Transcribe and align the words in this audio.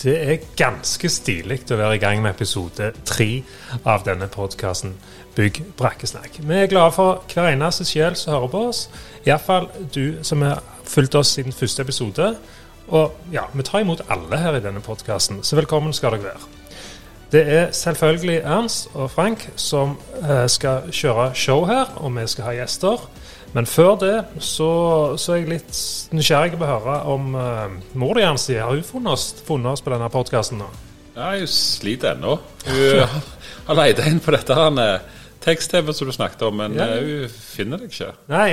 Det 0.00 0.14
er 0.16 0.44
ganske 0.56 1.08
stilig 1.12 1.58
å 1.68 1.76
være 1.76 1.98
i 1.98 2.00
gang 2.00 2.22
med 2.24 2.32
episode 2.32 2.86
tre 3.04 3.42
av 3.84 4.06
denne 4.06 4.30
podkasten 4.32 4.94
Bygg 5.36 5.58
brakkesnakk. 5.76 6.38
Vi 6.40 6.56
er 6.56 6.70
glade 6.72 6.94
for 6.96 7.20
hver 7.28 7.50
eneste 7.50 7.84
sjel 7.84 8.16
som 8.16 8.32
hører 8.32 8.48
på 8.48 8.62
oss. 8.70 8.80
Iallfall 9.28 9.68
du 9.92 10.22
som 10.24 10.40
har 10.46 10.62
fulgt 10.88 11.18
oss 11.20 11.34
siden 11.36 11.52
første 11.52 11.84
episode. 11.84 12.30
Og 12.88 13.12
ja, 13.34 13.44
vi 13.52 13.66
tar 13.68 13.84
imot 13.84 14.00
alle 14.08 14.40
her 14.40 14.56
i 14.56 14.64
denne 14.64 14.80
podkasten, 14.80 15.42
så 15.44 15.60
velkommen 15.60 15.92
skal 15.92 16.16
dere 16.16 16.30
være. 16.30 16.48
Det 17.30 17.44
er 17.58 17.68
selvfølgelig 17.76 18.40
Ernst 18.40 18.88
og 18.94 19.10
Frank 19.12 19.50
som 19.60 19.98
eh, 20.22 20.46
skal 20.48 20.88
kjøre 20.88 21.28
show 21.34 21.66
her, 21.68 21.92
og 22.00 22.16
vi 22.16 22.24
skal 22.26 22.48
ha 22.48 22.56
gjester. 22.56 23.04
Men 23.54 23.66
før 23.66 23.96
det 23.98 24.14
så, 24.46 24.68
så 25.18 25.32
er 25.34 25.40
jeg 25.40 25.48
litt 25.50 25.78
nysgjerrig 26.14 26.54
på 26.58 26.66
å 26.66 26.70
høre 26.70 26.98
om 27.10 27.32
uh, 27.34 27.64
mor 27.98 28.14
di 28.14 28.22
Ernst, 28.22 28.52
har 28.54 28.70
hun 28.70 28.84
funnet 28.86 29.16
oss, 29.16 29.24
funnet 29.46 29.72
oss 29.72 29.82
på 29.82 29.90
denne 29.90 30.06
podkasten? 30.12 30.60
Ja, 31.16 31.32
hun 31.34 31.48
sliter 31.50 32.12
ennå. 32.14 32.36
Hun 32.68 33.24
har 33.66 33.80
leid 33.80 33.98
inn 34.06 34.20
på 34.22 34.30
dette 34.36 34.54
her 34.54 34.70
med 34.74 35.08
tekst-TV 35.42 35.90
som 35.96 36.06
du 36.06 36.12
snakket 36.14 36.42
om, 36.46 36.60
men 36.60 36.74
Ja. 36.78 36.86
eh, 36.94 37.02
hun 37.24 37.32
finner 37.32 37.80
deg 37.80 37.90
ikke. 37.90 38.12
Nei, 38.30 38.46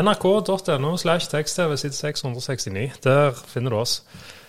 nrk.no 0.00 0.94
slash 1.02 1.28
tekst-TV 1.32 1.76
sitt 1.82 1.98
669. 1.98 2.96
Der 3.04 3.36
finner 3.50 3.74
du 3.74 3.80
oss. 3.82 3.98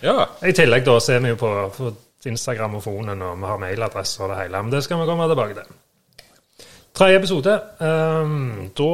Ja, 0.02 0.28
I 0.46 0.54
tillegg 0.56 0.86
da 0.88 0.96
så 1.02 1.16
er 1.18 1.24
vi 1.26 1.34
jo 1.34 1.40
på, 1.42 1.52
på 1.76 1.92
Instagram 2.30 2.78
og 2.78 2.84
Fonen, 2.86 3.20
og 3.22 3.36
vi 3.42 3.50
har 3.50 3.60
mailadresse 3.60 4.22
og 4.22 4.30
det 4.32 4.40
hele. 4.44 4.62
Men 4.62 4.72
det 4.72 4.84
skal 4.86 5.02
vi 5.02 5.08
komme 5.10 5.28
tilbake 5.28 5.58
til. 5.58 5.76
Tredje 6.94 7.18
episode. 7.18 7.54
Um, 7.80 8.70
da 8.78 8.90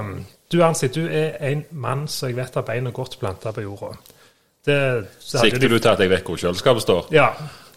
um, 0.00 0.12
Du 0.52 0.62
Ernst, 0.64 0.86
du 0.94 1.04
er 1.04 1.36
en 1.44 1.64
mann 1.76 2.06
som 2.08 2.30
jeg 2.30 2.38
vet 2.38 2.54
har 2.56 2.64
beina 2.64 2.90
godt 2.94 3.18
planta 3.20 3.52
på 3.52 3.66
jorda. 3.66 3.92
Det, 4.64 4.76
det 5.04 5.40
Sikter 5.42 5.68
du 5.68 5.76
til 5.78 5.90
at 5.90 6.00
jeg 6.00 6.10
vet 6.10 6.24
hvor 6.24 6.40
kjøleskapet 6.40 6.84
står? 6.84 7.10
Ja, 7.12 7.28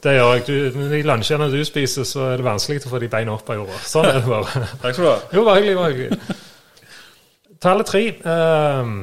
det 0.03 0.15
gjør 0.15 0.31
jeg. 0.37 0.45
Du, 0.47 0.85
de 0.91 1.01
lunsjene 1.05 1.49
du 1.51 1.59
spiser, 1.67 2.07
så 2.07 2.29
er 2.31 2.39
det 2.39 2.47
vanskelig 2.47 2.85
å 2.87 2.93
få 2.93 3.01
de 3.03 3.09
beina 3.11 3.35
opp 3.35 3.51
av 3.51 3.59
jorda. 3.59 3.81
Sånn 3.91 4.07
er 4.07 4.21
det 4.21 4.23
bare. 4.29 4.63
Takk 4.83 4.95
skal 4.95 5.03
du 5.03 5.09
ha. 5.11 5.17
Jo, 5.35 5.43
bare 5.47 5.59
hyggelig. 5.59 5.75
Bare 5.81 5.97
hyggelig. 5.97 6.39
Tallet 7.61 7.91
tre. 7.91 8.03
Um, 8.23 8.95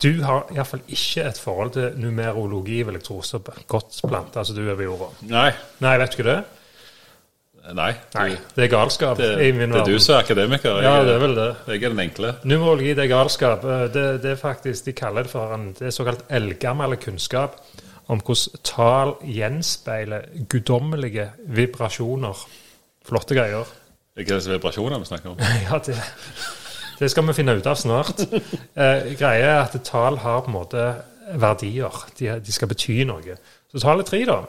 du 0.00 0.10
har 0.24 0.52
iallfall 0.54 0.84
ikke 0.86 1.26
et 1.28 1.40
forhold 1.40 1.74
til 1.74 1.98
numerologi, 2.00 2.82
vil 2.86 3.00
jeg 3.00 3.04
tro, 3.08 3.18
så 3.26 3.40
godt 3.40 3.98
planta 4.06 4.44
som 4.44 4.56
du 4.56 4.62
er 4.68 4.76
ved 4.78 4.88
jorda. 4.88 5.10
Nei. 5.28 5.50
Nei, 5.84 5.96
vet 6.00 6.12
du 6.12 6.20
ikke 6.20 6.30
det? 6.30 6.40
Nei. 7.76 7.90
Nei, 8.16 8.30
det 8.56 8.64
er 8.64 8.70
galskap 8.72 9.18
Det, 9.20 9.28
i 9.46 9.50
min 9.52 9.70
verden. 9.70 9.74
det 9.76 9.80
er 9.94 9.98
du 9.98 9.98
som 10.02 10.14
er 10.16 10.22
akademiker. 10.24 10.78
Jeg, 10.80 10.84
Ja, 10.88 11.04
det 11.04 11.14
er 11.14 11.18
vel 11.22 11.34
det. 11.36 11.48
jeg 11.68 11.82
er 11.84 11.88
den 11.92 12.00
enkle. 12.00 12.34
Numerologi, 12.44 12.94
det 12.94 13.04
er 13.04 13.08
galskap. 13.12 13.64
Eh, 13.64 13.84
Det, 13.92 14.22
det 14.22 14.30
er 14.32 14.36
faktisk, 14.40 14.84
De 14.86 14.92
kaller 14.92 15.22
det 15.22 15.30
for 15.30 15.54
en 15.54 15.72
det 15.78 15.86
er 15.86 15.90
såkalt 15.94 16.24
eldgammel 16.30 16.96
kunnskap 16.96 17.60
om 18.08 18.18
hvordan 18.20 18.62
tall 18.64 19.12
gjenspeiler 19.22 20.24
guddommelige 20.48 21.28
vibrasjoner. 21.46 22.34
Flotte 23.06 23.34
greier. 23.38 23.68
Er 24.16 24.24
ikke 24.24 24.34
disse 24.40 24.50
vibrasjonene 24.50 24.98
vi 25.04 25.06
snakker 25.12 25.30
om? 25.30 25.36
Ja, 25.70 25.78
det, 25.78 25.94
det 26.98 27.10
skal 27.10 27.26
vi 27.28 27.32
finne 27.38 27.54
ut 27.56 27.66
av 27.70 27.76
snart. 27.78 28.24
Eh, 28.74 29.12
greia 29.20 29.52
er 29.54 29.62
at 29.68 29.76
tall 29.86 30.16
har 30.24 30.40
på 30.42 30.50
en 30.50 30.56
måte 30.58 30.88
verdier. 31.38 32.02
De, 32.18 32.32
de 32.42 32.52
skal 32.52 32.68
bety 32.68 33.04
noe. 33.06 33.36
Så 33.70 33.78
tallet 33.84 34.06
tre, 34.10 34.24
da. 34.26 34.40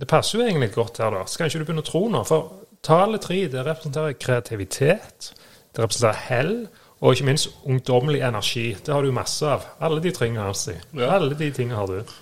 Det 0.00 0.08
passer 0.08 0.38
jo 0.38 0.46
egentlig 0.46 0.72
godt 0.72 0.98
her, 1.02 1.12
da. 1.12 1.24
Skal 1.28 1.50
ikke 1.50 1.60
du 1.60 1.66
begynne 1.68 1.84
å 1.84 1.88
tro 1.90 2.06
nå? 2.12 2.22
For 2.28 2.52
tallet 2.86 3.24
tre 3.24 3.42
det 3.52 3.64
representerer 3.66 4.16
kreativitet, 4.20 5.32
det 5.76 5.82
representerer 5.82 6.22
hell, 6.28 6.54
og 7.00 7.16
ikke 7.16 7.28
minst 7.28 7.50
ungdommelig 7.64 8.22
energi. 8.24 8.70
Det 8.86 8.94
har 8.94 9.04
du 9.04 9.12
masse 9.12 9.46
av. 9.46 9.64
Alle 9.80 10.00
de 10.04 10.12
tingene 10.16 10.44
har 10.44 10.56
si. 10.56 10.74
Ja. 10.96 11.14
Alle 11.16 11.36
de 11.36 11.50
tingene 11.56 11.76
har 11.76 11.88
du. 11.88 12.16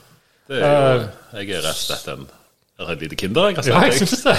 Det 0.48 0.60
er 0.64 0.76
jo, 0.78 1.06
jeg 1.38 1.50
er 1.58 1.64
rett 1.66 1.76
og 1.76 1.86
slett 1.86 2.12
en 2.14 2.28
et 2.78 3.00
lite 3.02 3.16
kinder, 3.18 3.48
jeg. 3.50 3.66
Ja, 3.66 3.80
jeg 3.88 3.96
syns 3.98 4.20
det. 4.22 4.36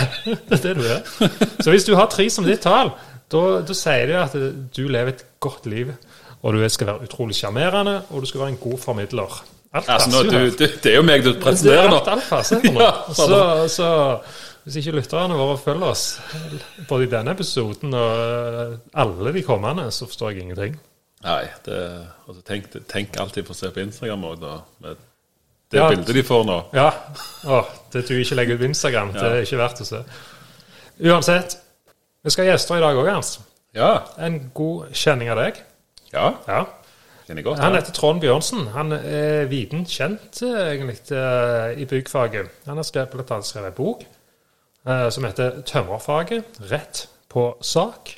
Det 0.48 0.60
er 0.60 0.62
det 0.64 0.76
du 0.78 0.86
er. 0.88 1.32
Så 1.64 1.74
hvis 1.74 1.84
du 1.84 1.92
har 2.00 2.08
tre 2.08 2.30
som 2.32 2.46
ditt 2.48 2.64
tall, 2.64 2.94
da 3.30 3.76
sier 3.76 4.08
det 4.08 4.16
at 4.16 4.38
du 4.76 4.86
lever 4.88 5.12
et 5.12 5.26
godt 5.44 5.68
liv. 5.68 5.92
Og 6.40 6.56
du 6.56 6.64
skal 6.72 6.88
være 6.94 7.10
utrolig 7.10 7.36
sjarmerende, 7.36 7.98
og 8.10 8.24
du 8.24 8.30
skal 8.30 8.46
være 8.46 8.54
en 8.56 8.62
god 8.64 8.78
formidler. 8.80 9.42
Alt 9.74 9.90
Altså, 9.94 10.10
nå, 10.10 10.22
passer 10.24 10.46
du, 10.50 10.52
du, 10.58 10.78
det 10.84 10.92
er 10.92 10.96
jo 10.98 11.02
meg 11.06 11.24
du 11.26 11.34
presenterer 11.42 11.84
er 11.86 11.92
nå. 11.92 11.98
alt, 12.00 12.08
alt 12.16 12.30
passer 12.30 12.62
her 12.64 12.74
nå. 12.74 12.88
Så, 13.14 13.42
så 13.70 13.90
hvis 14.66 14.80
ikke 14.82 14.96
lytterne 14.98 15.38
våre 15.38 15.58
følger 15.62 15.92
oss 15.92 16.06
både 16.90 17.06
i 17.06 17.12
denne 17.12 17.36
episoden 17.38 17.94
og 17.94 18.24
eh, 18.24 18.74
alle 19.04 19.34
de 19.36 19.44
kommende, 19.46 19.86
så 19.94 20.08
forstår 20.10 20.32
jeg 20.34 20.44
ingenting. 20.48 20.80
Nei, 21.26 21.44
det, 21.66 21.78
altså, 22.28 22.42
tenk, 22.48 22.68
tenk 22.90 23.18
alltid 23.22 23.46
på 23.48 23.54
å 23.54 23.60
se 23.60 23.70
på 23.76 23.82
Instagram 23.84 24.26
òg, 24.32 24.42
da. 24.42 24.56
Med 24.86 24.98
det 25.70 25.78
Ja. 25.84 25.88
bildet 25.94 26.16
de 26.18 26.24
får 26.26 26.44
nå. 26.50 26.58
Ja. 26.74 26.90
Å, 27.46 27.62
det 27.94 28.08
du 28.10 28.16
ikke 28.18 28.36
legger 28.40 28.58
ut 28.58 28.64
på 28.64 28.70
Instagram, 28.72 29.14
det 29.14 29.26
er 29.30 29.42
ikke 29.46 29.60
verdt 29.62 29.84
å 29.86 29.88
se. 29.90 30.00
Uansett, 31.06 31.58
vi 32.26 32.34
skal 32.34 32.48
ha 32.48 32.56
gjester 32.56 32.80
i 32.80 32.84
dag 32.84 32.98
òg, 33.00 33.08
Ernst. 33.14 33.40
Ja. 33.78 33.92
En 34.18 34.40
god 34.58 34.90
kjenning 34.98 35.30
av 35.32 35.38
deg. 35.44 35.62
Ja, 36.14 36.32
Ja. 36.50 36.66
Kjenner 37.30 37.46
godt. 37.46 37.62
Han 37.62 37.78
heter 37.78 37.94
Trond 37.94 38.22
Bjørnsen. 38.24 38.68
Han 38.74 38.94
er 38.98 39.46
viden 39.52 39.86
kjent 39.90 40.42
egentlig 40.42 40.98
eh, 41.14 41.78
i 41.78 41.86
byggfaget. 41.90 42.50
Han 42.66 42.82
har 42.82 42.88
skrevet, 42.88 43.14
blant 43.14 43.36
annet 43.36 43.50
skrevet 43.50 43.70
en 43.70 43.78
bok 43.78 44.04
eh, 44.88 45.08
som 45.14 45.28
heter 45.28 45.62
'Tømmerfaget 45.62 46.62
rett 46.72 47.06
på 47.30 47.52
sak'. 47.62 48.16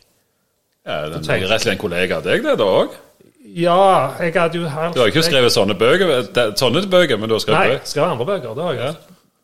Ja, 0.88 1.10
den, 1.12 1.22
er 1.28 1.44
rett 1.44 1.60
og 1.60 1.62
slett 1.62 1.76
en 1.76 1.82
kollega 1.82 2.22
av 2.22 2.26
deg, 2.26 2.46
det, 2.46 2.56
da 2.58 2.66
òg. 2.66 2.96
Ja, 3.52 4.16
jeg 4.22 4.34
hadde 4.38 4.58
jo 4.58 4.70
helt 4.70 4.96
Du 4.96 5.02
har 5.02 5.12
ikke 5.12 5.26
skrevet 5.26 5.52
sånne 5.52 5.76
bøker, 5.76 6.32
sånne 6.58 6.86
bøker, 6.88 7.20
men 7.20 7.30
du 7.30 7.36
har 7.36 7.44
skrevet 7.44 7.60
Nei, 7.60 7.76
bøker. 7.76 7.90
skrevet 7.92 8.16
andre 8.16 8.26
bøker. 8.26 8.56
Det 8.56 8.64
har 8.64 8.80
jeg. 8.80 8.96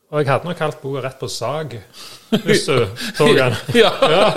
Og 0.08 0.22
jeg 0.22 0.30
hadde 0.32 0.48
nok 0.48 0.56
kalt 0.56 0.80
boka 0.80 1.04
'Rett 1.04 1.20
på 1.20 1.28
sag', 1.28 1.80
hvis 2.46 2.64
du 2.64 2.86
tok 3.18 3.36
den. 3.36 3.54
Ja. 3.76 3.92
Ja. 4.08 4.32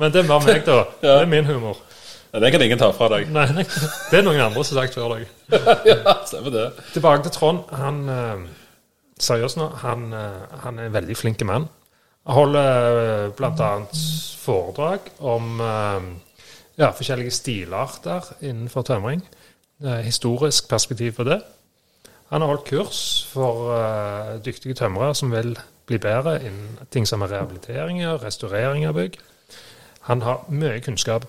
Men 0.00 0.12
det 0.12 0.24
var 0.28 0.40
meg, 0.40 0.64
da. 0.64 0.84
Det 1.02 1.10
er 1.20 1.26
min 1.28 1.44
humor. 1.44 1.76
Den 2.32 2.52
kan 2.52 2.62
ingen 2.64 2.80
ta 2.80 2.88
fra 2.96 3.10
deg. 3.12 3.28
Nei, 3.28 3.44
nei, 3.52 3.64
det 4.08 4.18
er 4.18 4.24
noen 4.24 4.40
andre 4.40 4.64
som 4.64 4.78
har 4.78 4.86
sagt 4.86 4.96
før 4.96 5.18
deg. 5.18 5.26
ja, 5.90 6.16
stemmer 6.24 6.54
det. 6.54 6.66
Tilbake 6.94 7.26
til 7.26 7.34
Trond. 7.36 7.66
Han 7.76 8.02
eh, 8.08 8.46
Seriøst 9.22 9.58
nå, 9.60 9.68
han, 9.84 10.08
eh, 10.16 10.58
han 10.64 10.80
er 10.80 10.88
en 10.88 10.96
veldig 10.96 11.16
flink 11.16 11.42
mann. 11.46 11.68
Han 12.26 12.34
holder 12.34 13.30
bl.a. 13.36 13.70
foredrag 14.42 15.10
om 15.20 15.60
eh, 15.60 16.08
ja, 16.80 16.90
forskjellige 16.90 17.34
stilarter 17.36 18.32
innenfor 18.40 18.82
tømring. 18.88 19.22
Det 19.82 20.00
historisk 20.06 20.68
perspektiv 20.70 21.12
på 21.18 21.26
det. 21.28 21.40
Han 22.32 22.40
har 22.40 22.48
holdt 22.48 22.64
kurs 22.70 23.26
for 23.28 23.74
eh, 23.76 24.38
dyktige 24.44 24.74
tømrere 24.74 25.14
som 25.14 25.30
vil 25.34 25.52
bli 25.86 25.98
bedre 25.98 26.38
innen 26.40 26.78
ting 26.90 27.06
som 27.08 27.22
er 27.22 27.34
rehabiliteringer, 27.34 28.22
restaurering 28.24 28.86
av 28.88 28.96
bygg. 28.96 29.18
Han 30.08 30.22
har 30.22 30.46
mye 30.48 30.80
kunnskap. 30.80 31.26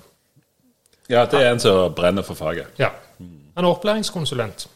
Ja, 1.12 1.25
det 1.28 1.41
er 1.41 1.52
en 1.52 1.59
som 1.59 1.94
brenner 1.96 2.24
for 2.24 2.40
faget. 2.40 2.69
Ja. 2.80 2.94
Han 3.56 3.66
er 3.66 3.69
opplæringskonsulent. 3.69 4.68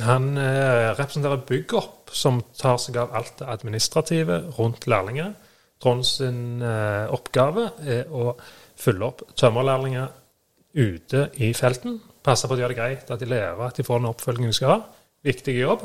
Han 0.00 0.36
eh, 0.38 0.92
representerer 0.96 1.40
Byggopp, 1.48 2.12
som 2.12 2.40
tar 2.56 2.78
seg 2.80 2.96
av 3.00 3.14
alt 3.16 3.34
det 3.40 3.48
administrative 3.50 4.38
rundt 4.58 4.86
lærlinger. 4.88 5.32
Trond 5.82 6.04
sin 6.06 6.62
eh, 6.62 7.10
oppgave 7.12 7.70
er 7.82 8.12
å 8.12 8.32
følge 8.78 9.08
opp 9.08 9.24
tømmerlærlinger 9.36 10.12
ute 10.78 11.26
i 11.42 11.52
felten. 11.56 11.98
Passe 12.22 12.46
på 12.46 12.54
at 12.54 12.60
de 12.60 12.64
gjør 12.64 12.74
det 12.74 12.78
greit, 12.78 13.10
at 13.10 13.20
de 13.20 13.28
lærer, 13.28 13.58
at 13.66 13.76
de 13.76 13.84
får 13.86 14.00
den 14.00 14.12
oppfølgingen 14.12 14.52
de 14.52 14.56
skal 14.56 14.72
ha. 14.76 14.78
Viktig 15.26 15.56
jobb. 15.58 15.84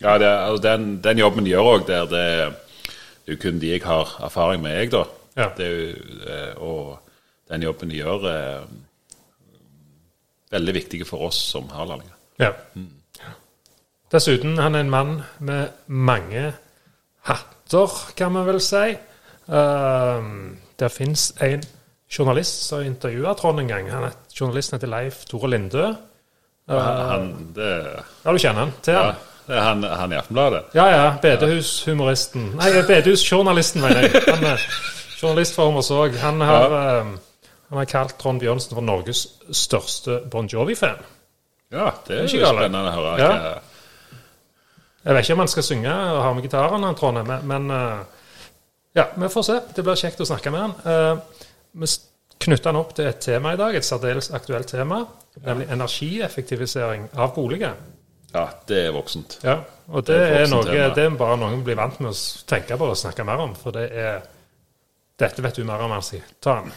Ja, 0.00 0.16
det, 0.20 0.28
altså, 0.28 0.62
den, 0.68 0.88
den 1.04 1.18
jobben 1.18 1.44
de 1.44 1.52
gjør 1.52 1.72
òg, 1.72 1.86
der 1.88 2.08
det, 2.10 2.22
det 3.24 3.32
er 3.32 3.36
jo 3.36 3.42
kun 3.42 3.60
de 3.60 3.72
jeg 3.72 3.82
har 3.84 4.14
erfaring 4.24 4.62
med, 4.62 4.76
jeg, 4.78 4.92
da. 4.94 5.04
Ja. 5.36 5.50
Det 5.56 5.66
er 5.66 5.74
jo, 5.74 6.14
eh, 6.30 6.62
og 6.64 7.05
den 7.50 7.62
jobben 7.62 7.90
de 7.90 8.00
gjør, 8.00 8.26
er 8.30 8.66
veldig 10.50 10.74
viktig 10.74 11.02
for 11.06 11.28
oss 11.28 11.38
som 11.52 11.68
har 11.74 11.88
lærlinger. 11.88 12.14
Ja. 12.42 12.52
Dessuten, 14.12 14.58
han 14.58 14.74
er 14.74 14.84
en 14.84 14.90
mann 14.90 15.22
med 15.38 15.74
mange 15.86 16.52
hatter, 17.26 17.94
kan 18.16 18.32
man 18.32 18.46
vel 18.46 18.60
si. 18.62 18.96
Um, 19.46 20.56
det 20.78 20.90
fins 20.92 21.32
en 21.42 21.62
journalist 22.10 22.66
som 22.68 22.82
intervjua 22.86 23.34
Trond 23.38 23.60
en 23.62 23.70
gang. 23.70 23.90
Han 23.90 24.08
er, 24.08 24.18
journalisten 24.34 24.76
heter 24.76 24.90
Leif 24.90 25.24
Tore 25.30 25.50
Lindø. 25.50 25.88
Uh, 26.66 26.76
Han, 26.76 27.32
det, 27.54 27.70
ja, 28.24 28.32
du 28.32 28.38
kjenner 28.42 28.64
han 28.64 28.72
til 28.82 28.94
ja, 28.96 29.02
han? 29.06 29.20
det 29.46 29.54
er 29.54 29.62
han, 29.62 29.84
han 30.00 30.12
i 30.12 30.18
Aftenbladet. 30.18 30.62
Ja 30.74 30.86
ja, 30.90 31.04
bedehushumoristen. 31.22 32.48
Nei, 32.58 32.72
bedehusjournalisten, 32.88 33.84
mener 33.86 34.06
jeg. 34.08 34.22
Han 34.26 34.48
er 34.50 34.66
journalist 35.20 35.54
for 35.54 35.70
Hummersåk. 35.70 36.18
Han 36.22 36.42
har, 36.42 36.74
um, 37.02 37.14
han 37.68 37.78
har 37.80 37.88
kalt 37.90 38.16
Trond 38.20 38.40
Bjørnsen 38.42 38.74
for 38.76 38.84
Norges 38.86 39.24
største 39.50 40.20
Bon 40.30 40.46
Jovi-fan. 40.50 41.00
Ja, 41.74 41.90
det 42.06 42.14
er 42.20 42.28
Ikke 42.28 42.42
jo 42.44 42.52
spennende 42.52 42.92
å 42.92 42.94
høre. 42.94 43.14
Ja. 43.18 43.56
Jeg 45.06 45.14
vet 45.14 45.24
ikke 45.26 45.34
om 45.36 45.42
han 45.44 45.50
skal 45.50 45.66
synge 45.66 45.94
og 46.12 46.20
ha 46.22 46.30
med 46.34 46.46
gitaren, 46.46 46.86
Trond, 46.98 47.22
men, 47.26 47.46
men 47.46 47.70
eh, 47.74 47.98
ja, 48.98 49.08
vi 49.18 49.28
får 49.30 49.44
se. 49.48 49.56
Det 49.74 49.84
blir 49.86 49.98
kjekt 49.98 50.22
å 50.22 50.28
snakke 50.28 50.50
med 50.54 50.62
han. 50.64 50.76
Eh, 50.86 51.42
vi 51.82 51.90
knytter 52.46 52.70
han 52.72 52.78
opp 52.80 52.94
til 52.96 53.06
et 53.10 53.20
tema 53.22 53.52
i 53.54 53.60
dag, 53.60 53.74
et 53.78 53.86
særdeles 53.86 54.30
aktuelt 54.34 54.70
tema, 54.70 55.02
nemlig 55.44 55.68
energieffektivisering 55.74 57.08
av 57.14 57.34
boliger. 57.36 57.76
Ja, 58.34 58.48
det 58.68 58.80
er 58.88 58.94
voksent. 58.94 59.38
Ja, 59.46 59.60
og 59.88 60.04
det, 60.06 60.16
Det 60.16 60.24
er 60.24 60.42
er, 60.44 60.50
noe, 60.50 60.64
tema. 60.66 60.88
det 60.94 61.04
er 61.06 61.14
bare 61.18 61.36
noen 61.40 61.62
blir 61.64 61.78
vant 61.78 62.00
med 62.02 62.10
å 62.12 62.18
tenke 62.50 62.76
på 62.76 62.88
og 62.90 62.98
snakke 62.98 63.24
mer 63.24 63.42
om. 63.46 63.54
For 63.58 63.74
det 63.76 63.86
er 63.92 64.24
Dette 65.16 65.40
vet 65.40 65.56
du 65.56 65.64
mer 65.64 65.80
om, 65.80 65.94
Arsi. 65.96 66.18
Ta 66.44 66.58
den. 66.60 66.74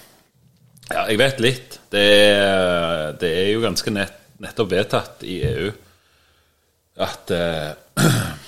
Ja, 0.89 1.05
jeg 1.09 1.19
vet 1.21 1.43
litt. 1.43 1.79
Det 1.91 2.05
er, 2.33 3.13
det 3.21 3.29
er 3.43 3.51
jo 3.53 3.61
ganske 3.61 3.93
nett, 3.93 4.15
nettopp 4.41 4.71
vedtatt 4.71 5.23
i 5.27 5.41
EU 5.45 5.69
at 6.99 7.31
eh, 7.31 7.71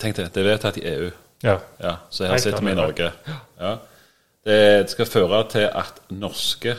Tenk 0.00 0.16
det, 0.16 0.30
det 0.34 0.40
er 0.40 0.46
vedtatt 0.48 0.78
i 0.80 0.86
EU. 0.88 1.10
Ja. 1.44 1.58
Ja, 1.78 1.96
så 2.10 2.26
her 2.26 2.40
sitter 2.42 2.64
vi 2.64 2.72
i. 2.72 2.74
Norge. 2.74 3.10
Ja. 3.60 3.76
Det 4.44 4.90
skal 4.90 5.06
føre 5.06 5.42
til 5.50 5.68
at 5.68 6.00
norske 6.10 6.74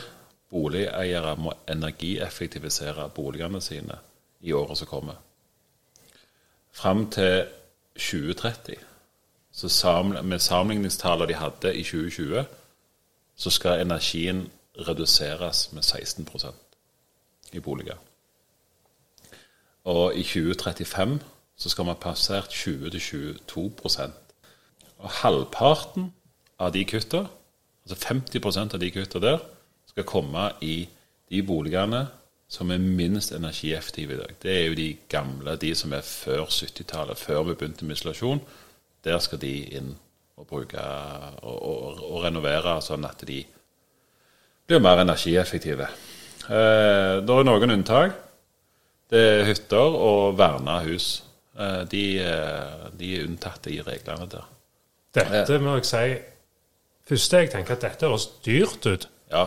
boligeiere 0.52 1.36
må 1.40 1.54
energieffektivisere 1.68 3.08
boligene 3.14 3.60
sine 3.64 3.96
i 4.44 4.52
året 4.52 4.78
som 4.78 4.90
kommer. 4.90 5.16
Fram 6.74 7.06
til 7.10 7.46
2030, 7.96 8.76
så 9.52 9.68
sammen, 9.68 10.28
med 10.28 10.38
sammenligningstallene 10.38 11.28
de 11.28 11.38
hadde 11.38 11.74
i 11.74 11.82
2020, 11.82 12.44
så 13.36 13.50
skal 13.50 13.80
energien 13.80 14.48
reduseres 14.78 15.68
med 15.72 15.82
16% 15.82 16.46
i 17.52 17.60
boliger. 17.60 17.96
Og 19.84 20.16
i 20.16 20.22
2035 20.22 21.20
så 21.56 21.70
skal 21.70 21.84
vi 21.84 21.92
ha 21.92 22.00
passert 22.00 22.50
20-22 22.50 24.10
Og 24.98 25.10
halvparten 25.10 26.12
av 26.58 26.72
de 26.72 26.84
kutta, 26.84 27.26
altså 27.84 28.14
50% 28.14 28.74
av 28.74 28.80
de 28.80 28.90
kutta 28.90 29.20
der, 29.20 29.38
skal 29.86 30.04
komme 30.04 30.50
i 30.60 30.88
de 31.30 31.42
boligene 31.42 32.06
som 32.48 32.70
er 32.70 32.78
minst 32.78 33.32
energieffektive 33.32 34.14
i 34.14 34.16
dag. 34.16 34.34
Det 34.42 34.52
er 34.52 34.66
jo 34.66 34.74
de 34.74 34.96
gamle, 35.08 35.56
de 35.56 35.74
som 35.74 35.92
er 35.92 36.00
før 36.00 36.44
70-tallet, 36.44 37.18
før 37.18 37.42
vi 37.42 37.54
begynte 37.54 37.84
med 37.84 37.96
isolasjon. 37.96 38.40
Der 39.04 39.18
skal 39.18 39.40
de 39.40 39.52
inn 39.76 39.94
og 40.36 40.46
bruke 40.46 40.80
og, 41.42 41.62
og, 41.62 42.00
og 42.10 42.22
renovere 42.24 42.80
sånn 42.82 43.04
at 43.06 43.22
de 43.26 43.44
blir 44.66 44.82
mer 44.82 45.02
energieffektive. 45.02 45.88
Eh, 46.44 47.20
det 47.24 47.36
er 47.38 47.48
noen 47.48 47.76
unntak. 47.78 48.20
Det 49.10 49.20
er 49.20 49.48
hytter 49.48 49.96
og 49.98 50.38
verna 50.38 50.80
hus. 50.84 51.22
Eh, 51.58 51.82
de, 51.90 52.04
eh, 52.24 52.86
de 52.98 53.16
er 53.16 53.26
unntatt 53.28 53.66
i 53.70 53.80
reglene 53.84 54.28
der. 54.30 54.46
Dette 55.14 55.58
må 55.62 55.76
jeg 55.78 55.88
si 55.88 56.06
Første 57.04 57.42
jeg 57.42 57.50
tenker 57.52 57.76
at 57.76 57.82
dette 57.84 58.08
høres 58.08 58.24
dyrt 58.46 58.86
ut. 58.88 59.02
Ja, 59.28 59.42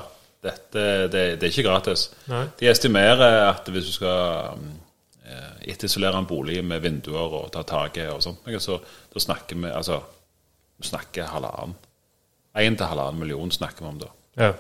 dette, 0.46 0.82
det, 1.10 1.24
det 1.42 1.48
er 1.48 1.50
ikke 1.50 1.66
gratis. 1.66 2.04
Nei. 2.30 2.44
De 2.60 2.68
estimerer 2.70 3.48
at 3.48 3.66
hvis 3.74 3.88
du 3.90 3.96
skal 3.96 4.60
eh, 5.26 5.72
etterisolere 5.74 6.22
en 6.22 6.30
bolig 6.30 6.60
med 6.62 6.84
vinduer 6.86 7.34
og 7.40 7.50
ta 7.56 7.66
taket 7.66 8.12
og 8.14 8.22
sånt, 8.22 8.46
så 8.62 8.78
da 8.78 9.24
snakker 9.24 9.58
vi 9.58 9.74
altså 9.74 9.98
snakker 10.86 11.32
halvannen. 11.34 11.74
Én 12.62 12.78
til 12.78 12.90
halvannen 12.90 13.26
million 13.26 13.52
snakker 13.52 13.82
vi 13.82 13.90
om 13.90 14.00
da. 14.06 14.14
Ja. 14.38 14.52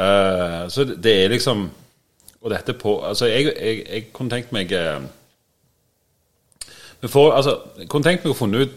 Eh, 0.00 0.62
så 0.72 0.84
det- 0.88 1.16
er 1.24 1.28
liksom 1.28 1.66
Og 2.40 2.50
dette 2.50 2.72
på 2.72 2.94
Altså, 3.04 3.26
jeg, 3.28 3.50
jeg, 3.52 3.82
jeg 3.90 4.04
kunne 4.16 4.30
tenkt 4.32 4.52
meg 4.52 4.72
uh, 4.72 5.02
for, 7.08 7.32
altså, 7.36 7.58
Jeg 7.78 7.88
kunne 7.90 8.06
tenkt 8.06 8.24
meg 8.24 8.32
å 8.34 8.38
funne 8.38 8.62
ut 8.64 8.76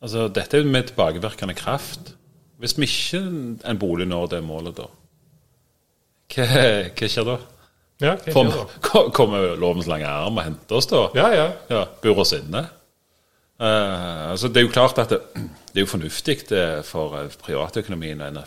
Altså, 0.00 0.28
dette 0.32 0.56
er 0.56 0.64
med 0.64 0.86
tilbakevirkende 0.88 1.52
kraft. 1.58 2.14
Hvis 2.56 2.72
vi 2.78 2.86
ikke 2.88 3.18
en 3.68 3.78
bolig 3.80 4.06
når 4.08 4.30
det 4.32 4.38
målet, 4.46 4.78
da 4.78 4.86
Hva, 6.32 6.46
hva 6.96 7.08
skjer 7.10 7.26
da? 7.28 7.34
Ja, 8.00 8.14
hva 8.16 8.32
skjer 8.32 8.48
da? 8.54 8.64
kom- 8.86 9.10
kommer 9.12 9.56
lovens 9.60 9.88
lange 9.90 10.08
arm 10.08 10.38
og 10.40 10.44
henter 10.46 10.78
oss, 10.78 10.86
da? 10.88 11.02
ja, 11.18 11.26
ja. 11.36 11.48
Ja, 11.68 11.82
bur 12.00 12.22
oss 12.22 12.32
inne. 12.32 12.62
Uh, 13.60 14.30
altså 14.32 14.48
det 14.48 14.62
er 14.62 14.64
jo 14.64 14.72
klart 14.72 14.96
at 15.02 15.10
det, 15.12 15.18
det 15.34 15.82
er 15.82 15.84
jo 15.84 15.90
fornuftig 15.90 16.38
for 16.88 17.18
privatøkonomien 17.42 18.22
og 18.24 18.38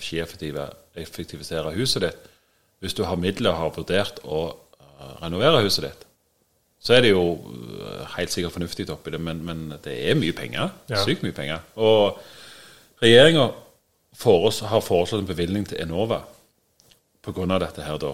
å 0.64 0.72
energieffektivisere 0.94 1.74
huset 1.74 2.02
ditt. 2.02 2.32
Hvis 2.80 2.94
du 2.94 3.04
har 3.04 3.16
midler 3.16 3.54
og 3.54 3.60
har 3.60 3.76
vurdert 3.78 4.20
å 4.24 4.42
eh, 4.80 5.14
renovere 5.24 5.64
huset 5.64 5.88
ditt, 5.88 6.06
så 6.84 6.98
er 6.98 7.06
det 7.06 7.14
jo 7.14 7.24
eh, 7.40 8.06
helt 8.18 8.32
sikkert 8.32 8.54
fornuftig 8.54 8.90
oppi 8.92 9.14
det, 9.14 9.22
men, 9.22 9.44
men 9.46 9.74
det 9.84 9.96
er 10.10 10.20
mye 10.20 10.36
penger. 10.36 10.74
Ja. 10.92 11.04
Sykt 11.04 11.24
mye 11.24 11.36
penger. 11.36 11.64
Og 11.76 12.20
regjeringa 13.02 13.50
har 13.54 14.84
foreslått 14.84 15.22
en 15.22 15.30
bevilgning 15.30 15.66
til 15.68 15.82
Enova 15.82 16.22
pga. 17.24 17.60
dette 17.60 17.82
her, 17.82 17.98
da. 17.98 18.14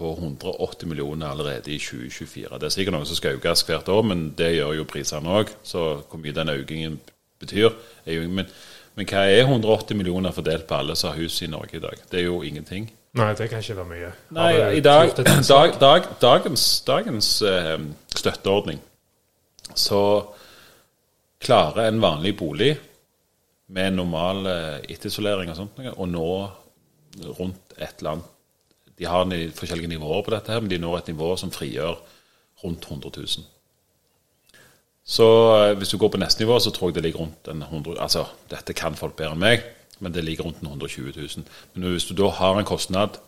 På 0.00 0.14
180 0.16 0.88
millioner 0.88 1.28
allerede 1.28 1.70
i 1.70 1.78
2024. 1.78 2.58
Det 2.58 2.66
er 2.66 2.72
sikkert 2.72 2.94
noe 2.96 3.04
som 3.04 3.18
skal 3.18 3.36
økes 3.36 3.66
hvert 3.68 3.88
år, 3.92 4.02
men 4.02 4.30
det 4.32 4.54
gjør 4.54 4.78
jo 4.78 4.86
prisene 4.88 5.28
òg. 5.28 5.52
Så 5.62 5.82
hvor 6.08 6.22
mye 6.22 6.32
den 6.32 6.48
økningen 6.48 6.96
betyr 7.40 7.68
er 8.06 8.16
jo, 8.16 8.28
men, 8.32 8.48
men 8.98 9.06
hva 9.08 9.24
er 9.30 9.44
180 9.46 9.96
millioner 9.96 10.34
fordelt 10.34 10.66
på 10.68 10.76
alle 10.76 10.96
som 10.98 11.12
har 11.12 11.20
hus 11.20 11.38
i 11.42 11.48
Norge 11.50 11.78
i 11.78 11.82
dag? 11.82 12.02
Det 12.10 12.20
er 12.20 12.26
jo 12.26 12.42
ingenting. 12.46 12.90
Nei, 13.18 13.32
det 13.38 13.48
kan 13.50 13.62
ikke 13.62 13.76
være 13.80 13.90
mye. 13.90 14.10
Nei, 14.36 14.50
i 14.78 14.82
dag, 14.84 15.10
dag, 15.48 15.72
dag, 15.80 16.06
dagens, 16.22 16.66
dagens 16.86 17.30
eh, 17.42 17.76
støtteordning 18.14 18.78
så 19.78 20.02
klarer 21.42 21.88
en 21.88 22.02
vanlig 22.02 22.36
bolig 22.38 22.74
med 23.74 23.96
normal 23.96 24.46
eh, 24.50 24.76
etterisolering 24.94 25.50
og 25.50 25.58
sånt 25.58 25.80
å 25.94 26.06
nå 26.06 26.30
rundt 27.38 27.74
et 27.76 27.98
eller 27.98 28.16
annet 28.16 28.36
De 29.00 29.08
har 29.08 29.24
forskjellige 29.56 29.90
nivåer 29.90 30.22
på 30.22 30.34
dette, 30.34 30.52
her, 30.52 30.60
men 30.60 30.70
de 30.70 30.78
når 30.78 30.98
et 30.98 31.10
nivå 31.14 31.32
som 31.40 31.50
frigjør 31.50 31.96
rundt 32.62 32.84
100 32.84 33.10
000. 33.16 33.46
Så 35.04 35.26
eh, 35.56 35.76
hvis 35.78 35.92
du 35.92 35.98
går 35.98 36.12
på 36.14 36.20
neste 36.20 36.44
nivå, 36.44 36.58
så 36.58 36.70
tror 36.70 36.90
jeg 36.90 36.94
det 36.98 37.04
ligger 37.08 37.24
rundt 37.24 37.48
en 37.48 37.62
100 37.62 38.00
Altså, 38.00 38.24
dette 38.50 38.76
kan 38.76 38.98
folk 38.98 39.16
bedre 39.16 39.34
enn 39.34 39.42
meg, 39.42 39.64
men 39.98 40.14
det 40.14 40.24
ligger 40.24 40.44
rundt 40.44 40.60
en 40.60 40.70
120 40.70 41.12
000. 41.16 41.46
Men 41.74 41.90
hvis 41.92 42.08
du 42.08 42.14
da 42.14 42.30
har 42.30 42.58
en 42.58 42.68
kostnad 42.68 43.20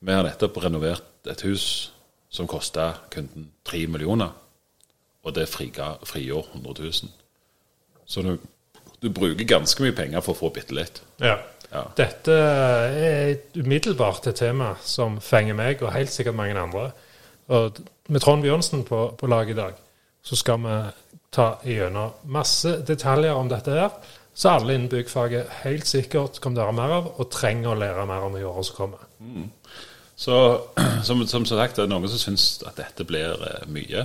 Vi 0.00 0.12
har 0.12 0.22
nettopp 0.22 0.60
renovert 0.62 1.26
et 1.26 1.40
hus 1.42 1.92
som 2.30 2.46
kosta 2.46 2.92
kunden 3.10 3.48
3 3.64 3.86
millioner, 3.90 4.30
og 5.24 5.34
det 5.34 5.48
frigjør 5.48 6.44
100 6.54 6.74
000. 6.78 6.92
Så 8.06 8.22
du, 8.22 8.36
du 9.02 9.10
bruker 9.10 9.44
ganske 9.44 9.82
mye 9.82 9.96
penger 9.96 10.22
for 10.22 10.36
å 10.36 10.38
få 10.38 10.52
bitte 10.54 10.76
litt. 10.76 11.02
Ja. 11.18 11.38
Ja. 11.72 11.82
Dette 11.96 12.32
er 12.32 13.34
umiddelbart 13.56 14.26
et 14.30 14.38
tema 14.40 14.70
som 14.80 15.18
fenger 15.20 15.56
meg, 15.58 15.82
og 15.82 15.92
helt 15.92 16.12
sikkert 16.12 16.38
mange 16.38 16.56
andre. 16.56 16.90
Og 17.52 17.80
med 18.08 18.24
Trond 18.24 18.44
Bjørnsen 18.44 18.86
på, 18.88 19.02
på 19.18 19.28
lag 19.28 19.50
i 19.50 19.56
dag, 19.56 19.76
så 20.28 20.36
skal 20.36 20.60
vi 20.60 20.76
ta 21.32 21.48
igjennom 21.64 22.28
masse 22.32 22.74
detaljer 22.84 23.36
om 23.36 23.48
dette 23.48 23.72
her. 23.72 23.94
Så 24.38 24.52
alle 24.52 24.76
innen 24.76 24.90
byggfaget 24.92 25.48
helt 25.64 25.88
sikkert 25.88 26.38
kommer 26.38 26.60
til 26.60 26.62
å 26.62 26.66
høre 26.68 26.76
mer 26.78 26.94
av, 26.98 27.08
og 27.18 27.30
trenger 27.32 27.72
å 27.72 27.78
lære 27.80 28.04
mer 28.06 28.26
om 28.28 28.36
i 28.38 28.44
året 28.46 28.68
som 28.68 28.76
kommer. 28.76 29.06
Så 30.18 30.36
som, 31.08 31.24
som 31.26 31.46
sagt, 31.48 31.78
det 31.78 31.86
er 31.86 31.90
noen 31.90 32.10
som 32.12 32.20
syns 32.22 32.46
at 32.68 32.78
dette 32.78 33.06
blir 33.08 33.40
eh, 33.48 33.64
mye. 33.72 34.04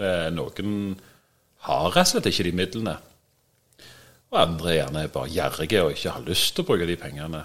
Eh, 0.00 0.28
noen 0.32 0.76
har 1.66 1.90
rett 1.90 2.06
og 2.06 2.12
slett 2.14 2.30
ikke 2.30 2.46
de 2.48 2.54
midlene. 2.56 2.96
Og 4.30 4.38
andre 4.38 4.76
gjerne 4.78 5.02
er 5.04 5.12
bare 5.12 5.34
gjerrige 5.34 5.82
og 5.84 5.96
ikke 5.96 6.14
har 6.14 6.28
lyst 6.28 6.54
til 6.54 6.64
å 6.64 6.70
bruke 6.70 6.88
de 6.88 6.96
pengene. 7.00 7.42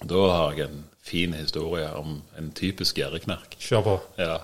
Da 0.00 0.26
har 0.34 0.58
jeg 0.58 0.66
en 0.66 0.82
fin 1.06 1.32
historie 1.38 1.86
om 1.96 2.18
en 2.36 2.50
typisk 2.56 2.98
gjerrigknark. 2.98 3.56
Kjør 3.62 3.86
på. 3.86 3.96
Ja. 4.18 4.36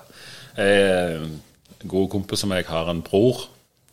Eh, 0.57 1.27
En 1.27 1.41
god 1.89 2.11
kompis 2.13 2.45
som 2.45 2.55
jeg 2.55 2.67
har 2.69 2.91
en 2.91 3.03
bror 3.05 3.47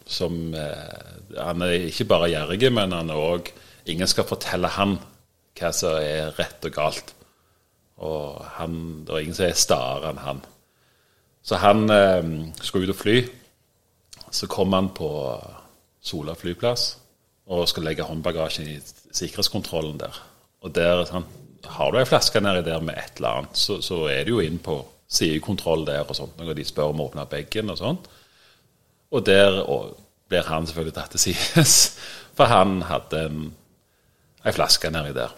som 0.05 0.53
eh, 0.53 1.39
Han 1.39 1.61
er 1.61 1.87
ikke 1.87 2.05
bare 2.05 2.29
gjerrig, 2.29 2.71
men 2.73 2.91
han 2.91 3.09
er 3.09 3.19
òg 3.19 3.51
Ingen 3.89 4.07
skal 4.07 4.27
fortelle 4.27 4.67
han 4.67 4.97
hva 5.59 5.69
som 5.75 5.99
er 5.99 6.31
rett 6.37 6.63
og 6.65 6.73
galt. 6.73 7.09
Og 8.01 8.39
han, 8.55 9.03
det 9.05 9.11
er 9.13 9.25
ingen 9.25 9.35
som 9.37 9.45
er 9.45 9.57
staere 9.59 10.09
enn 10.09 10.21
han. 10.23 10.39
Så 11.43 11.59
han 11.59 11.83
eh, 11.91 12.29
skulle 12.63 12.87
ut 12.87 12.93
og 12.95 12.99
fly. 13.01 13.17
Så 14.31 14.47
kom 14.47 14.73
han 14.73 14.89
på 14.95 15.09
Sola 16.03 16.33
flyplass 16.39 16.93
og 17.51 17.67
skal 17.67 17.85
legge 17.89 18.07
håndbagasjen 18.07 18.71
i 18.71 18.79
sikkerhetskontrollen 19.11 19.99
der. 19.99 20.15
Og 20.63 20.71
der 20.75 21.03
sant, 21.11 21.27
har 21.75 21.91
du 21.91 21.99
ei 21.99 22.07
flaske 22.07 22.41
nedi 22.43 22.63
der 22.65 22.81
med 22.83 22.97
et 22.97 23.19
eller 23.19 23.43
annet, 23.43 23.59
så, 23.59 23.81
så 23.83 24.05
er 24.11 24.23
du 24.23 24.37
jo 24.37 24.43
inn 24.43 24.59
på 24.63 24.79
sidekontroll 25.13 25.85
der 25.87 26.03
og 26.09 26.15
sånt, 26.17 26.39
og 26.41 26.55
de 26.57 26.65
spør 26.65 26.91
om 26.93 27.03
å 27.03 27.07
åpne 27.11 27.25
bagen 27.29 27.69
og 27.73 27.79
sånn. 27.79 27.99
Og 29.13 29.25
der 29.27 29.59
og 29.63 29.93
blir 30.31 30.47
han 30.49 30.65
selvfølgelig 30.65 30.95
tatt 30.97 31.13
til 31.13 31.21
sides, 31.27 31.75
for 32.37 32.49
han 32.49 32.79
hadde 32.89 33.23
en, 33.29 33.41
ei 34.43 34.53
flaske 34.55 34.89
nedi 34.91 35.13
der. 35.15 35.33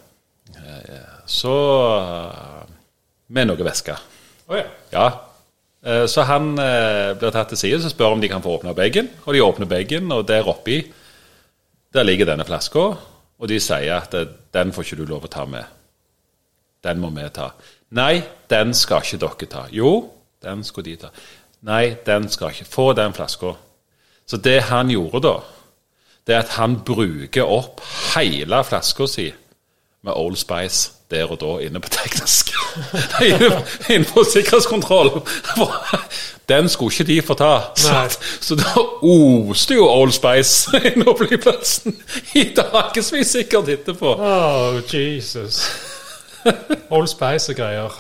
Eh, 0.56 1.12
Så 1.28 1.54
eh, 2.00 2.66
Med 3.36 3.48
noe 3.50 3.66
væske. 3.66 3.96
Oh, 4.48 4.56
ja. 4.58 4.68
Ja. 4.94 5.06
Eh, 5.84 6.06
Så 6.08 6.24
han 6.30 6.54
blir 6.56 7.34
tatt 7.34 7.50
til 7.52 7.58
side 7.58 7.82
og 7.82 7.92
spør 7.92 8.14
om 8.16 8.22
de 8.22 8.30
kan 8.30 8.44
få 8.46 8.56
åpne 8.60 8.76
bagen. 8.78 9.10
Og 9.26 9.34
de 9.34 9.42
åpner 9.44 9.70
bagen, 9.70 10.12
og 10.14 10.28
der 10.30 10.48
oppi 10.48 10.84
der 11.96 12.04
ligger 12.04 12.26
denne 12.30 12.46
flaska. 12.46 12.86
Og 13.40 13.50
de 13.52 13.58
sier 13.60 13.98
at 13.98 14.14
den 14.54 14.72
får 14.76 14.86
ikke 14.86 14.98
du 15.02 15.06
lov 15.10 15.26
å 15.28 15.32
ta 15.32 15.46
med. 15.50 15.66
Den 16.86 17.02
må 17.02 17.10
vi 17.10 17.26
ta. 17.34 17.50
Nei, 17.98 18.22
den 18.50 18.74
skal 18.78 19.02
ikke 19.04 19.22
dere 19.26 19.50
ta. 19.50 19.66
Jo, 19.74 19.92
den 20.44 20.64
skulle 20.64 20.92
de 20.92 20.96
ta. 21.06 21.12
Nei, 21.66 21.96
den 22.06 22.30
skal 22.30 22.54
ikke. 22.54 22.68
Få 22.70 22.92
den 22.94 23.14
flaska. 23.14 23.56
Så 24.28 24.38
det 24.38 24.62
han 24.70 24.90
gjorde 24.90 25.22
da, 25.26 25.36
det 26.28 26.36
er 26.36 26.44
at 26.46 26.56
han 26.58 26.80
bruker 26.86 27.46
opp 27.46 27.82
hele 28.16 28.64
flaska 28.66 29.08
si 29.10 29.28
med 30.06 30.14
Old 30.14 30.38
Spice 30.38 30.92
der 31.12 31.30
og 31.30 31.38
da 31.42 31.58
inne 31.62 31.80
på 31.82 31.90
teknisk. 31.94 32.50
inne, 33.28 33.50
inne 33.90 34.06
på 34.10 34.24
sikkerhetskontroll. 34.26 35.22
Den 36.50 36.70
skulle 36.70 36.94
ikke 36.94 37.04
de 37.04 37.22
få 37.22 37.34
ta. 37.34 37.60
Så, 37.76 38.18
så 38.42 38.56
da 38.56 38.74
oste 39.02 39.78
jo 39.78 39.86
Old 39.90 40.12
Spice 40.12 40.70
inne 40.90 41.06
på 41.06 41.18
flyplassen 41.22 41.98
i 42.34 42.48
dagevis 42.58 43.34
sikkert 43.38 43.70
etterpå. 43.70 44.16
Oh, 44.18 44.82
Jesus. 44.94 45.62
Old 46.96 47.10
Spice 47.12 47.54
og 47.54 47.58
greier. 47.58 47.98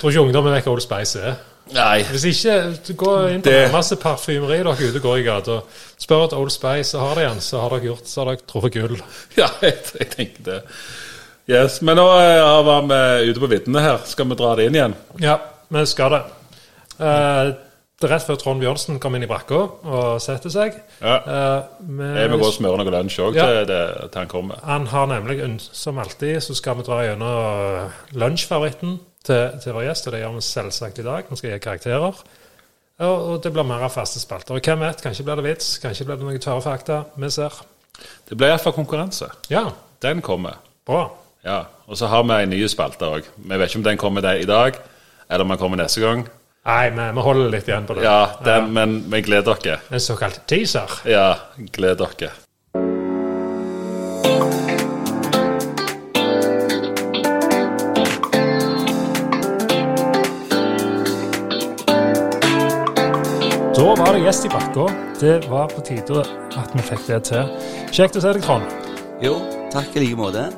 Tror 0.00 0.10
ikke 0.10 0.24
ungdommen 0.24 0.54
vet 0.54 0.66
hva 0.66 0.74
Old 0.74 0.84
Spice 0.84 1.22
er. 1.22 1.38
Nei. 1.74 2.00
Hvis 2.10 2.24
ikke 2.30 2.56
du 2.86 2.94
går 2.98 3.28
inn 3.34 3.44
på 3.44 3.52
det... 3.52 3.68
masse 3.70 3.96
parfymeri 4.00 4.58
dere 4.58 4.74
ute 4.74 5.02
går 5.02 5.20
i 5.20 5.26
gata, 5.26 5.60
spør 6.00 6.26
et 6.26 6.34
Old 6.38 6.50
Spice, 6.54 6.90
så 6.92 7.04
har 7.04 7.20
de 7.20 7.28
en, 7.28 7.42
så 7.44 7.62
har 7.62 7.76
dere 7.76 7.92
gjort, 7.92 8.10
så 8.10 8.22
har 8.22 8.32
dere 8.32 8.48
truffet 8.50 8.74
gull. 8.74 8.98
Ja, 9.38 9.50
jeg, 9.62 9.78
jeg 10.00 10.10
tenker 10.16 10.46
det. 10.48 10.60
Yes, 11.50 11.80
Men 11.82 11.98
nå 11.98 12.06
ja, 12.20 12.50
var 12.62 12.84
vi 12.86 13.30
ute 13.30 13.42
på 13.42 13.48
viddene 13.50 13.82
her. 13.82 14.02
Skal 14.06 14.28
vi 14.30 14.38
dra 14.38 14.52
det 14.58 14.68
inn 14.68 14.76
igjen? 14.78 14.94
Ja, 15.22 15.38
vi 15.70 15.82
skal 15.90 16.14
det. 16.14 16.20
Uh, 17.00 17.54
det 18.00 18.08
er 18.08 18.14
rett 18.14 18.24
før 18.24 18.38
Trond 18.40 18.62
Bjørnsen 18.64 18.96
kommer 18.96 19.20
inn 19.20 19.26
i 19.26 19.28
brakka 19.28 19.58
og 19.60 20.22
setter 20.24 20.52
seg. 20.52 20.78
Ja. 21.02 21.18
Uh, 21.20 21.82
med, 21.84 22.14
jeg 22.16 22.30
må 22.32 22.38
gå 22.40 22.46
og 22.48 22.54
smøre 22.56 22.80
noe 22.80 22.94
lunsj 22.94 23.18
òg 23.26 23.36
til, 23.36 23.58
til, 23.68 24.16
han 24.16 24.30
kommer. 24.30 24.62
Han 24.64 24.88
har 24.88 25.10
nemlig, 25.10 25.36
som 25.60 26.00
alltid, 26.00 26.38
så 26.46 26.56
skal 26.56 26.78
vi 26.78 26.86
dra 26.88 27.02
gjennom 27.04 27.92
lunsjfavoritten 28.16 28.96
til, 29.26 29.60
til 29.60 29.76
vår 29.76 29.90
gjest, 29.90 30.08
og 30.08 30.16
det 30.16 30.22
gjør 30.22 30.38
vi 30.38 30.46
selvsagt 30.48 31.02
i 31.02 31.06
dag. 31.10 31.28
Vi 31.28 31.40
skal 31.42 31.52
gi 31.52 31.60
karakterer. 31.66 32.24
Og, 33.00 33.14
og 33.34 33.44
det 33.44 33.52
blir 33.52 33.68
mer 33.68 33.84
av 33.84 33.92
faste 33.92 34.20
spalter. 34.20 34.56
Og 34.56 34.64
hvem 34.64 34.80
vet, 34.86 35.04
kanskje 35.04 35.28
blir 35.28 35.40
det 35.40 35.46
vits, 35.50 35.70
kanskje 35.84 36.08
blir 36.08 36.20
det 36.20 36.24
noen 36.24 36.40
tørre 36.40 36.64
fakta. 36.64 37.02
Vi 37.20 37.32
ser. 37.36 37.60
Det 38.28 38.36
blir 38.36 38.54
iallfall 38.54 38.76
konkurranse. 38.76 39.28
Ja. 39.52 39.66
Den 40.00 40.24
kommer. 40.24 40.56
Bra. 40.88 41.04
Ja, 41.44 41.66
Og 41.86 41.96
så 42.00 42.08
har 42.08 42.24
vi 42.24 42.42
en 42.42 42.52
ny 42.52 42.64
spalte 42.68 43.08
òg. 43.08 43.28
Vi 43.36 43.56
vet 43.56 43.68
ikke 43.68 43.80
om 43.80 43.88
den 43.92 44.00
kommer 44.00 44.24
i 44.32 44.48
dag, 44.48 44.76
eller 45.28 45.44
om 45.44 45.52
den 45.52 45.58
kommer 45.60 45.80
neste 45.80 46.00
gang. 46.00 46.28
Nei, 46.66 46.90
vi, 46.90 47.04
vi 47.14 47.20
holder 47.24 47.50
litt 47.54 47.68
igjen 47.68 47.86
på 47.88 47.94
det. 47.96 48.04
Ja, 48.04 48.30
den, 48.44 48.66
ja. 48.66 48.66
men 48.68 48.98
vi 49.08 49.22
gleder 49.24 49.56
dere. 49.64 49.80
En 49.88 50.00
såkalt 50.00 50.42
teaser. 50.46 50.92
Ja, 51.08 51.38
gleder 51.56 52.12
dere. 52.20 52.32
Da 63.80 63.94
var 63.96 64.12
det 64.12 64.20
gjest 64.26 64.44
i 64.44 64.52
bakka. 64.52 64.90
Det 65.20 65.48
var 65.48 65.72
på 65.72 65.80
tide 65.88 66.20
at 66.60 66.76
vi 66.76 66.84
fikk 66.84 67.06
det 67.08 67.22
til. 67.32 67.48
Kjekt 67.88 68.20
å 68.20 68.26
se 68.26 68.36
deg, 68.36 68.44
Trond. 68.44 68.68
Jo, 69.24 69.38
takk 69.72 69.96
i 69.96 70.04
like 70.04 70.20
måte. 70.20 70.50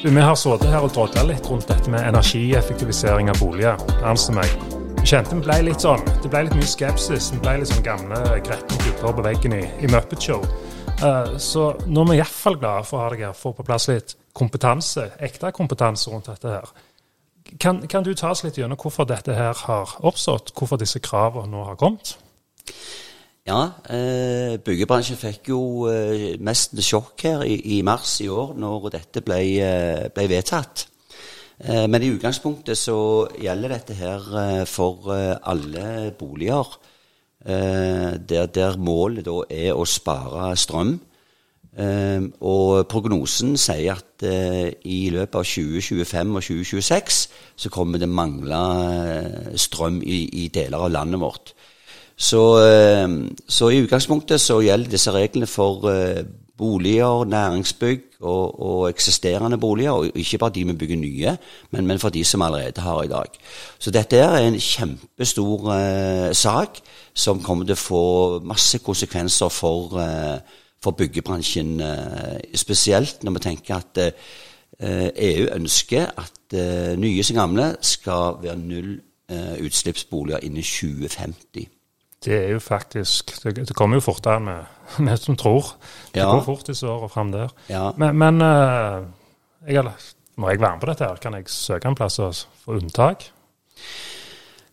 Du, 0.00 0.08
Vi 0.08 0.16
har 0.16 0.32
sittet 0.34 0.72
her 0.72 0.80
og 0.80 0.96
drodla 0.96 1.28
litt 1.28 1.44
rundt 1.52 1.68
dette 1.68 1.92
med 1.92 2.08
energieffektivisering 2.08 3.28
av 3.28 3.44
boliger. 3.44 3.76
Ernst 4.00 4.32
og 4.32 4.40
meg. 4.40 4.71
Kjente 5.02 5.34
vi 5.34 5.42
ble 5.42 5.56
litt 5.66 5.82
sånn, 5.82 6.00
Det 6.22 6.28
ble 6.30 6.44
litt 6.46 6.54
mye 6.54 6.68
skepsis. 6.68 7.32
Vi 7.34 7.40
ble 7.42 7.56
litt 7.58 7.68
sånn 7.72 7.82
gamle, 7.82 8.20
gretne 8.46 8.76
gubber 8.84 9.16
på 9.16 9.24
veggen 9.26 9.54
i, 9.56 9.64
i 9.82 9.90
Muppet 9.90 10.22
Show. 10.22 10.44
Uh, 11.02 11.34
så 11.42 11.72
nå 11.90 12.04
er 12.04 12.10
vi 12.12 12.18
iallfall 12.20 12.58
glade 12.60 12.86
for 12.86 13.00
å 13.00 13.02
ha 13.02 13.08
deg 13.10 13.24
her, 13.26 13.34
få 13.34 13.50
på 13.56 13.66
plass 13.66 13.88
litt 13.90 14.14
kompetanse, 14.38 15.08
ekte 15.18 15.50
kompetanse 15.56 16.12
rundt 16.12 16.30
dette 16.30 16.54
her. 16.54 16.70
Kan, 17.58 17.82
kan 17.90 18.06
du 18.06 18.12
ta 18.14 18.30
oss 18.30 18.44
litt 18.46 18.60
gjennom 18.62 18.78
hvorfor 18.78 19.08
dette 19.10 19.34
her 19.34 19.58
har 19.66 19.96
oppstått, 20.06 20.54
hvorfor 20.54 20.78
disse 20.80 21.02
kravene 21.02 21.50
nå 21.50 21.66
har 21.66 21.80
kommet? 21.80 22.14
Ja, 23.42 23.58
eh, 23.90 24.54
byggebransjen 24.62 25.18
fikk 25.18 25.50
jo 25.50 25.60
eh, 25.90 26.38
mest 26.38 26.78
sjokk 26.78 27.26
her 27.26 27.42
i, 27.42 27.58
i, 27.74 27.82
mars 27.82 28.20
i 28.22 28.30
år 28.30 28.54
når 28.54 28.92
dette 28.94 29.26
ble, 29.26 29.42
eh, 29.66 30.06
ble 30.14 30.30
vedtatt. 30.30 30.86
Eh, 31.62 31.86
men 31.86 32.02
i 32.02 32.10
utgangspunktet 32.10 32.78
så 32.78 32.96
gjelder 33.38 33.76
dette 33.76 33.94
her 33.94 34.24
eh, 34.40 34.64
for 34.66 35.12
eh, 35.14 35.36
alle 35.46 36.10
boliger. 36.18 36.78
Der, 37.42 38.46
der, 38.54 38.76
målet 38.78 39.24
da 39.26 39.40
er 39.50 39.74
å 39.74 39.82
spare 39.82 40.52
strøm. 40.54 40.92
og 42.38 42.86
prognosen 42.86 43.56
sier 43.58 43.96
at 43.98 44.22
i 44.86 45.10
løpet 45.10 45.34
av 45.40 45.42
2025 45.42 46.36
og 46.38 46.44
2026 46.46 47.18
så 47.64 47.72
kommer 47.74 47.98
det 47.98 48.06
mangle 48.06 48.60
strøm 49.58 49.98
i, 50.06 50.20
i 50.44 50.46
deler 50.54 50.86
av 50.86 50.94
landet 50.94 51.18
vårt. 51.18 51.50
Så, 52.14 52.44
så, 53.48 53.72
i 53.74 53.82
utgangspunktet 53.82 54.38
så 54.38 54.60
gjelder 54.62 54.94
disse 54.94 55.10
reglene 55.10 55.50
for 55.50 55.82
boliger, 56.62 57.24
næringsbygg 57.24 58.02
og, 58.20 58.62
og, 58.62 58.90
eksisterende 58.90 59.58
boliger. 59.58 59.90
Og 59.90 60.10
ikke 60.14 60.38
bare 60.38 60.54
de 60.54 60.64
vi 60.66 60.76
bygger 60.78 60.96
nye, 60.96 61.36
men, 61.70 61.86
men, 61.86 61.98
for 61.98 62.08
de 62.14 62.24
som 62.24 62.42
allerede 62.42 62.80
har 62.80 63.02
i 63.02 63.10
dag. 63.10 63.38
Så 63.78 63.90
dette 63.90 64.16
er 64.22 64.46
en 64.46 64.58
kjempestor 64.60 65.72
eh, 65.74 66.30
sak 66.34 66.78
som 67.14 67.42
kommer 67.42 67.66
til 67.66 67.76
å 67.76 67.82
få 67.82 68.04
masse 68.46 68.78
konsekvenser 68.84 69.50
for, 69.52 69.98
eh, 70.00 70.38
for 70.82 70.96
byggebransjen. 70.98 71.74
Eh, 71.80 72.38
spesielt 72.54 73.24
når 73.24 73.38
vi 73.38 73.46
tenker 73.48 73.76
at 73.80 74.02
EU 74.02 74.08
eh, 74.88 75.46
e 75.46 75.54
ønsker 75.58 76.14
at 76.18 76.58
nye 76.98 77.22
som 77.24 77.38
gamle 77.38 77.70
skal 77.80 78.42
være 78.42 78.58
null 78.60 78.98
utslippsboliger 79.64 80.42
innen 80.44 80.66
2050. 80.66 81.70
Det 82.22 82.36
er 82.36 82.50
jo 82.54 82.60
faktisk 82.62 83.32
Det, 83.42 83.56
det 83.68 83.74
kommer 83.76 83.98
jo 83.98 84.04
fortere 84.04 84.38
enn 84.38 84.50
vi, 84.50 85.06
vi 85.08 85.16
som 85.18 85.36
tror. 85.36 85.74
Det 86.12 86.22
ja. 86.22 86.30
går 86.30 86.44
fort 86.46 86.66
disse 86.68 86.86
årene 86.86 87.10
fram 87.10 87.32
der. 87.34 87.52
Ja. 87.68 87.90
Men, 87.96 88.18
men 88.18 88.42
uh, 88.44 89.06
jeg, 89.68 89.84
må 90.36 90.50
jeg 90.50 90.60
være 90.60 90.76
med 90.76 90.80
på 90.80 90.90
dette? 90.90 91.04
her? 91.04 91.22
Kan 91.22 91.34
jeg 91.34 91.50
søke 91.50 91.88
en 91.88 91.98
plass 91.98 92.18
og 92.22 92.34
få 92.64 92.78
unntak? 92.78 93.30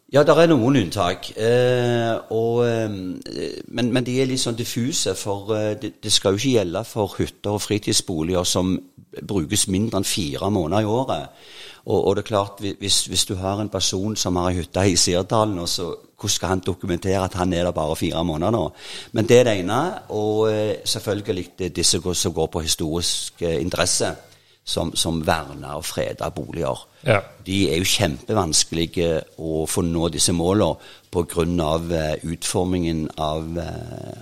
Ja, 0.09 0.23
det 0.25 0.33
er 0.33 0.49
noen 0.49 0.77
unntak. 0.79 1.27
Eh, 1.37 2.15
og, 2.33 2.63
eh, 2.65 2.89
men, 2.89 3.91
men, 3.93 4.05
de 4.05 4.15
er 4.17 4.29
litt 4.29 4.41
sånn 4.41 4.57
diffuse. 4.57 5.13
For 5.17 5.53
eh, 5.53 5.75
det, 5.77 5.99
det, 6.01 6.13
skal 6.13 6.33
jo 6.33 6.41
ikke 6.41 6.55
gjelde 6.55 6.81
for 6.89 7.13
hytter 7.19 7.57
og 7.57 7.61
fritidsboliger 7.61 8.47
som 8.47 8.73
brukes 9.21 9.67
mindre 9.69 10.01
enn 10.01 10.09
fire 10.09 10.49
måneder 10.53 10.85
i 10.85 10.89
året. 10.89 11.45
Og, 11.85 12.07
og 12.07 12.15
det 12.15 12.23
er 12.23 12.27
klart, 12.27 12.61
hvis, 12.79 13.05
hvis, 13.05 13.25
du 13.25 13.35
har 13.35 13.61
en 13.61 13.69
person 13.69 14.15
som 14.15 14.35
har 14.35 14.51
ei 14.51 14.59
hytte 14.59 14.85
i 14.89 14.95
Sirdalen, 14.99 15.59
og 15.59 15.69
så 15.69 15.89
hvordan 16.19 16.35
skal 16.35 16.49
han 16.49 16.63
dokumentere 16.65 17.23
at 17.23 17.33
han 17.39 17.53
er 17.53 17.63
der 17.63 17.71
bare 17.71 17.95
fire 17.95 18.23
måneder 18.23 18.51
nå? 18.51 18.63
Men 19.11 19.27
det 19.27 19.39
er 19.39 19.43
det 19.43 19.59
ene. 19.59 20.09
Og 20.09 20.51
eh, 20.51 20.75
selvfølgelig 20.85 21.75
disse 21.75 22.01
som 22.13 22.33
går 22.33 22.47
på 22.47 22.59
historisk 22.59 23.41
eh, 23.41 23.61
interesse, 23.61 24.15
som, 24.65 24.95
som 24.95 25.25
verner 25.25 25.79
og 25.79 25.85
freder 25.85 26.29
boliger. 26.29 26.87
Ja. 27.05 27.19
De 27.45 27.71
er 27.71 27.79
jo 27.79 27.87
kjempevanskelige 27.87 29.21
å 29.39 29.63
få 29.65 29.81
nå 29.81 30.09
disse 30.13 30.33
målene 30.35 30.75
pga. 31.09 31.45
Uh, 31.49 32.19
utformingen 32.29 33.07
av, 33.17 33.47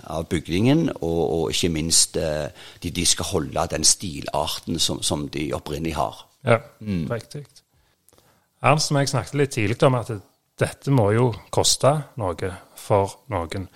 av 0.06 0.24
bygningen, 0.30 0.88
og, 1.02 1.20
og, 1.34 1.50
ikke 1.50 1.68
minst 1.74 2.16
de, 2.16 2.90
de, 2.90 3.04
skal 3.04 3.28
holde 3.34 3.66
den 3.74 3.84
stilarten 3.84 4.78
som, 4.78 5.02
som 5.02 5.26
de 5.28 5.50
opprinnelig 5.52 5.98
har. 5.98 6.27
Ja, 6.46 6.60
mm. 6.80 7.06
riktig. 7.10 7.46
Ernst 8.62 8.92
og 8.92 8.98
jeg 8.98 9.10
snakket 9.12 9.38
litt 9.38 9.54
tidlig 9.54 9.78
om 9.86 9.98
at 9.98 10.10
dette 10.58 10.94
må 10.94 11.10
jo 11.14 11.30
koste 11.54 11.92
noe 12.18 12.52
for 12.78 13.20
noen. 13.30 13.68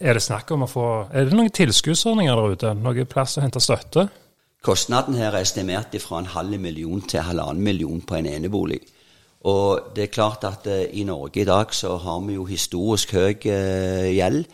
Er 0.00 0.16
det 0.16 0.24
snakk 0.24 0.50
om 0.52 0.66
å 0.66 0.68
få 0.68 0.86
Er 1.14 1.28
det 1.28 1.36
noen 1.36 1.52
tilskuddsordninger 1.54 2.36
der 2.36 2.56
ute? 2.56 2.72
Noe 2.76 3.06
plass 3.08 3.38
å 3.38 3.44
hente 3.44 3.62
støtte? 3.62 4.08
Kostnaden 4.64 5.16
her 5.16 5.32
er 5.32 5.40
estimert 5.40 5.94
fra 6.02 6.18
en 6.20 6.32
halv 6.34 6.58
million 6.60 7.00
til 7.00 7.24
halvannen 7.24 7.62
million 7.64 8.00
på 8.04 8.18
en 8.18 8.28
enebolig. 8.28 8.80
Og 9.48 9.94
det 9.96 10.04
er 10.04 10.12
klart 10.12 10.44
at 10.44 10.66
uh, 10.68 10.82
i 10.92 11.04
Norge 11.08 11.40
i 11.40 11.48
dag 11.48 11.72
så 11.72 11.94
har 11.96 12.18
vi 12.26 12.36
jo 12.36 12.44
historisk 12.44 13.14
høy 13.16 13.38
uh, 13.46 14.10
gjeld. 14.12 14.44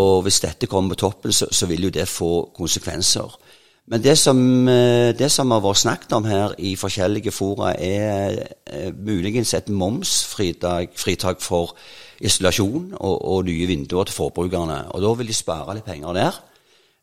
Og 0.00 0.22
hvis 0.24 0.40
dette 0.40 0.70
kommer 0.72 0.94
på 0.94 1.02
toppen, 1.04 1.34
så, 1.36 1.50
så 1.52 1.68
vil 1.68 1.84
jo 1.84 1.92
det 1.92 2.08
få 2.08 2.48
konsekvenser. 2.56 3.34
Men 3.90 4.02
det 4.02 4.14
som, 4.18 4.68
eh, 4.68 5.12
det 5.18 5.30
som, 5.30 5.50
har 5.50 5.60
vært 5.60 5.82
snakket 5.82 6.12
om 6.12 6.24
her 6.24 6.54
i 6.58 6.76
forskjellige 6.78 7.32
fora, 7.34 7.74
er 7.74 8.38
eh, 8.66 8.92
muligens 8.94 9.54
et 9.54 9.68
momsfritak 9.68 11.40
for 11.42 11.74
isolasjon 12.20 12.94
og, 13.00 13.16
og, 13.24 13.44
nye 13.44 13.66
vinduer 13.66 14.04
til 14.04 14.14
forbrukerne. 14.14 14.94
Og 14.94 15.02
da 15.02 15.12
vil 15.18 15.26
de 15.26 15.34
spare 15.34 15.74
litt 15.74 15.84
penger 15.84 16.14
der. 16.14 16.38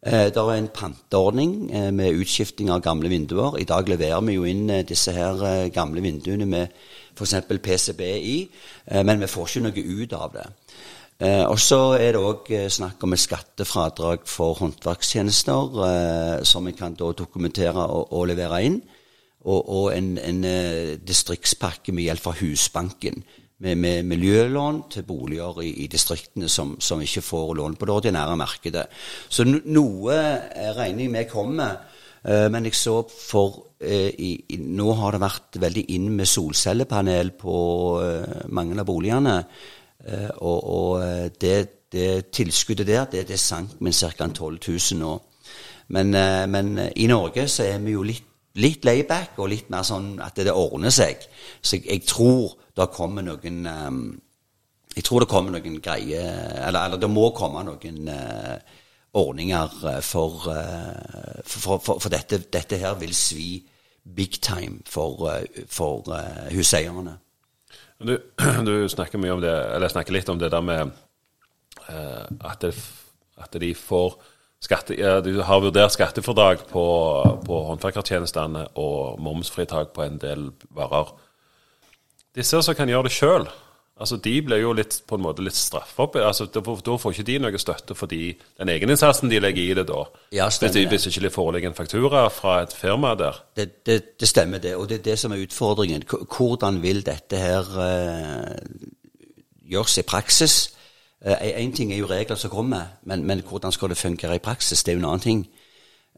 Eh, 0.05 0.29
det 0.31 0.37
er 0.37 0.53
en 0.55 0.71
panteordning 0.71 1.69
med 1.93 2.15
utskifting 2.15 2.71
av 2.71 2.81
gamle 2.81 3.11
vinduer. 3.11 3.59
I 3.59 3.67
dag 3.67 3.89
leverer 3.89 4.23
vi 4.23 4.39
jo 4.39 4.47
inn 4.47 4.71
disse 4.87 5.11
her 5.11 5.67
gamle 5.75 6.01
vinduene 6.01 6.47
med 6.47 6.71
f.eks. 7.11 7.35
PCB 7.59 8.01
i, 8.23 8.37
men 9.03 9.19
vi 9.19 9.27
får 9.27 9.49
ikke 9.49 9.65
noe 9.67 9.87
ut 9.99 10.13
av 10.15 10.31
det. 10.37 10.47
Eh, 11.19 11.43
og 11.43 11.57
så 11.59 11.97
er 11.99 12.15
det 12.15 12.21
òg 12.23 12.47
eh, 12.55 12.69
snakk 12.71 13.03
om 13.03 13.15
et 13.15 13.19
skattefradrag 13.19 14.23
for 14.29 14.55
håndverkstjenester, 14.61 15.81
eh, 15.87 16.37
som 16.47 16.69
vi 16.69 16.75
kan 16.77 16.95
da 16.95 17.11
dokumentere 17.11 17.83
og, 17.83 18.13
og 18.15 18.29
levere 18.31 18.63
inn. 18.63 18.79
Og, 19.43 19.59
og 19.59 19.85
en, 19.95 20.13
en 20.19 20.41
eh, 20.47 20.95
distriktspakke 21.03 21.95
med 21.95 22.07
hjelp 22.07 22.23
fra 22.23 22.35
Husbanken. 22.39 23.23
med, 23.59 23.75
med 23.75 24.03
miljølån 24.07 24.83
til 24.91 25.03
boliger 25.03 25.61
i, 25.61 25.69
i 25.83 25.87
distriktene 25.91 26.49
som, 26.49 26.77
som, 26.79 27.01
ikke 27.01 27.23
får 27.23 27.55
lån 27.59 27.75
på 27.75 27.87
det 27.87 27.95
ordinære 27.95 28.37
markedet. 28.39 28.85
Så 29.29 29.43
no, 29.43 29.59
noe 29.65 30.15
eh, 30.15 30.69
regner 30.77 31.03
jeg 31.03 31.11
med 31.11 31.27
kommer. 31.31 31.81
Eh, 32.23 32.47
men 32.51 32.69
jeg 32.69 32.77
så 32.79 33.01
for 33.09 33.65
i, 33.79 34.33
i, 34.51 34.57
Nå 34.59 34.91
har 34.99 35.15
det 35.15 35.21
vært 35.23 35.59
veldig 35.63 35.85
inn 35.95 36.09
med 36.11 36.27
solcellepanel 36.27 37.31
på 37.39 37.57
eh, 38.03 38.47
mange 38.51 38.79
av 38.79 38.87
boligene. 38.87 39.35
Eh, 40.07 40.29
og, 40.37 40.63
og 40.63 41.03
eh, 41.03 41.27
det, 41.41 41.57
det, 41.91 42.31
tilskuddet 42.31 42.87
der, 42.87 43.05
det, 43.11 43.27
det 43.27 43.39
sank 43.39 43.81
med 43.81 43.93
ca. 43.93 44.27
12 44.27 44.59
000 44.67 44.99
nå. 44.99 45.19
Men, 45.89 46.11
men 46.51 46.79
i 46.95 47.07
Norge 47.09 47.47
så 47.49 47.63
er 47.65 47.79
vi 47.81 47.95
jo 47.95 48.03
litt 48.05 48.25
litt 48.59 48.83
layback 48.85 49.37
og 49.39 49.47
litt 49.49 49.69
mer 49.71 49.85
sånn 49.87 50.19
at 50.21 50.37
det 50.37 50.51
ordner 50.53 50.91
seg. 50.91 51.21
Så 51.61 51.77
jeg, 51.77 51.85
jeg 51.87 52.03
tror 52.09 52.57
det 52.75 52.89
kommer 52.93 53.23
noen 53.23 53.63
Jeg 54.95 55.05
tror 55.05 55.23
det 55.23 55.29
kommer 55.29 55.53
noen 55.53 55.77
greier 55.81 56.65
Eller, 56.67 56.85
eller 56.85 56.97
det 56.97 57.09
må 57.09 57.29
komme 57.37 57.63
noen 57.63 58.09
ordninger 59.13 60.01
for, 60.01 60.49
for, 61.45 61.77
for, 61.79 61.99
for 62.01 62.09
dette, 62.09 62.41
dette, 62.51 62.77
her 62.77 62.97
vil 62.99 63.15
svi 63.15 63.63
big 64.03 64.41
time 64.41 64.81
for, 64.85 65.29
for 65.69 66.09
huseierne. 66.51 67.17
Du, 67.99 68.15
du, 68.65 68.73
snakker 68.89 69.31
om 69.31 69.41
det, 69.43 69.91
snakker 69.91 70.15
litt 70.15 70.29
om 70.29 70.39
det 70.39 70.51
der 70.53 70.63
med 70.63 70.91
at, 71.89 72.61
det, 72.61 72.73
at 73.37 73.55
de 73.59 73.73
får 73.75 74.19
Skatte, 74.59 74.91
du 75.23 75.37
har 75.47 75.61
vurdert 75.63 75.93
skattefradrag 75.95 76.65
på, 76.67 76.81
på 77.47 77.59
håndverkertjenestene 77.69 78.65
og 78.75 79.15
momsfritak 79.23 79.93
på 79.95 80.03
en 80.03 80.17
del 80.19 80.49
varer. 80.75 81.13
Disse 82.35 82.59
som 82.59 82.75
kan 82.75 82.91
gjøre 82.91 83.07
det 83.07 83.13
sjøl, 83.15 83.47
altså 83.99 84.17
de 84.23 84.33
blir 84.45 84.61
jo 84.63 84.71
litt, 84.75 85.01
på 85.07 85.17
en 85.19 85.23
måte 85.23 85.43
litt 85.43 85.57
straffa. 85.57 86.07
Altså, 86.23 86.47
da, 86.53 86.61
da, 86.63 86.95
får 87.01 87.15
ikke 87.15 87.27
de 87.27 87.37
noe 87.43 87.59
støtte 87.61 87.97
fordi 87.97 88.21
den 88.59 88.71
egeninnsatsen 88.71 89.31
de 89.31 89.41
legger 89.43 89.63
i 89.65 89.75
det 89.81 89.85
da. 89.89 90.05
Ja, 90.35 90.47
hvis, 90.47 90.71
de, 90.73 90.85
hvis 90.87 91.09
ikke 91.09 91.25
det 91.27 91.33
foreligger 91.35 91.71
en 91.71 91.77
faktura 91.77 92.25
fra 92.33 92.61
et 92.63 92.75
firma 92.75 93.13
der. 93.19 93.41
Det, 93.55 93.67
det, 93.85 93.99
det, 94.19 94.31
stemmer, 94.31 94.63
det. 94.63 94.75
Og 94.79 94.87
det 94.89 95.01
er 95.01 95.05
det 95.11 95.19
som 95.19 95.35
er 95.35 95.43
utfordringen. 95.43 96.07
Hvordan 96.07 96.81
vil 96.83 97.03
dette 97.05 97.39
her 97.39 97.71
uh, 97.75 98.55
gjøres 99.67 99.99
i 99.99 100.07
praksis? 100.07 100.59
Én 101.19 101.67
uh, 101.67 101.75
ting 101.75 101.91
er 101.91 101.99
jo 101.99 102.07
regler 102.07 102.39
som 102.39 102.51
kommer, 102.53 102.95
men, 103.03 103.25
men, 103.27 103.43
hvordan 103.43 103.75
skal 103.75 103.91
det 103.91 103.99
fungere 103.99 104.39
i 104.39 104.43
praksis? 104.43 104.83
Det 104.83 104.93
er 104.93 104.99
jo 104.99 105.03
en 105.03 105.11
annen 105.11 105.25
ting. 105.25 105.47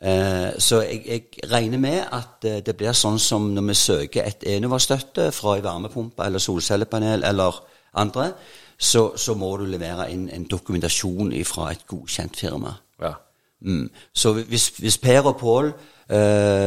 Uh, 0.01 0.53
så 0.57 0.83
jeg, 0.85 1.01
jeg, 1.05 1.49
regner 1.49 1.77
med 1.81 1.99
at 2.13 2.45
uh, 2.45 2.61
det 2.65 2.77
blir 2.77 2.93
sånn 2.97 3.19
som 3.21 3.51
når 3.53 3.67
vi 3.67 3.75
søker 3.77 4.25
et 4.25 4.45
Enova-støtte 4.49 5.27
fra 5.33 5.57
en 5.57 5.65
varmepumpe 5.65 6.25
eller 6.25 6.41
solcellepanel 6.41 7.25
eller 7.25 7.59
andre, 7.93 8.31
så, 8.77 9.11
så 9.17 9.35
må 9.37 9.51
du 9.57 9.65
levere 9.69 10.09
inn 10.11 10.29
en 10.33 10.47
dokumentasjon 10.49 11.33
fra 11.45 11.71
et 11.71 11.85
godkjent 11.87 12.39
firma. 12.39 12.75
Ja. 13.01 13.15
Mm. 13.61 13.89
Så 14.13 14.33
hvis, 14.39 14.71
hvis, 14.81 14.97
Per 14.97 15.27
og 15.29 15.37
Pål 15.37 15.73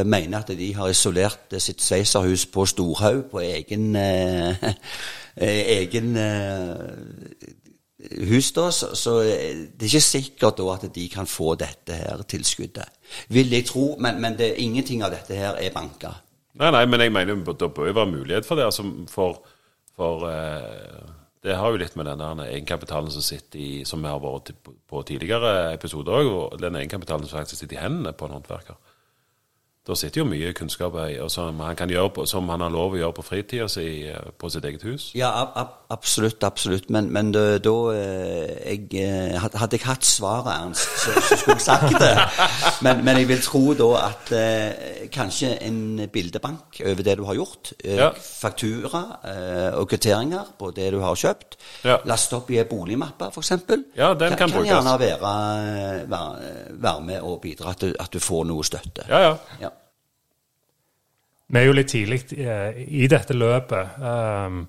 mener 0.07 0.39
at 0.39 0.47
de 0.57 0.71
har 0.73 0.89
isolert 0.89 1.53
sitt 1.61 1.83
sveitserhus 1.83 2.47
på 2.49 2.63
Storhaug 2.65 3.27
på 3.29 3.43
egen 3.43 3.95
egen 5.35 6.17
hus, 8.29 8.51
da, 8.55 8.69
så, 8.71 8.95
så 8.95 9.19
det 9.21 9.85
er 9.85 9.89
ikke 9.89 10.01
sikkert 10.01 10.59
da 10.59 10.69
at 10.73 10.87
de 10.95 11.07
kan 11.11 11.27
få 11.29 11.55
dette 11.59 11.97
her 11.99 12.23
tilskuddet. 12.27 12.89
Vil 13.33 13.51
jeg 13.53 13.67
tro, 13.69 13.95
men, 13.99 14.21
men 14.21 14.37
det, 14.39 14.55
ingenting 14.61 15.03
av 15.05 15.13
dette 15.13 15.37
her 15.37 15.59
er 15.61 15.73
banka. 15.75 16.15
Nei, 16.55 16.71
nei, 16.71 16.85
men 16.87 17.03
jeg 17.03 17.11
mener 17.11 17.41
det 17.43 17.71
bør 17.75 17.91
være 17.91 18.11
mulighet 18.11 18.47
for 18.47 18.55
det. 18.55 18.65
altså 18.65 18.85
for, 19.11 19.41
for 19.95 20.27
eh, 20.29 21.13
Det 21.45 21.53
har 21.55 21.69
jo 21.71 21.77
litt 21.77 21.95
med 21.95 22.07
den 22.09 22.39
egenkapitalen 22.41 23.11
som 23.13 23.21
sitter 23.21 23.59
i, 23.61 23.71
som 23.85 24.01
vi 24.01 24.09
har 24.09 24.21
vært 24.23 24.55
på 24.65 25.01
tidligere 25.05 25.75
episoder 25.75 26.17
òg, 26.17 26.55
den 26.57 26.79
egenkapitalen 26.79 27.27
som 27.27 27.37
faktisk 27.37 27.61
sitter 27.61 27.77
i 27.77 27.83
hendene 27.83 28.15
på 28.17 28.25
en 28.25 28.33
håndverker. 28.39 28.79
Da 29.85 29.93
sitter 29.93 30.23
jo 30.23 30.25
mye 30.25 30.49
kunnskap 30.57 30.95
som 31.29 31.59
han 31.61 31.75
kan 31.77 31.91
gjøre 31.93 32.09
på, 32.15 32.23
som 32.25 32.47
han 32.49 32.63
har 32.65 32.73
lov 32.73 32.95
å 32.95 32.97
gjøre 32.97 33.15
på 33.19 33.25
fritida 33.27 33.67
si 33.69 34.07
eh, 34.09 34.31
på 34.33 34.49
sitt 34.49 34.65
eget 34.65 34.81
hus. 34.87 35.11
Ja, 35.13 35.29
ab 35.45 35.85
absolutt. 35.93 36.43
Absolutt. 36.43 36.89
Men, 36.89 37.11
men 37.13 37.29
da, 37.33 37.59
da 37.61 37.73
eh, 37.93 38.71
jeg, 38.71 38.87
eh, 38.97 39.35
Hadde 39.37 39.77
jeg 39.77 39.85
hatt 39.85 40.07
svaret, 40.07 40.49
Ernst, 40.55 40.89
så, 41.03 41.13
så, 41.21 41.37
skulle 41.37 41.57
jeg 41.59 41.65
sagt 41.67 41.99
det. 42.01 42.13
Men, 42.85 43.03
men, 43.05 43.17
jeg 43.21 43.27
vil 43.29 43.41
tro 43.41 43.61
da 43.77 43.85
at 44.03 44.31
eh, 44.35 45.05
kanskje 45.13 45.53
en 45.63 46.01
bildebank 46.11 46.81
over 46.85 47.05
det 47.05 47.15
du 47.17 47.23
har 47.25 47.37
gjort, 47.37 47.71
eh, 47.83 47.95
ja. 47.97 48.09
faktura 48.13 49.01
eh, 49.25 49.77
og 49.79 49.87
kvitteringer 49.89 50.51
på 50.59 50.69
det 50.75 50.89
du 50.93 50.99
har 51.01 51.15
kjøpt, 51.17 51.57
ja. 51.87 51.97
laste 52.09 52.37
opp 52.37 52.51
i 52.53 52.59
ei 52.61 52.67
boligmappe 52.69 53.29
f.eks., 53.31 53.53
ja, 53.95 54.11
den 54.13 54.35
kan, 54.35 54.51
kan, 54.51 54.57
kan 54.59 54.67
gjerne 54.67 54.97
være, 55.01 55.31
være, 56.11 56.51
være, 56.73 57.07
med 57.07 57.25
og 57.25 57.39
bidra 57.45 57.73
til 57.79 57.95
at 57.99 58.13
du 58.13 58.21
får 58.21 58.45
noe 58.51 58.67
støtte. 58.67 59.07
Ja, 59.09 59.23
ja. 59.29 59.33
ja. 59.63 59.74
Vi 61.45 61.61
er 61.61 61.67
jo 61.67 61.75
litt 61.77 61.91
tidlig 61.93 62.23
eh, 62.41 62.81
i 62.85 63.05
dette 63.11 63.35
løpet. 63.37 63.97
Um, 64.01 64.63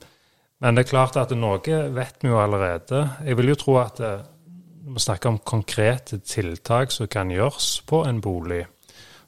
men 0.60 0.76
det 0.76 0.86
er 0.86 0.90
klart 0.90 1.18
at 1.20 1.32
noe 1.36 1.60
vet 1.94 2.22
vi 2.22 2.30
jo 2.32 2.40
allerede. 2.40 3.02
Jeg 3.24 3.38
vil 3.38 3.52
jo 3.52 3.58
tro 3.60 3.76
at 3.80 4.00
når 4.00 4.16
eh, 4.20 4.24
vi 4.96 5.02
snakker 5.02 5.32
om 5.32 5.42
konkrete 5.44 6.20
tiltak 6.24 6.92
som 6.94 7.08
kan 7.10 7.32
gjøres 7.32 7.80
på 7.88 8.04
en 8.08 8.20
bolig, 8.24 8.62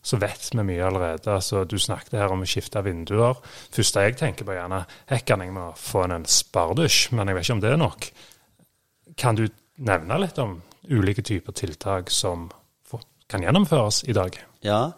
så 0.04 0.20
vet 0.20 0.50
vi 0.52 0.64
mye 0.64 0.84
allerede. 0.86 1.32
Altså, 1.34 1.64
du 1.64 1.76
snakket 1.80 2.20
her 2.20 2.32
om 2.32 2.44
å 2.44 2.48
skifte 2.48 2.84
vinduer. 2.84 3.40
første 3.74 4.04
jeg 4.04 4.16
tenker 4.20 4.46
på, 4.46 4.54
gjerne 4.56 4.84
hekkan 5.10 5.42
jeg 5.44 5.52
må 5.56 5.72
få 5.76 6.06
en 6.06 6.24
spardusj, 6.24 7.10
men 7.16 7.28
jeg 7.28 7.36
vet 7.36 7.48
ikke 7.48 7.58
om 7.58 7.64
det 7.64 7.72
er 7.72 7.82
nok. 7.82 8.08
Kan 9.18 9.40
du 9.40 9.48
nevne 9.88 10.20
litt 10.22 10.38
om 10.38 10.60
ulike 10.88 11.22
typer 11.22 11.52
tiltak 11.52 12.10
som 12.10 12.48
kan 13.28 13.44
gjennomføres 13.44 14.04
i 14.08 14.16
dag? 14.16 14.36
Ja, 14.64 14.92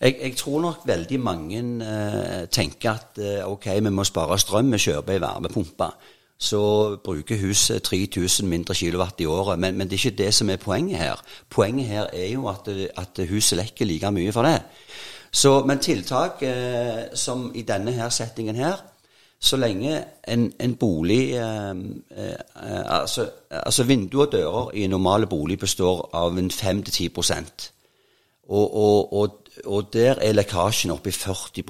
jeg, 0.00 0.16
jeg, 0.22 0.36
tror 0.36 0.60
nok 0.60 0.86
veldig 0.86 1.20
mange 1.20 1.58
eh, 1.86 2.46
tenker 2.50 2.90
at 2.90 3.18
eh, 3.18 3.42
ok, 3.46 3.66
vi 3.82 3.90
må 3.90 4.04
spare 4.04 4.38
strøm, 4.38 4.72
vi 4.72 4.78
kjøper 4.78 5.16
ei 5.16 5.22
varmepumpe. 5.22 5.90
Så 6.38 6.60
bruker 7.02 7.40
huset 7.40 7.82
3000 7.82 8.46
mindre 8.46 8.74
kilowatt 8.74 9.20
i 9.20 9.26
året. 9.26 9.58
Men, 9.58 9.74
men, 9.78 9.88
det 9.90 9.98
er 9.98 10.06
ikke 10.06 10.22
det 10.22 10.34
som 10.34 10.50
er 10.50 10.60
poenget 10.62 10.98
her. 10.98 11.22
Poenget 11.50 11.86
her 11.86 12.06
er 12.12 12.28
jo 12.30 12.46
at, 12.46 12.68
at 12.68 13.24
huset 13.28 13.58
lekker 13.58 13.86
like 13.90 14.10
mye 14.14 14.32
for 14.32 14.46
det. 14.46 14.60
Så, 15.32 15.64
men 15.66 15.78
tiltak 15.78 16.42
eh, 16.46 17.10
som 17.14 17.50
i 17.54 17.62
denne 17.62 17.92
her 17.92 18.08
settingen 18.08 18.56
her 18.56 18.78
så 19.40 19.56
lenge 19.56 20.04
en, 20.28 20.52
en 20.60 20.74
bolig 20.74 21.34
eh, 21.34 21.70
eh, 22.16 22.82
altså, 22.86 23.28
altså 23.50 23.84
vinduer 23.84 24.26
og 24.26 24.32
dører 24.32 24.70
i 24.74 24.84
en 24.84 24.90
normale 24.90 25.26
bolig 25.26 25.58
består 25.58 26.08
av 26.12 26.38
en 26.38 26.50
5-10 26.50 27.10
og, 28.48 28.76
og, 28.76 29.12
og, 29.12 29.48
og, 29.64 29.90
der 29.92 30.22
er 30.24 30.36
lekkasjen 30.36 30.92
oppe 30.94 31.10
i 31.10 31.16
40 31.16 31.60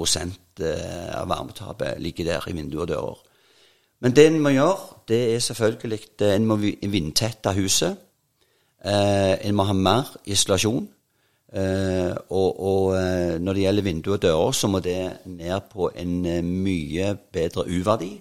eh, 0.63 1.09
av 1.19 1.27
varmetapet 1.31 1.99
ligger 2.03 2.29
der 2.31 2.47
i 2.49 2.55
vinduer 2.55 2.85
og 2.85 2.89
dører. 2.93 3.25
Men 4.01 4.15
det 4.15 4.27
en 4.29 4.39
må 4.43 4.53
gjøre, 4.55 5.01
det 5.11 5.19
er 5.35 5.41
selvfølgelig 5.43 6.01
eh, 6.23 6.37
En 6.37 6.47
må 6.47 6.57
vindtette 6.57 7.55
huset. 7.57 7.97
Eh, 8.85 9.35
en 9.49 9.59
må 9.59 9.67
ha 9.67 9.75
mer 9.75 10.15
isolasjon. 10.25 10.87
Eh, 11.49 12.15
og, 12.31 12.61
og 12.61 12.95
eh, 13.01 13.41
når 13.41 13.57
det 13.57 13.63
gjelder 13.63 13.83
vinduer 13.83 14.15
og 14.15 14.23
dører, 14.23 14.53
så 14.53 14.71
må 14.71 14.81
det 14.85 15.01
ned 15.27 15.71
på 15.73 15.91
en 15.97 16.17
mye 16.63 17.15
bedre 17.33 17.67
U-verdi. 17.67 18.13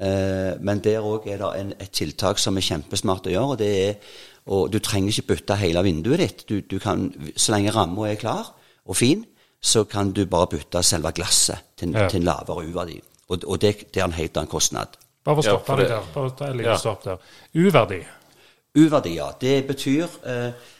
Eh, 0.00 0.56
men 0.60 0.80
der 0.84 1.04
òg 1.04 1.26
er 1.28 1.40
det 1.42 1.54
en, 1.58 1.72
et 1.80 1.90
tiltak 1.92 2.38
som 2.38 2.56
er 2.56 2.64
kjempesmart 2.64 3.26
å 3.26 3.34
gjøre. 3.34 3.56
og 3.56 3.58
det 3.58 3.72
er 3.88 3.94
og 4.46 4.70
du 4.72 4.78
trenger 4.78 5.12
ikke 5.12 5.34
bytte 5.34 5.58
hele 5.60 5.82
vinduet 5.84 6.22
ditt. 6.22 6.46
Du, 6.48 6.60
du 6.60 6.78
kan, 6.82 7.10
så 7.36 7.54
lenge 7.54 7.74
ramma 7.74 8.08
er 8.08 8.20
klar 8.20 8.54
og 8.86 8.96
fin, 8.96 9.24
så 9.60 9.84
kan 9.84 10.12
du 10.16 10.24
bare 10.26 10.48
bytte 10.54 10.82
selve 10.82 11.12
glasset 11.12 11.76
til, 11.76 11.92
ja. 11.92 12.08
til 12.08 12.22
en 12.22 12.30
lavere 12.30 12.64
U-verdi. 12.70 13.00
Og, 13.28 13.44
og 13.46 13.60
det, 13.60 13.76
det, 13.94 14.00
er 14.00 14.08
en 14.08 14.16
helt 14.16 14.36
annen 14.36 14.50
kostnad. 14.50 14.96
Bare 15.24 15.36
for 15.36 15.44
å 15.44 15.54
stoppe 15.54 15.76
ja, 15.82 15.88
der. 15.92 16.10
Bare 16.14 16.34
ta 16.36 16.50
en 16.50 16.62
ja. 16.64 16.76
stopp 16.80 17.04
der. 17.04 17.20
U-verdi? 17.54 18.00
U-verdi, 18.80 19.14
ja. 19.18 19.28
Det 19.40 19.54
betyr 19.68 20.06
eh, 20.26 20.70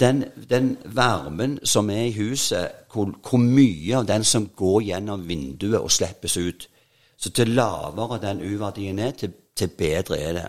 den, 0.00 0.24
den, 0.50 0.76
varmen 0.84 1.58
som 1.62 1.90
er 1.92 2.08
i 2.08 2.16
huset, 2.16 2.86
hvor, 2.92 3.12
hvor, 3.22 3.38
mye 3.42 4.00
av 4.00 4.08
den 4.08 4.24
som 4.24 4.48
går 4.56 4.88
gjennom 4.88 5.28
vinduet 5.28 5.80
og 5.80 5.92
slippes 5.92 6.38
ut. 6.40 6.68
Så 7.16 7.30
til 7.30 7.54
lavere 7.54 8.18
den 8.22 8.42
U-verdien 8.42 8.98
er, 8.98 9.12
til, 9.18 9.34
til 9.54 9.70
bedre 9.78 10.18
er 10.18 10.38
det. 10.38 10.46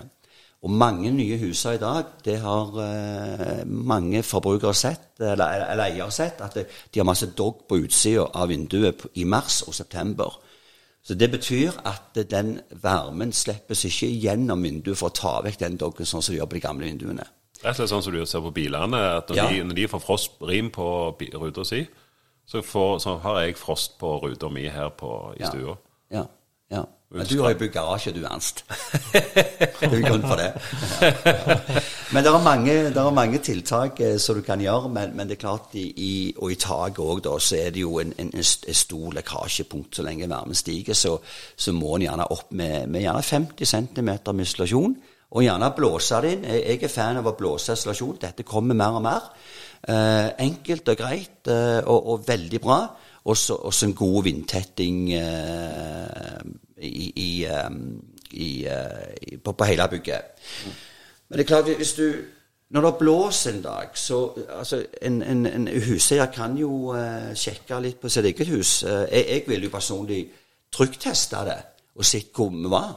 Og 0.63 0.71
mange 0.71 1.11
nye 1.13 1.37
huser 1.37 1.75
i 1.75 1.81
dag, 1.81 2.15
det 2.25 2.39
har 2.41 2.77
eh, 2.81 3.65
mange 3.67 4.23
forbrukere 4.23 4.73
sett, 4.73 5.11
eller, 5.19 5.67
eller 5.69 5.91
eiere 5.91 6.11
sett, 6.11 6.41
at 6.41 6.55
det, 6.57 6.65
de 6.93 6.99
har 7.01 7.05
masse 7.05 7.27
dogg 7.37 7.67
på 7.69 7.83
utsida 7.83 8.25
av 8.33 8.49
vinduet 8.49 9.05
i 9.21 9.27
mars 9.29 9.61
og 9.67 9.75
september. 9.77 10.39
Så 11.05 11.13
det 11.13 11.29
betyr 11.31 11.75
at 11.85 12.17
den 12.31 12.55
varmen 12.81 13.33
slippes 13.33 13.85
ikke 13.85 14.09
gjennom 14.09 14.63
vinduet 14.65 14.97
for 14.97 15.11
å 15.11 15.17
ta 15.19 15.35
vekk 15.45 15.59
den 15.61 15.77
doggen, 15.77 16.07
sånn 16.09 16.23
som 16.25 16.33
de 16.33 16.39
gjør 16.39 16.49
på 16.49 16.57
de 16.57 16.63
gamle 16.63 16.89
vinduene. 16.89 17.27
Rett 17.61 17.75
og 17.75 17.77
slett 17.77 17.91
sånn 17.91 18.03
som 18.07 18.15
du 18.15 18.23
ser 18.25 18.41
på 18.41 18.53
bilene, 18.55 19.03
at 19.19 19.29
når, 19.29 19.37
ja. 19.37 19.45
de, 19.51 19.61
når 19.69 19.77
de, 19.77 19.85
får 19.91 20.01
frostrim 20.01 20.71
på 20.73 20.87
ruta 21.37 21.65
si, 21.67 21.83
så, 22.45 22.61
så, 22.65 23.15
har 23.21 23.39
jeg 23.43 23.57
frost 23.57 23.99
på 24.01 24.17
ruta 24.23 24.49
mi 24.53 24.65
her 24.69 24.89
på, 24.97 25.11
i 25.37 25.43
ja. 25.43 25.53
stua. 25.53 25.77
Ja. 26.13 26.25
ja. 26.73 26.83
Men 27.13 27.27
du 27.29 27.41
har 27.41 27.53
jo 27.53 27.57
bygd 27.59 27.73
garasje, 27.73 28.11
du, 28.11 28.23
Ernst. 28.25 28.63
Det 29.79 29.91
er 29.91 30.01
grunn 30.07 30.23
for 30.25 30.39
det. 30.39 30.49
Men 32.13 32.23
det 32.23 32.31
er 32.31 32.43
mange, 32.43 32.73
det 32.93 32.97
er 33.01 33.13
mange 33.13 33.39
tiltak 33.43 33.99
eh, 34.01 34.17
som 34.19 34.37
du 34.37 34.41
kan 34.45 34.61
gjøre. 34.61 34.89
Men, 34.89 35.13
men 35.17 35.29
det 35.29 35.37
er 35.37 35.41
klart, 35.41 35.73
i, 35.77 35.85
i, 35.85 36.33
og 36.37 36.51
i 36.51 36.57
taket 36.59 37.01
òg, 37.03 37.21
da, 37.25 37.35
så 37.39 37.59
er 37.59 37.73
det 37.75 37.83
jo 37.83 37.99
en, 38.01 38.13
en, 38.19 38.31
en 38.35 38.77
stor 38.77 39.13
lekkasjepunkt. 39.17 39.95
Så 39.95 40.05
lenge 40.05 40.29
varmen 40.29 40.57
stiger, 40.57 40.97
så, 40.97 41.17
så 41.55 41.73
må 41.75 41.95
en 41.95 42.07
gjerne 42.07 42.27
opp 42.33 42.51
med, 42.51 42.87
med 42.89 43.05
gjerne 43.05 43.23
50 43.25 43.71
cm 43.73 44.11
med 44.11 44.45
isolasjon. 44.47 44.97
Og 45.35 45.43
gjerne 45.43 45.71
blåse 45.75 46.21
det 46.23 46.33
inn. 46.35 46.45
Jeg 46.55 46.83
er 46.83 46.93
fan 46.93 47.21
av 47.21 47.31
å 47.31 47.37
blåse 47.37 47.75
isolasjon. 47.75 48.19
Dette 48.21 48.47
kommer 48.47 48.77
mer 48.77 48.99
og 48.99 49.05
mer. 49.05 49.31
Eh, 49.85 50.29
enkelt 50.45 50.93
og 50.93 50.97
greit 50.97 51.49
eh, 51.51 51.81
og, 51.83 51.99
og, 52.13 52.27
veldig 52.27 52.61
bra. 52.63 52.79
Og 53.25 53.37
så 53.37 53.57
en 53.87 53.97
god 53.97 54.23
vindtetting 54.27 55.09
eh, 55.17 56.39
i, 56.81 57.13
i, 57.15 57.47
um, 57.47 58.03
i, 58.31 58.67
uh, 58.67 59.37
på, 59.43 59.51
på, 59.51 59.63
hele 59.63 59.87
bygget. 59.89 60.21
Men 61.29 61.37
det 61.37 61.45
er 61.45 61.47
klart, 61.47 61.75
hvis 61.75 61.93
du 61.93 62.13
Når 62.69 62.81
det 62.81 62.97
blåser 62.99 63.53
en 63.53 63.61
dag, 63.61 63.87
så 63.93 64.33
altså, 64.49 64.85
En, 65.01 65.21
en, 65.21 65.45
en 65.45 65.67
huseier 65.67 66.25
kan 66.25 66.57
jo 66.57 66.95
uh, 66.97 67.33
sjekke 67.35 67.77
litt 67.79 67.99
på 68.01 68.09
sitt 68.09 68.25
eget 68.25 68.47
hus. 68.47 68.83
Uh, 68.83 69.05
jeg, 69.11 69.25
jeg 69.29 69.43
vil 69.47 69.63
jo 69.63 69.69
personlig 69.69 70.31
trykkteste 70.73 71.43
det 71.45 71.59
og 71.95 72.05
se 72.05 72.23
hvor 72.35 72.49
vi 72.49 72.69
var. 72.69 72.89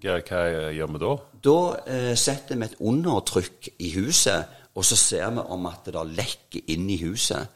Hva, 0.00 0.16
hva, 0.16 0.40
gjør 0.72 0.88
vi 0.92 1.02
da? 1.02 1.12
Da 1.44 2.14
setter 2.16 2.56
vi 2.56 2.64
et 2.64 2.80
undertrykk 2.80 3.68
i 3.78 3.92
huset, 3.98 4.56
og 4.74 4.84
så 4.84 4.96
ser 4.96 5.30
vi 5.30 5.44
om 5.44 5.68
at 5.68 5.86
det 5.86 6.02
lekker 6.16 6.72
inn 6.74 6.90
i 6.90 6.96
huset. 7.04 7.46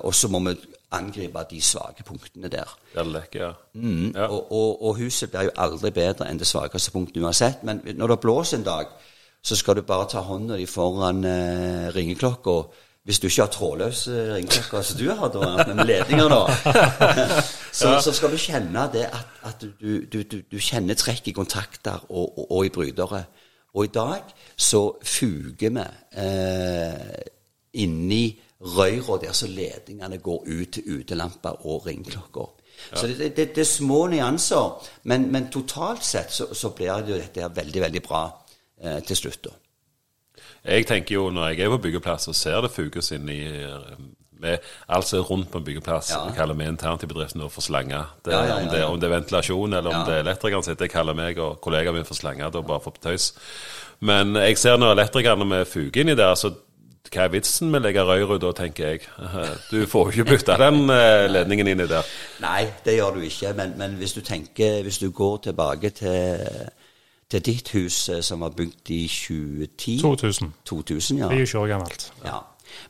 og 0.00 0.14
så 0.14 0.28
må 0.28 0.40
vi 0.48 0.56
angripe 0.94 1.42
de 1.50 1.60
svake 1.62 2.04
punktene 2.06 2.50
der. 2.52 2.70
Lekk, 2.94 3.34
ja. 3.40 3.50
Mm, 3.74 4.12
ja. 4.14 4.28
Og, 4.28 4.52
og, 4.52 4.82
og, 4.82 4.96
huset 4.98 5.30
blir 5.30 5.48
jo 5.48 5.56
aldri 5.66 5.90
bedre 5.94 6.28
enn 6.30 6.40
det 6.40 6.48
svakeste 6.48 6.94
punktet 6.94 7.22
uansett. 7.22 7.64
Men 7.66 7.82
når 7.94 8.14
det 8.14 8.20
blåser 8.22 8.58
en 8.58 8.66
dag, 8.66 8.94
så 9.44 9.56
skal 9.56 9.76
du 9.76 9.82
bare 9.84 10.08
ta 10.08 10.22
hånda 10.24 10.56
di 10.56 10.66
foran 10.66 11.24
eh, 11.28 11.88
ringeklokka. 11.94 12.58
Hvis 13.04 13.18
du 13.20 13.26
ikke 13.28 13.42
har 13.42 13.50
trådløse 13.52 14.12
ringeklokker 14.34 14.82
som 14.82 14.98
du 14.98 15.10
har, 15.10 15.28
da, 15.28 15.74
med 15.74 15.84
ledninger, 15.84 16.28
da, 16.32 16.46
så, 17.80 17.98
så, 18.00 18.12
skal 18.16 18.32
du 18.32 18.40
kjenne 18.40 18.86
det 18.94 19.04
at, 19.04 19.34
at 19.44 19.60
du, 19.60 19.98
du, 20.08 20.22
du, 20.22 20.38
du, 20.40 20.56
kjenner 20.56 20.96
trekk 20.96 21.28
i 21.28 21.34
kontakter 21.36 22.00
og, 22.08 22.38
og, 22.38 22.46
og 22.48 22.64
i 22.64 22.72
brytere. 22.72 23.26
Og 23.74 23.84
i 23.84 23.92
dag 23.92 24.32
så 24.56 24.86
fuger 25.04 25.74
vi 25.76 25.84
eh, 26.22 27.20
inni 27.84 28.24
røyra 28.64 29.18
der 29.22 29.32
så 29.32 29.46
ledningene 29.46 30.18
går 30.18 30.46
ut 30.46 30.72
til 30.72 31.00
utelamper 31.00 31.66
og 31.66 31.86
ringeklokker. 31.86 32.48
Ja. 32.90 32.96
Så 32.96 33.06
det, 33.06 33.36
det, 33.36 33.54
det, 33.54 33.58
er 33.58 33.70
små 33.70 34.06
nyanser, 34.06 34.88
men, 35.02 35.28
men 35.32 35.50
totalt 35.52 36.04
sett 36.04 36.32
så, 36.32 36.48
så, 36.54 36.72
blir 36.74 37.04
det 37.04 37.12
jo 37.12 37.20
dette 37.20 37.50
veldig, 37.56 37.80
veldig 37.80 38.02
bra 38.02 38.24
eh, 38.82 38.98
til 39.06 39.16
slutt. 39.16 39.44
da. 39.44 39.54
Jeg 40.64 40.86
tenker 40.88 41.14
jo 41.14 41.30
når 41.30 41.52
jeg 41.52 41.66
er 41.66 41.72
på 41.76 41.78
byggeplass 41.86 42.28
og 42.28 42.36
ser 42.36 42.60
det 42.64 42.72
fuges 42.72 43.12
inn 43.12 43.28
i 43.28 43.40
med 44.44 44.58
alt 44.88 45.06
som 45.08 45.18
er 45.18 45.28
rundt 45.28 45.50
på 45.50 45.60
en 45.60 45.64
byggeplass, 45.64 46.10
ja. 46.12 46.24
vi 46.28 46.36
kaller 46.36 46.56
vi 46.58 46.66
internt 46.68 47.02
i 47.02 47.08
bedriften 47.08 47.44
for 47.50 47.64
slanger. 47.64 48.10
Ja, 48.26 48.42
ja, 48.44 48.56
om, 48.56 48.92
om, 48.94 49.00
det 49.00 49.08
er 49.08 49.14
ventilasjon 49.14 49.72
eller 49.72 49.94
om 49.94 50.04
det 50.08 50.18
er 50.18 50.24
elektrikeren 50.24 50.66
sitt, 50.66 50.78
det 50.80 50.90
kaller 50.92 51.16
meg 51.16 51.38
og 51.40 51.60
kollegaen 51.64 51.96
min 51.96 52.08
for 52.08 52.18
slanger. 52.18 52.52
Da 52.52 52.62
bare 52.66 52.82
for 52.84 52.96
tøys. 53.00 53.32
Men 54.04 54.34
jeg 54.36 54.58
ser 54.60 54.76
når 54.80 54.96
elektrikerne 54.98 55.46
med 55.48 55.68
fuge 55.70 56.02
inni 56.02 56.16
der, 56.18 56.34
så 56.34 56.52
hva 57.12 57.26
er 57.26 57.32
vitsen 57.34 57.70
med 57.70 57.82
å 57.82 57.86
legge 57.86 58.04
røret 58.06 58.40
da, 58.42 58.52
tenker 58.56 58.94
jeg. 58.94 59.02
Du 59.72 59.84
får 59.90 60.08
jo 60.10 60.24
ikke 60.24 60.30
bytta 60.32 60.56
den 60.60 60.88
eh, 60.92 61.26
ledningen 61.30 61.74
inni 61.74 61.88
der. 61.90 62.08
Nei, 62.44 62.64
det 62.86 62.96
gjør 62.96 63.18
du 63.18 63.26
ikke. 63.28 63.52
Men, 63.58 63.76
men 63.80 63.98
hvis 64.00 64.16
du 64.16 64.22
tenker, 64.24 64.80
hvis 64.86 65.02
du 65.02 65.10
går 65.14 65.36
tilbake 65.50 65.92
til, 65.98 66.48
til 67.30 67.44
ditt 67.44 67.70
hus 67.76 68.08
eh, 68.08 68.24
som 68.24 68.44
var 68.46 68.56
bygd 68.56 68.90
i 68.96 69.04
2010 69.10 70.00
2000. 70.00 70.52
2000 70.64 71.22
ja. 71.24 71.30
20 71.30 71.62
år 71.62 71.72
gammelt. 71.76 72.10
Ja. 72.24 72.40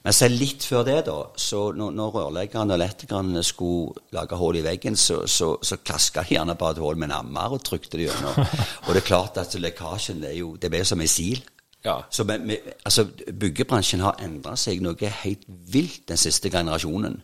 Men 0.05 0.17
selv 0.17 0.39
litt 0.41 0.65
før 0.65 0.85
det, 0.87 0.99
da. 1.09 1.17
Så 1.37 1.67
når, 1.77 1.95
når 1.97 2.15
rørleggerne 2.19 2.75
og 2.75 2.79
elektrikerne 2.79 3.43
skulle 3.45 4.05
lage 4.17 4.39
hull 4.41 4.59
i 4.61 4.65
veggen, 4.65 4.97
så, 4.97 5.25
så, 5.31 5.55
så 5.63 5.81
klaska 5.83 6.25
de 6.25 6.39
gjerne 6.39 6.57
bare 6.61 6.77
et 6.77 6.83
hull 6.85 6.97
med 7.01 7.11
en 7.11 7.19
ammer 7.19 7.57
og 7.57 7.65
trykte 7.67 7.99
det 7.99 8.09
gjennom. 8.09 8.39
og 8.87 8.93
det 8.93 9.03
er 9.03 9.09
klart 9.09 9.41
at 9.43 9.57
lekkasjen 9.61 10.23
det 10.25 10.33
er 10.33 10.39
jo, 10.41 10.55
det 10.61 10.71
blir 10.73 10.87
som 10.89 11.03
en 11.03 11.11
sil. 11.11 11.43
Ja. 11.85 11.99
Så 12.11 12.25
med, 12.25 12.41
med, 12.41 12.57
altså, 12.85 13.07
byggebransjen 13.41 14.01
har 14.01 14.21
endra 14.25 14.57
seg 14.57 14.81
noe 14.83 15.11
helt 15.23 15.45
vilt 15.49 16.09
den 16.09 16.21
siste 16.21 16.51
generasjonen. 16.51 17.21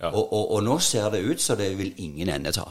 Ja. 0.00 0.10
Og, 0.10 0.32
og, 0.32 0.48
og, 0.56 0.62
nå 0.66 0.78
ser 0.82 1.12
det 1.14 1.22
ut 1.22 1.40
som 1.40 1.58
det 1.60 1.70
vil 1.78 1.94
ingen 2.02 2.32
ende 2.32 2.50
ta. 2.52 2.66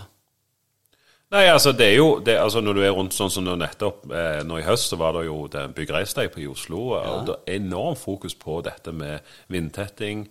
Nei, 1.32 1.46
altså 1.48 1.72
det 1.72 1.86
er 1.88 1.96
jo 1.96 2.20
det, 2.20 2.36
altså 2.36 2.60
Når 2.60 2.74
du 2.76 2.82
er 2.84 2.91
rundt 2.91 3.15
sånn 3.15 3.30
som 3.32 3.46
nå 3.48 3.54
nettopp 3.56 4.02
eh, 4.12 4.41
Nå 4.44 4.58
i 4.60 4.65
høst 4.67 4.91
så 4.91 4.98
var 5.00 5.15
det 5.15 5.30
jo 5.30 5.46
den 5.48 5.72
Byggereisdag 5.72 6.28
på 6.34 6.41
i 6.44 6.48
Oslo. 6.52 6.98
Ja. 6.98 7.13
og 7.13 7.30
Det 7.30 7.38
er 7.39 7.62
enormt 7.62 8.02
fokus 8.02 8.36
på 8.36 8.60
dette 8.65 8.91
med 8.91 9.24
vindtetting, 9.48 10.26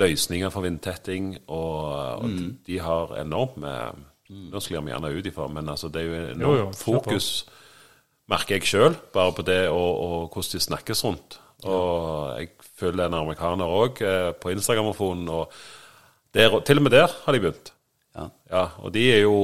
løsninger 0.00 0.48
for 0.48 0.64
vindtetting. 0.64 1.34
Og, 1.44 1.84
og 2.24 2.24
mm. 2.24 2.56
de 2.66 2.80
har 2.80 3.18
enormt 3.20 3.60
med 3.60 4.06
Nå 4.30 4.60
sklir 4.62 4.80
vi 4.86 4.92
gjerne 4.92 5.10
ut 5.10 5.26
ifra, 5.26 5.48
men 5.50 5.68
altså 5.68 5.88
det 5.90 6.04
er 6.04 6.06
jo 6.06 6.18
enormt 6.30 6.42
jo, 6.46 6.58
jo, 6.60 6.66
fokus 6.78 7.30
merker 8.30 8.58
jeg 8.58 8.70
sjøl, 8.70 8.96
bare 9.14 9.34
på 9.34 9.44
det 9.46 9.62
og, 9.68 9.90
og, 9.90 10.16
hvordan 10.32 10.54
de 10.54 10.62
snakkes 10.66 11.04
rundt. 11.06 11.40
Og 11.68 12.38
jeg 12.40 12.52
følger 12.80 13.06
en 13.06 13.18
amerikaner 13.18 13.68
òg 13.68 14.00
eh, 14.06 14.30
på 14.40 14.54
Instagram-telefonen. 14.54 15.28
og 15.28 15.52
der, 16.34 16.60
til 16.64 16.78
og 16.78 16.86
med 16.86 16.94
der 16.94 17.10
har 17.24 17.36
de 17.36 17.42
begynt. 17.42 17.72
Ja. 18.16 18.28
ja 18.50 18.64
og 18.78 18.94
de 18.94 19.04
er 19.12 19.20
jo, 19.24 19.34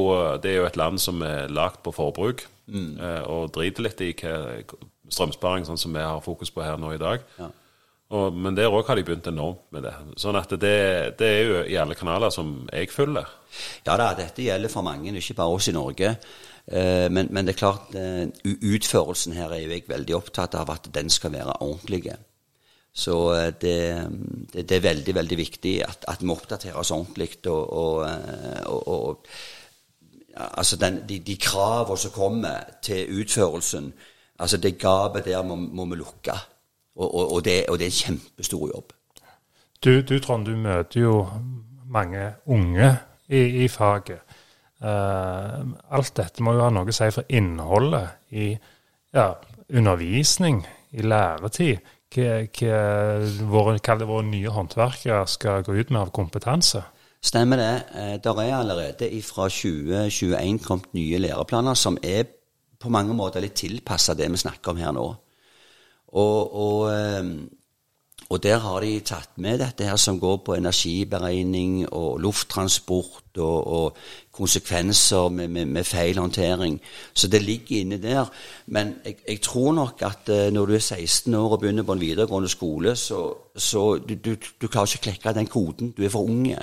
det 0.43 0.53
er 0.53 0.61
jo 0.63 0.71
et 0.71 0.79
land 0.79 0.99
som 1.03 1.21
er 1.27 1.51
lagt 1.53 1.83
på 1.83 1.93
forbruk, 1.93 2.47
mm. 2.67 2.97
eh, 2.97 3.23
og 3.27 3.53
driter 3.55 3.89
litt 3.89 4.01
i 4.01 4.15
strømsparing, 4.15 5.67
sånn 5.67 5.81
som 5.81 5.95
vi 5.95 6.03
har 6.03 6.25
fokus 6.25 6.51
på 6.55 6.65
her 6.65 6.79
nå 6.81 6.95
i 6.95 7.03
dag. 7.03 7.23
Ja. 7.41 7.51
Og, 8.15 8.35
men 8.39 8.55
der 8.55 8.71
òg 8.71 8.87
har 8.87 8.99
de 8.99 9.03
begynt 9.03 9.27
enormt 9.27 9.65
med 9.75 9.83
det. 9.83 9.93
Sånn 10.23 10.39
at 10.39 10.53
det, 10.63 10.77
det, 11.19 11.27
er 11.27 11.49
jo 11.49 11.63
i 11.67 11.79
alle 11.81 11.97
kanaler 11.99 12.31
som 12.31 12.61
jeg 12.71 12.93
følger. 12.95 13.27
Ja 13.87 13.97
da, 13.99 14.13
dette 14.15 14.45
gjelder 14.45 14.71
for 14.71 14.87
mange, 14.87 15.11
ikke 15.11 15.41
bare 15.41 15.57
oss 15.57 15.67
i 15.73 15.75
Norge. 15.75 16.13
Eh, 16.73 17.11
men, 17.13 17.29
men, 17.31 17.47
det 17.47 17.55
er 17.55 17.59
klart, 17.59 17.95
eh, 17.95 18.27
utførelsen 18.45 19.33
her 19.33 19.53
er 19.55 19.63
jo 19.63 19.71
jeg 19.71 19.85
veldig 19.89 20.17
opptatt 20.17 20.57
av 20.59 20.71
at 20.75 20.89
den 20.95 21.11
skal 21.11 21.33
være 21.33 21.61
ordentlig. 21.63 22.11
Så 22.93 23.35
eh, 23.35 23.53
det, 23.61 23.77
det, 24.53 24.69
det, 24.69 24.77
er 24.77 24.89
veldig 24.89 25.15
veldig 25.15 25.39
viktig 25.39 25.77
at, 25.87 26.05
at 26.09 26.25
vi 26.25 26.33
oppdaterer 26.35 26.81
oss 26.83 26.91
ordentlig. 26.91 27.39
Og, 27.47 28.03
og, 28.67 28.89
og, 28.89 29.27
altså 30.35 30.77
den, 30.77 31.05
de, 31.09 31.19
de 31.19 31.37
kravene 31.37 31.99
som 31.99 32.11
kommer 32.11 32.79
til 32.83 33.21
utførelsen, 33.21 33.93
altså 34.39 34.57
det 34.57 34.79
gapet 34.79 35.25
der 35.25 35.43
må, 35.43 35.55
må 35.57 35.85
vi 35.85 36.03
lukke. 36.03 36.35
Og, 36.97 37.45
det, 37.45 37.67
og, 37.69 37.79
det, 37.79 37.85
er 37.85 37.91
en 37.91 37.93
kjempestor 37.93 38.69
jobb. 38.75 38.93
Du, 39.85 40.01
du 40.01 40.19
Trond, 40.19 40.47
du 40.47 40.57
møter 40.57 41.01
jo 41.01 41.27
mange 41.93 42.33
unge 42.47 42.97
i, 43.29 43.65
i 43.65 43.69
faget. 43.69 44.19
Uh, 44.77 45.63
alt 45.97 46.17
dette 46.19 46.45
må 46.45 46.53
jo 46.53 46.65
ha 46.67 46.73
noe 46.73 46.93
å 46.93 46.95
si 46.95 47.09
for 47.15 47.29
innholdet 47.33 48.35
i 48.37 48.51
ja, 49.17 49.31
undervisning, 49.73 50.61
i 50.93 51.05
læretid. 51.07 51.93
Hva, 52.13 52.43
hva 52.45 52.77
våre, 53.51 53.97
våre 54.07 54.27
nye 54.29 54.53
håndverkere 54.53 55.25
skal 55.29 55.65
gå 55.67 55.75
ut 55.79 55.91
med 55.91 56.03
av 56.05 56.13
kompetanse. 56.15 56.85
Stemmer 57.25 57.61
det. 57.61 57.75
Uh, 57.97 58.15
der 58.23 58.43
er 58.45 58.57
allerede 58.59 59.11
fra 59.25 59.49
2021 59.49 60.61
kommet 60.65 60.93
nye 60.97 61.21
læreplaner 61.25 61.79
som 61.79 61.97
er 62.05 62.29
på 62.77 62.93
mange 62.93 63.17
måter 63.17 63.41
litt 63.43 63.57
tilpassa 63.57 64.15
det 64.15 64.29
vi 64.29 64.45
snakker 64.45 64.75
om 64.75 64.83
her 64.83 64.93
nå. 64.95 65.07
Og, 66.17 66.57
og 66.67 66.85
uh, 66.93 67.33
og 68.29 68.43
der 68.43 68.59
har 68.59 68.81
de 68.83 68.99
tatt 69.07 69.37
med 69.39 69.61
dette 69.63 69.87
her 69.87 69.97
som 70.01 70.19
går 70.19 70.41
på 70.43 70.57
energiberegning 70.57 71.85
og 71.95 72.19
lufttransport 72.25 73.39
og, 73.39 73.67
og 73.67 73.97
konsekvenser 74.35 75.29
med, 75.29 75.49
med, 75.49 75.67
med, 75.67 75.85
feil 75.85 76.19
håndtering. 76.19 76.81
Så 77.15 77.29
det 77.29 77.43
ligger 77.43 77.81
inne 77.81 78.01
der. 78.03 78.27
Men 78.67 78.95
jeg, 79.05 79.17
jeg 79.29 79.41
tror 79.41 79.73
nok 79.73 80.03
at 80.03 80.33
uh, 80.33 80.53
når 80.53 80.67
du 80.67 80.75
er 80.75 80.79
16 80.79 81.35
år 81.35 81.55
og 81.55 81.61
begynner 81.61 81.87
på 81.87 81.93
en 81.93 82.01
videregående 82.01 82.49
skole, 82.49 82.97
så, 82.97 83.23
så 83.57 83.95
du, 84.09 84.15
du, 84.15 84.35
du, 84.35 84.67
klarer 84.67 84.91
ikke 84.91 85.05
å 85.05 85.07
klekke 85.11 85.37
den 85.39 85.47
koden. 85.53 85.95
Du 85.97 86.03
er 86.05 86.11
for 86.11 86.27
unge. 86.27 86.59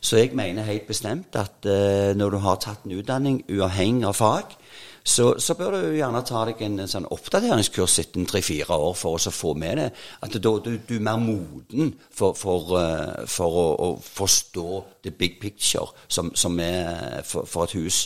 Så 0.00 0.22
jeg 0.22 0.36
mener 0.38 0.62
helt 0.70 0.86
bestemt 0.86 1.34
at 1.34 1.66
uh, 1.66 2.14
når 2.16 2.30
du 2.30 2.40
har 2.46 2.62
tatt 2.62 2.86
en 2.86 2.98
utdanning 3.00 3.42
uavhengig 3.50 4.06
av 4.06 4.16
fag, 4.16 4.56
så, 5.04 5.38
så, 5.38 5.54
bør 5.58 5.74
du 5.74 5.96
gjerne 5.96 6.22
ta 6.26 6.44
deg 6.46 6.60
en, 6.62 6.76
en 6.84 6.90
sånn 6.90 7.08
oppdateringskurs 7.10 7.96
etter 8.04 8.26
tre-fire 8.30 8.76
år 8.78 8.94
for 8.94 9.18
å 9.18 9.32
få 9.34 9.54
med 9.58 9.80
det. 9.80 9.88
At 10.22 10.36
du, 10.36 10.48
du, 10.62 10.76
du 10.86 10.94
er 10.94 11.02
mer 11.02 11.18
moden 11.18 11.90
for, 12.14 12.36
for, 12.38 12.76
uh, 12.78 13.24
for 13.26 13.58
å, 13.58 13.66
å, 13.74 13.88
forstå 14.02 14.66
the 15.02 15.10
big 15.10 15.40
picture 15.42 15.88
som, 16.06 16.30
som 16.38 16.60
er 16.62 17.22
for, 17.26 17.48
for, 17.50 17.66
et 17.66 17.74
hus. 17.80 18.04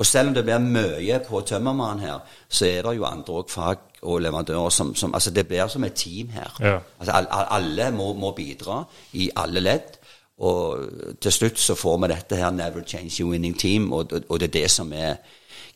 Og 0.00 0.08
selv 0.08 0.32
om 0.32 0.38
det 0.38 0.46
blir 0.48 0.64
mye 0.64 1.20
på 1.26 1.42
tømmermannen 1.44 2.06
her, 2.06 2.40
så 2.48 2.70
er 2.70 2.80
det 2.86 2.96
jo 2.96 3.08
andre 3.08 3.42
òg 3.42 3.52
fag 3.52 3.84
og 4.08 4.20
leverandører 4.22 4.72
som, 4.72 4.94
som, 4.96 5.12
Altså 5.14 5.34
det 5.34 5.48
blir 5.50 5.68
som 5.68 5.84
et 5.84 5.98
team 5.98 6.32
her. 6.32 6.54
Ja. 6.64 6.78
Altså 6.98 7.18
Alle 7.58 7.90
må, 7.92 8.12
må 8.16 8.32
bidra 8.32 8.84
i 9.20 9.28
alle 9.36 9.60
ledd. 9.60 9.98
Og 10.38 11.18
til 11.20 11.34
slutt 11.34 11.58
så 11.58 11.74
får 11.74 11.98
vi 11.98 12.08
dette 12.14 12.36
her 12.38 12.50
'Never 12.50 12.86
change 12.86 13.20
your 13.20 13.30
winning 13.30 13.56
team', 13.58 13.92
og, 13.92 14.12
og, 14.12 14.22
og 14.28 14.40
det 14.40 14.48
er 14.48 14.60
det 14.60 14.70
som 14.70 14.92
er 14.92 15.16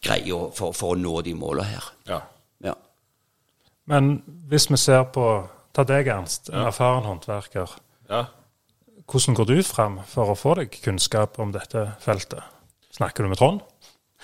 greia 0.03 0.39
for, 0.57 0.75
for 0.77 0.95
å 0.95 0.99
nå 0.99 1.21
de 1.23 1.35
målene 1.39 1.69
her. 1.71 1.89
Ja. 2.09 2.21
Ja. 2.65 2.75
Men 3.91 4.23
hvis 4.51 4.69
vi 4.71 4.79
ser 4.81 5.05
på 5.15 5.27
Ta 5.73 5.87
deg, 5.89 6.05
Ernst, 6.13 6.51
en 6.53 6.67
erfaren 6.69 7.07
håndverker. 7.09 7.71
ja. 8.11 8.27
Hvordan 9.09 9.35
går 9.35 9.45
du 9.49 9.63
fram 9.67 9.97
for 10.09 10.31
å 10.31 10.35
få 10.39 10.53
deg 10.59 10.77
kunnskap 10.85 11.39
om 11.43 11.51
dette 11.53 11.95
feltet? 12.01 12.45
Snakker 12.95 13.25
du 13.25 13.29
med 13.33 13.41
Trond? 13.41 13.63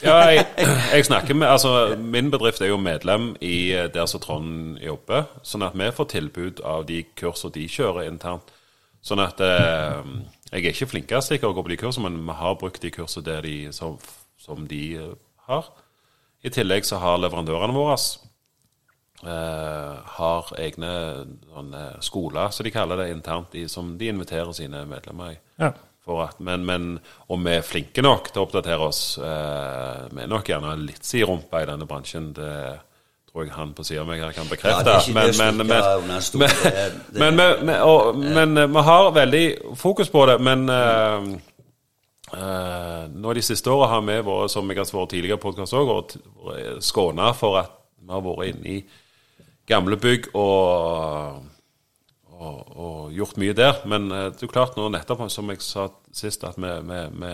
Ja, 0.04 0.18
jeg, 0.30 0.44
jeg 0.92 1.04
snakker 1.08 1.34
med 1.34 1.48
Altså, 1.48 1.96
min 1.98 2.30
bedrift 2.30 2.60
er 2.62 2.70
jo 2.70 2.76
medlem 2.78 3.32
i 3.40 3.72
eh, 3.74 3.88
der 3.92 4.06
som 4.06 4.22
Trond 4.22 4.78
jobber, 4.80 5.26
sånn 5.42 5.64
at 5.66 5.74
vi 5.76 5.88
får 5.92 6.08
tilbud 6.12 6.62
av 6.64 6.86
de 6.88 7.02
kursene 7.18 7.56
de 7.56 7.66
kjører 7.68 8.06
internt. 8.06 8.52
Sånn 9.02 9.20
at 9.24 9.40
eh, 9.40 10.04
Jeg 10.52 10.62
er 10.62 10.70
ikke 10.72 10.92
flinkest 10.94 11.32
til 11.34 11.48
å 11.48 11.52
gå 11.56 11.64
på 11.66 11.72
de 11.74 11.80
kursene, 11.80 12.08
men 12.08 12.22
vi 12.28 12.38
har 12.38 12.56
brukt 12.60 12.82
de 12.84 12.92
kursene 12.94 13.26
der 13.26 13.42
de, 13.44 13.56
som, 13.74 13.98
som 14.38 14.68
de 14.70 14.82
eh, 15.00 15.14
har. 15.48 15.68
I 16.44 16.52
tillegg 16.54 16.86
så 16.86 17.00
har 17.02 17.18
leverandørene 17.18 17.74
våre 17.74 17.96
eh, 19.26 19.94
har 20.18 20.54
egne 20.60 20.92
sånne 21.50 21.84
skoler, 22.04 22.52
som 22.54 22.66
de 22.66 22.74
kaller 22.74 23.02
det 23.02 23.10
internt, 23.12 23.54
i, 23.58 23.66
som 23.68 23.96
de 23.98 24.10
inviterer 24.12 24.52
sine 24.56 24.84
medlemmer 24.88 25.34
i. 25.34 25.38
Ja. 25.58 25.72
For 26.08 26.22
at, 26.24 26.38
men, 26.40 26.64
men 26.64 26.84
om 27.28 27.42
vi 27.44 27.58
er 27.58 27.66
flinke 27.66 28.04
nok 28.04 28.30
til 28.30 28.40
å 28.40 28.46
oppdatere 28.46 28.80
oss 28.80 29.18
eh, 29.20 30.06
Vi 30.08 30.22
er 30.22 30.30
nok 30.30 30.46
gjerne 30.48 30.70
litt 30.80 31.04
siderumpa 31.04 31.60
i 31.60 31.66
denne 31.68 31.88
bransjen. 31.90 32.30
Det 32.32 32.52
tror 33.28 33.44
jeg 33.44 33.52
han 33.52 33.74
på 33.76 33.84
siden 33.84 34.06
av 34.06 34.08
meg 34.08 34.22
her 34.24 34.32
kan 34.32 34.48
bekrefte. 34.48 34.94
men, 37.20 37.74
og, 37.84 38.24
eh, 38.24 38.64
vi 38.72 38.86
har 38.88 39.10
veldig 39.18 39.44
fokus 39.76 40.08
på 40.14 40.24
det. 40.30 40.38
Men 40.40 40.64
eh, 40.72 40.80
eh, 40.80 41.28
nå 42.32 43.34
de 43.34 43.42
siste 43.44 43.70
åra 43.72 43.92
har 43.94 44.02
vi 44.04 44.16
vært, 44.26 44.52
som 44.52 44.68
jeg 44.68 44.80
har 44.80 44.90
vært 44.92 45.12
tidligere 45.14 45.40
podkast 45.42 45.76
òg, 45.78 46.16
skåna 46.84 47.30
for 47.36 47.60
at 47.62 47.76
vi 47.98 48.12
har 48.12 48.24
vært 48.24 48.50
inne 48.52 48.74
i 48.74 48.80
gamle 49.68 49.96
bygg 50.00 50.30
og 50.36 51.46
og, 52.38 52.58
og 52.78 53.14
gjort 53.14 53.38
mye 53.40 53.54
der. 53.56 53.80
Men 53.90 54.10
eh, 54.14 54.28
det 54.34 54.46
er 54.46 54.52
klart 54.52 54.76
nå 54.78 54.88
nettopp, 54.94 55.24
som 55.32 55.50
jeg 55.52 55.62
sa 55.64 55.88
sist, 56.14 56.44
at 56.46 56.58
vi, 56.60 56.72
vi, 56.88 57.00
vi 57.22 57.32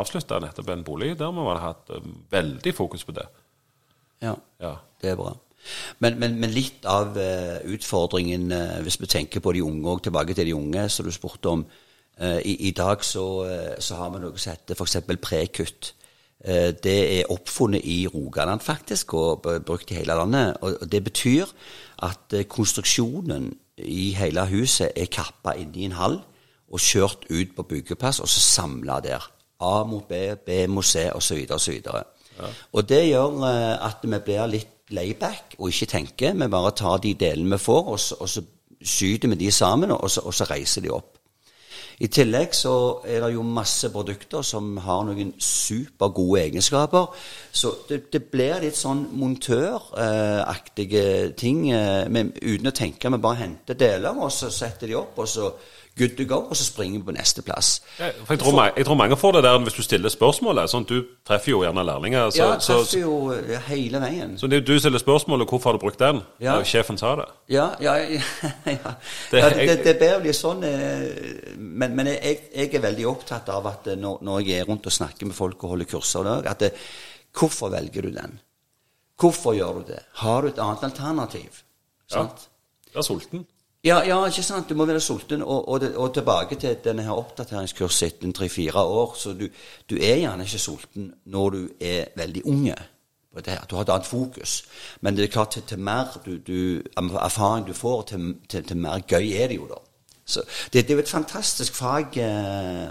avslutta 0.00 0.40
nettopp 0.42 0.70
en 0.70 0.86
bolig 0.86 1.14
der 1.18 1.32
vi 1.34 1.46
har 1.48 1.62
hatt 1.64 1.92
eh, 1.96 2.10
veldig 2.32 2.74
fokus 2.76 3.06
på 3.06 3.16
det. 3.16 3.28
ja. 4.20 4.36
Ja. 4.60 4.76
Det 5.00 5.14
er 5.14 5.16
bra. 5.16 5.30
Men, 6.04 6.18
men, 6.20 6.34
men 6.40 6.52
litt 6.52 6.84
av 6.88 7.16
eh, 7.20 7.60
utfordringen, 7.72 8.50
eh, 8.52 8.80
hvis 8.84 9.00
vi 9.00 9.08
tenker 9.08 9.40
på 9.44 9.54
de 9.56 9.62
unge 9.64 9.88
og 9.88 10.02
tilbake 10.04 10.36
til 10.36 10.50
de 10.50 10.56
unge, 10.56 10.88
som 10.92 11.08
du 11.08 11.12
spurte 11.12 11.48
om 11.48 11.64
eh, 11.64 11.86
i, 12.20 12.68
I 12.68 12.70
dag 12.76 13.04
så, 13.04 13.26
eh, 13.48 13.80
så 13.80 13.96
har 13.96 14.10
vi 14.12 14.20
noe 14.20 14.38
som 14.38 14.52
heter 14.52 14.76
f.eks. 14.76 14.96
prekutt. 15.22 15.94
Eh, 16.44 16.72
det 16.72 17.20
er 17.20 17.32
oppfunnet 17.32 17.84
i 17.84 18.06
Rogaland 18.08 18.60
faktisk, 18.60 19.14
og 19.14 19.42
brukt 19.66 19.90
i 19.90 19.94
hele 19.94 20.16
landet. 20.16 20.56
Og, 20.60 20.92
det 20.92 21.04
betyr 21.04 21.46
at 22.02 22.32
eh, 22.32 22.44
konstruksjonen 22.48 23.52
i 23.78 24.12
hele 24.16 24.46
huset 24.48 24.92
er 24.96 25.12
kappa 25.12 25.54
inn 25.56 25.74
i 25.76 25.84
en 25.88 25.98
hall 25.98 26.20
og 26.70 26.80
kjørt 26.80 27.26
ut 27.30 27.54
på 27.56 27.66
byggeplass, 27.68 28.20
og 28.20 28.28
så 28.28 28.40
samla 28.40 29.00
der. 29.04 29.30
A 29.60 29.84
mot 29.84 30.08
B, 30.08 30.14
B 30.46 30.64
mot 30.68 30.84
C, 30.84 31.10
osv. 31.12 31.44
osv. 31.50 31.80
Ja. 31.84 32.48
Og 32.72 32.88
det 32.88 33.02
gjør 33.10 33.44
eh, 33.44 33.76
at 33.86 34.00
vi 34.02 34.24
blir 34.24 34.46
litt 34.48 34.76
layback 34.90 35.58
og 35.58 35.68
ikke 35.68 35.92
tenker. 35.92 36.32
Vi 36.34 36.48
bare 36.48 36.72
tar 36.72 37.02
de 37.04 37.14
delene 37.14 37.52
vi 37.52 37.60
får, 37.60 37.92
og 37.92 38.00
så, 38.00 38.16
og 38.20 38.28
så 38.28 38.44
skyter 38.80 39.28
vi 39.28 39.42
de 39.44 39.52
sammen, 39.52 39.90
og 39.92 40.10
så, 40.10 40.24
og 40.24 40.34
så 40.34 40.48
reiser 40.48 40.80
de 40.80 40.92
opp. 40.94 41.19
I 42.00 42.08
tillegg 42.08 42.54
så 42.56 42.72
er 43.04 43.20
det 43.20 43.34
jo 43.34 43.42
masse 43.44 43.90
produkter 43.92 44.40
som 44.46 44.78
har 44.80 45.02
noen 45.04 45.34
supergode 45.36 46.40
egenskaper. 46.46 47.10
Så 47.52 47.74
det, 47.90 48.06
det 48.14 48.22
blir 48.32 48.62
litt 48.62 48.78
sånn 48.78 49.02
montøraktige 49.20 51.04
ting 51.36 51.66
eh, 51.76 52.08
men 52.08 52.32
uten 52.40 52.70
å 52.70 52.72
tenke. 52.76 53.10
Vi 53.12 53.20
bare 53.20 53.42
henter 53.42 53.76
deler, 53.76 54.16
og 54.16 54.32
så 54.32 54.48
setter 54.54 54.88
de 54.88 54.96
opp, 54.96 55.20
og 55.20 55.28
så 55.28 55.52
good 56.00 56.16
to 56.18 56.24
go, 56.30 56.38
og 56.48 56.56
så 56.58 56.64
springer 56.66 56.98
vi 56.98 57.04
på 57.10 57.14
neste 57.16 57.42
plass. 57.46 57.68
Ja, 58.00 58.08
jeg 58.30 58.40
tror, 58.40 58.58
jeg 58.76 58.86
tror 58.88 58.98
mange 58.98 59.16
får 59.20 59.36
det 59.36 59.42
der 59.46 59.58
hvis 59.66 59.76
du 59.78 59.82
stiller 59.84 60.12
spørsmålet. 60.12 60.70
Sånn, 60.72 60.86
du 60.88 60.96
treffer 61.28 61.52
jo 61.52 61.60
gjerne 61.64 61.84
lærlinger. 61.86 62.30
Så, 62.34 62.40
Ja, 62.40 62.48
så, 62.58 62.78
treffer 62.80 63.02
jo 63.04 63.14
eh, 63.36 63.60
hele 63.68 64.00
veien. 64.02 64.34
så 64.40 64.48
det 64.50 64.62
du 64.66 64.72
stiller 64.78 64.98
spørsmålet 65.02 65.48
'hvorfor 65.48 65.70
har 65.70 65.78
du 65.78 65.82
brukt 65.84 65.98
den?' 66.00 66.22
Ja. 66.40 66.56
Ja. 66.58 66.64
Sjefen 66.64 66.98
sa 66.98 67.14
det. 67.16 67.26
Ja, 67.48 67.68
ja, 67.80 67.94
ja, 67.96 68.20
ja. 68.66 68.94
Det- 69.30 69.38
ja 69.38 69.48
det, 69.50 69.84
det, 69.84 69.98
blir 69.98 70.24
litt 70.24 70.36
sånn 70.36 70.64
eh, 70.64 71.54
Men, 71.56 71.96
men 71.96 72.06
jeg, 72.06 72.38
jeg 72.56 72.74
er 72.74 72.80
veldig 72.80 73.06
opptatt 73.06 73.48
av 73.48 73.66
at 73.66 73.86
eh, 73.86 73.96
når, 73.96 74.18
når 74.22 74.40
jeg 74.40 74.60
er 74.60 74.64
rundt 74.68 74.86
og 74.86 74.92
snakker 74.92 75.26
med 75.26 75.34
folk 75.34 75.64
og 75.64 75.70
holder 75.70 75.84
kurser, 75.84 76.22
der, 76.24 76.50
at 76.50 76.60
det, 76.60 76.72
hvorfor 77.38 77.70
velger 77.70 78.02
du 78.02 78.10
den? 78.10 78.40
Hvorfor 79.20 79.54
gjør 79.54 79.72
du 79.80 79.92
det? 79.92 80.02
Har 80.24 80.42
du 80.42 80.48
et 80.48 80.58
annet 80.58 80.82
alternativ? 80.82 81.62
Ja. 82.10 82.16
Sant? 82.22 82.48
Du 82.92 82.98
er 82.98 83.02
sulten. 83.02 83.46
Ja, 83.84 84.02
ja, 84.04 84.18
ikke 84.26 84.42
sant. 84.44 84.68
Du 84.68 84.76
må 84.76 84.84
være 84.84 85.00
sulten. 85.00 85.42
Og, 85.42 85.68
og, 85.68 85.82
og 85.96 86.14
tilbake 86.14 86.58
til 86.60 86.76
denne 86.84 87.02
her 87.06 87.16
oppdateringskurset 87.16 88.06
etter 88.06 88.32
tre-fire 88.36 88.82
år. 88.84 89.14
Så 89.16 89.32
du, 89.32 89.46
du 89.90 89.96
er 89.96 90.20
gjerne 90.20 90.44
ikke 90.44 90.60
sulten 90.60 91.12
når 91.24 91.50
du 91.50 91.62
er 91.80 92.10
veldig 92.16 92.44
unge. 92.46 92.76
på 93.34 93.40
det 93.40 93.52
her. 93.52 93.64
Du 93.70 93.76
har 93.76 93.82
et 93.82 93.88
annet 93.94 94.06
fokus. 94.06 94.64
Men 95.00 95.16
det 95.16 95.24
er 95.24 95.32
klart, 95.32 95.50
til, 95.50 95.62
til 95.62 95.78
mer 95.78 96.20
du, 96.26 96.36
du, 96.36 96.82
erfaring 96.96 97.66
du 97.66 97.72
får, 97.72 98.02
til, 98.02 98.34
til, 98.48 98.66
til 98.66 98.76
mer 98.76 99.00
gøy 99.06 99.32
er 99.32 99.48
det 99.48 99.56
jo, 99.56 99.68
da. 99.70 99.78
Så 100.26 100.42
det, 100.72 100.82
det 100.82 100.90
er 100.90 100.94
jo 100.94 101.04
et 101.04 101.08
fantastisk 101.08 101.74
fag. 101.74 102.16
Eh, 102.16 102.88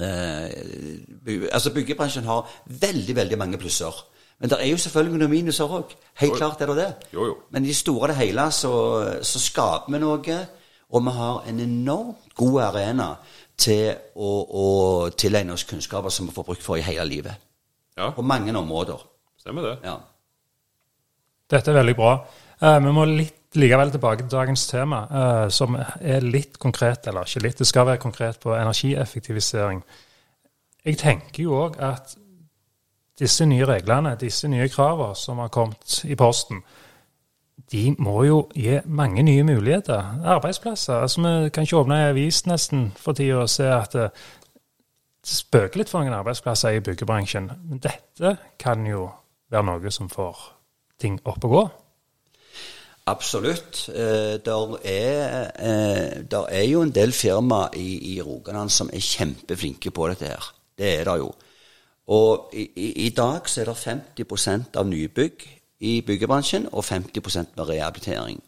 eh, 0.00 1.48
altså 1.52 1.74
Byggebransjen 1.74 2.24
har 2.24 2.48
veldig, 2.66 3.16
veldig 3.16 3.38
mange 3.38 3.58
plusser. 3.58 4.11
Men 4.42 4.50
det 4.50 4.58
er 4.58 4.72
jo 4.72 4.78
selvfølgelig 4.82 5.20
noen 5.20 5.30
minuser 5.30 5.70
òg. 5.70 5.92
Helt 6.18 6.34
klart 6.34 6.62
er 6.64 6.72
det 6.72 6.74
det. 6.80 6.88
Jo, 7.14 7.28
jo. 7.30 7.34
Men 7.54 7.62
i 7.62 7.70
det 7.70 7.76
store 7.78 8.08
og 8.08 8.10
det 8.10 8.16
hele 8.18 8.48
så, 8.50 8.72
så 9.22 9.38
skaper 9.38 9.94
vi 9.94 10.00
noe, 10.02 10.38
og 10.92 11.04
vi 11.06 11.12
har 11.14 11.44
en 11.48 11.60
enormt 11.62 12.34
god 12.36 12.56
arena 12.66 13.06
til 13.62 13.92
å, 14.18 14.30
å 14.42 14.66
tilegne 15.14 15.54
oss 15.54 15.62
kunnskaper 15.68 16.10
som 16.10 16.26
vi 16.26 16.34
får 16.34 16.48
bruk 16.48 16.64
for 16.64 16.80
i 16.80 16.82
hele 16.82 17.06
livet. 17.06 17.38
Ja, 17.96 18.10
På 18.10 18.24
mange 18.26 18.50
områder. 18.58 18.98
stemmer 19.38 19.68
det. 19.68 19.76
Ja. 19.84 19.94
Dette 21.52 21.70
er 21.70 21.78
veldig 21.78 21.94
bra. 21.96 22.12
Eh, 22.58 22.78
vi 22.82 22.94
må 22.98 23.04
litt 23.06 23.54
likevel 23.54 23.92
tilbake 23.94 24.24
til 24.24 24.32
dagens 24.32 24.66
tema, 24.66 25.04
eh, 25.06 25.48
som 25.54 25.76
er 25.76 26.24
litt 26.24 26.58
konkret, 26.58 27.06
eller 27.06 27.28
ikke 27.28 27.44
litt, 27.46 27.58
det 27.58 27.68
skal 27.68 27.86
være 27.86 28.02
konkret 28.02 28.40
på 28.40 28.56
energieffektivisering. 28.56 29.82
Jeg 30.84 30.98
tenker 30.98 31.44
jo 31.44 31.54
òg 31.68 31.78
at 31.78 32.16
disse 33.18 33.46
nye 33.46 33.66
reglene, 33.68 34.16
disse 34.20 34.48
nye 34.48 34.68
kravene 34.72 35.16
som 35.18 35.38
har 35.42 35.52
kommet 35.52 36.02
i 36.08 36.16
posten, 36.18 36.62
de 37.72 37.94
må 37.98 38.22
jo 38.26 38.38
gi 38.56 38.78
mange 38.84 39.22
nye 39.22 39.44
muligheter. 39.46 40.22
Arbeidsplasser. 40.24 40.94
Altså, 40.94 41.20
Vi 41.20 41.50
kan 41.50 41.62
ikke 41.62 41.76
åpne 41.76 41.94
en 41.94 42.08
avis 42.10 42.46
nesten 42.46 42.92
for 42.96 43.12
tida 43.12 43.44
og 43.44 43.50
se 43.50 43.68
at 43.68 43.92
det, 43.92 44.10
det 45.22 45.30
spøker 45.30 45.80
litt 45.80 45.92
for 45.92 46.02
noen 46.02 46.16
arbeidsplasser 46.16 46.76
i 46.76 46.82
byggebransjen. 46.84 47.50
Men 47.68 47.78
dette 47.78 48.36
kan 48.58 48.86
jo 48.86 49.08
være 49.52 49.68
noe 49.68 49.90
som 49.94 50.10
får 50.10 50.42
ting 51.00 51.20
opp 51.24 51.44
og 51.44 51.54
gå. 51.54 51.62
Absolutt. 53.06 53.88
Eh, 53.88 54.38
der, 54.44 54.76
er, 54.84 55.50
eh, 55.58 56.22
der 56.30 56.50
er 56.50 56.66
jo 56.68 56.82
en 56.82 56.94
del 56.94 57.12
firma 57.12 57.68
i, 57.74 58.14
i 58.14 58.20
Rogaland 58.22 58.70
som 58.70 58.90
er 58.92 59.02
kjempeflinke 59.02 59.90
på 59.90 60.08
dette 60.12 60.30
her. 60.30 60.52
Det 60.78 60.92
er 61.00 61.08
det 61.08 61.16
jo. 61.18 61.32
Og 62.06 62.50
i, 62.52 62.66
i, 62.76 62.88
i 63.06 63.08
dag 63.08 63.48
så 63.48 63.60
er 63.60 63.70
det 63.70 63.76
50% 64.26 64.78
av 64.78 64.88
nybygg 64.88 65.44
i 65.80 66.00
byggebransjen 66.06 66.68
og 66.72 66.84
50 66.84 67.54
med 67.56 67.68
rehabilitering. 67.68 68.42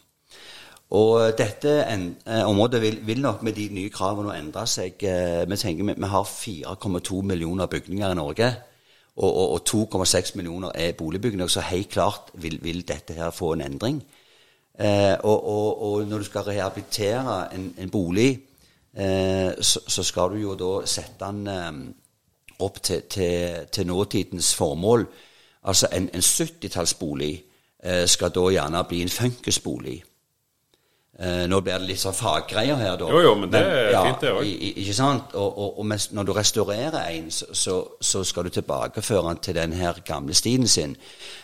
Og 0.90 1.32
dette 1.38 1.70
en, 1.90 2.16
eh, 2.26 2.48
området 2.48 2.82
vil, 2.82 2.98
vil 3.06 3.20
nok 3.20 3.42
med 3.42 3.52
de 3.52 3.68
nye 3.72 3.90
kravene 3.90 4.36
endre 4.38 4.66
seg. 4.66 5.02
Eh, 5.02 5.50
vi 5.50 5.56
tenker 5.56 5.84
vi, 5.84 5.94
vi 5.96 6.10
har 6.10 6.24
4,2 6.24 7.22
millioner 7.22 7.66
bygninger 7.66 8.10
i 8.10 8.14
Norge. 8.14 8.54
Og, 9.16 9.36
og, 9.36 9.52
og 9.52 9.60
2,6 10.02 10.36
millioner 10.36 10.70
er 10.74 10.92
boligbygninger, 10.92 11.46
så 11.46 11.60
helt 11.60 11.88
klart 11.88 12.30
vil, 12.34 12.58
vil 12.62 12.82
dette 12.88 13.14
her 13.14 13.30
få 13.30 13.52
en 13.52 13.60
endring. 13.60 14.02
Eh, 14.78 15.14
og, 15.22 15.82
og, 15.82 16.06
når 16.06 16.18
du 16.18 16.24
skal 16.24 16.42
rehabilitere 16.42 17.54
en, 17.54 17.74
en 17.78 17.90
bolig, 17.90 18.40
eh, 18.96 19.52
så, 19.60 19.80
så 19.86 20.02
skal 20.02 20.34
du 20.34 20.40
jo 20.42 20.56
da 20.58 20.86
sette 20.86 21.24
den 21.24 21.46
eh, 21.46 21.72
opp 22.60 22.82
til, 22.82 23.02
til, 23.10 23.66
til 23.72 23.86
nåtidens 23.86 24.54
formål. 24.54 25.06
Altså 25.64 25.88
en, 25.92 26.10
en 26.14 26.20
70-tallsbolig 26.20 27.32
eh, 27.84 28.04
skal 28.06 28.30
da 28.34 28.48
gjerne 28.52 28.84
bli 28.88 29.02
en 29.02 29.08
funkisbolig. 29.08 30.02
Eh, 31.18 31.44
nå 31.46 31.60
blir 31.62 31.78
det 31.78 31.86
litt 31.92 32.00
sånn 32.02 32.16
faggreier 32.18 32.74
her, 32.80 32.96
da. 32.98 33.06
Jo, 33.06 33.20
jo, 33.22 33.34
men 33.38 33.50
det 33.52 33.60
er 33.62 33.92
fint, 34.02 34.20
det 34.24 34.32
i- 34.50 34.72
Ikke 34.82 34.94
sant? 34.98 35.34
Og, 35.38 35.58
og, 35.62 35.78
og 35.78 35.86
mens, 35.86 36.08
når 36.12 36.26
du 36.26 36.32
restaurerer 36.34 37.04
en, 37.12 37.28
så, 37.30 37.76
så, 38.00 38.24
skal 38.26 38.44
du 38.44 38.50
tilbakeføre 38.50 39.28
den 39.28 39.38
til 39.38 39.54
den 39.54 39.72
her 39.78 40.00
gamle 40.04 40.34
stien 40.34 40.66
sin. 40.68 40.96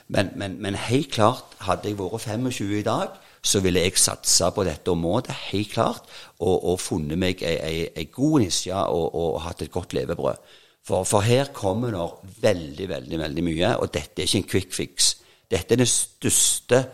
Men, 0.09 0.33
men, 0.37 0.57
men 0.63 0.75
helt 0.75 1.13
klart, 1.15 1.45
hadde 1.61 1.87
jeg 1.89 1.99
vært 1.99 2.21
25 2.27 2.79
i 2.81 2.83
dag, 2.83 3.15
så 3.43 3.61
ville 3.65 3.81
jeg 3.81 3.95
satsa 3.97 4.51
på 4.51 4.65
dette 4.67 4.91
området, 4.91 5.33
helt 5.53 5.71
klart, 5.73 6.03
og, 6.41 6.65
og 6.73 6.81
funnet 6.81 7.17
meg 7.19 7.41
ei, 7.47 7.55
ei, 7.63 7.87
ei 7.97 8.09
god 8.13 8.41
nisje 8.43 8.75
og, 8.75 9.15
og 9.15 9.39
hatt 9.47 9.63
et 9.63 9.71
godt 9.73 9.95
levebrød. 9.97 10.43
For, 10.87 11.05
for 11.05 11.21
her 11.21 11.51
kommer 11.55 11.91
det 11.95 12.07
veldig, 12.43 12.89
veldig, 12.89 13.19
veldig 13.21 13.45
mye, 13.45 13.75
og 13.79 13.91
dette 13.95 14.23
er 14.23 14.27
ikke 14.27 14.39
en 14.41 14.49
quick 14.51 14.73
fix. 14.75 15.11
Dette 15.51 15.75
er 15.75 15.81
den 15.83 15.87
største 15.91 16.85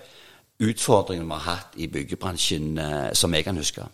utfordringen 0.60 1.26
vi 1.28 1.36
har 1.36 1.44
hatt 1.56 1.76
i 1.76 1.86
byggebransjen 1.92 2.78
eh, 2.80 3.10
som 3.16 3.34
jeg 3.36 3.44
kan 3.44 3.56
huske. 3.60 3.84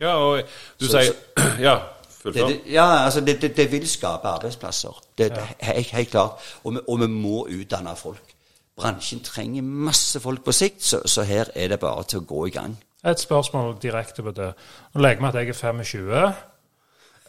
Ja, 0.00 0.14
og 0.16 0.42
du 0.80 0.86
Så- 0.86 0.98
sier 1.02 1.14
Ja, 1.68 1.74
Det, 1.78 2.32
fullfør. 2.34 2.48
det, 2.48 2.60
ja, 2.72 2.86
altså 3.04 3.20
det, 3.20 3.36
det, 3.42 3.56
det 3.56 3.70
vil 3.72 3.88
skape 3.88 4.28
arbeidsplasser. 4.28 4.96
Det 5.18 5.30
er 5.32 5.46
helt, 5.60 5.90
helt 5.90 6.10
klart. 6.10 6.30
Og 6.64 6.72
vi, 6.74 6.78
og 6.88 7.00
vi 7.00 7.06
må 7.06 7.46
utdanne 7.46 7.96
folk. 7.96 8.34
Bransjen 8.76 9.20
trenger 9.24 9.62
masse 9.62 10.20
folk 10.20 10.42
på 10.44 10.52
sikt, 10.52 10.82
så, 10.84 11.00
så 11.06 11.22
her 11.22 11.44
er 11.54 11.68
det 11.68 11.78
bare 11.80 12.02
til 12.04 12.18
å 12.20 12.26
gå 12.28 12.46
i 12.46 12.50
gang. 12.50 12.74
Et 13.06 13.20
spørsmål 13.20 13.76
direkte 13.82 14.22
på 14.26 14.32
det. 14.36 14.50
Nå 14.94 15.00
legger 15.00 15.22
vi 15.22 15.28
at 15.28 15.34
jeg 15.38 15.48
er 15.48 15.60
25. 15.60 16.32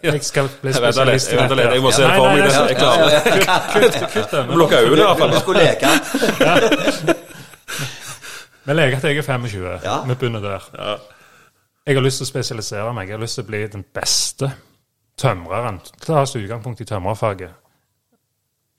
Jeg 0.04 0.24
skal 0.24 0.50
bli 0.62 0.74
spesialist 0.74 1.32
jeg 1.32 1.40
venter 1.40 1.58
litt, 1.58 1.72
jeg 1.74 1.82
må 1.82 1.92
se 1.92 2.04
det 2.04 2.12
for 2.14 2.28
meg, 2.30 2.38
det 2.44 2.52
nei, 2.54 2.68
jeg 2.70 2.78
klarer. 2.78 3.10
Kutt, 3.74 4.32
det. 4.32 4.42
Øynene 4.78 5.02
i 5.02 5.06
hvert 5.06 5.20
fall. 5.22 5.32
Vi 5.34 5.40
skulle 5.42 5.64
leke. 5.66 5.88
Vi 8.68 8.76
leker 8.76 8.98
at 8.98 9.04
jeg 9.08 9.18
er 9.18 9.26
25. 9.26 10.08
Vi 10.08 10.16
begynner 10.16 10.44
der. 10.44 10.62
Jeg 11.88 11.96
har 11.96 12.04
lyst 12.04 12.22
til 12.22 12.28
å 12.28 12.30
spesialisere 12.30 12.94
meg. 12.94 13.08
Jeg 13.08 13.16
har 13.16 13.24
lyst 13.24 13.40
til 13.40 13.46
å 13.46 13.50
bli 13.50 13.62
den 13.74 13.86
beste 13.96 14.52
tømreren. 15.18 15.80
Ta 16.04 16.22
oss 16.22 16.36
utgangspunkt 16.36 16.82
i 16.84 16.88
tømrerfaget. 16.90 17.52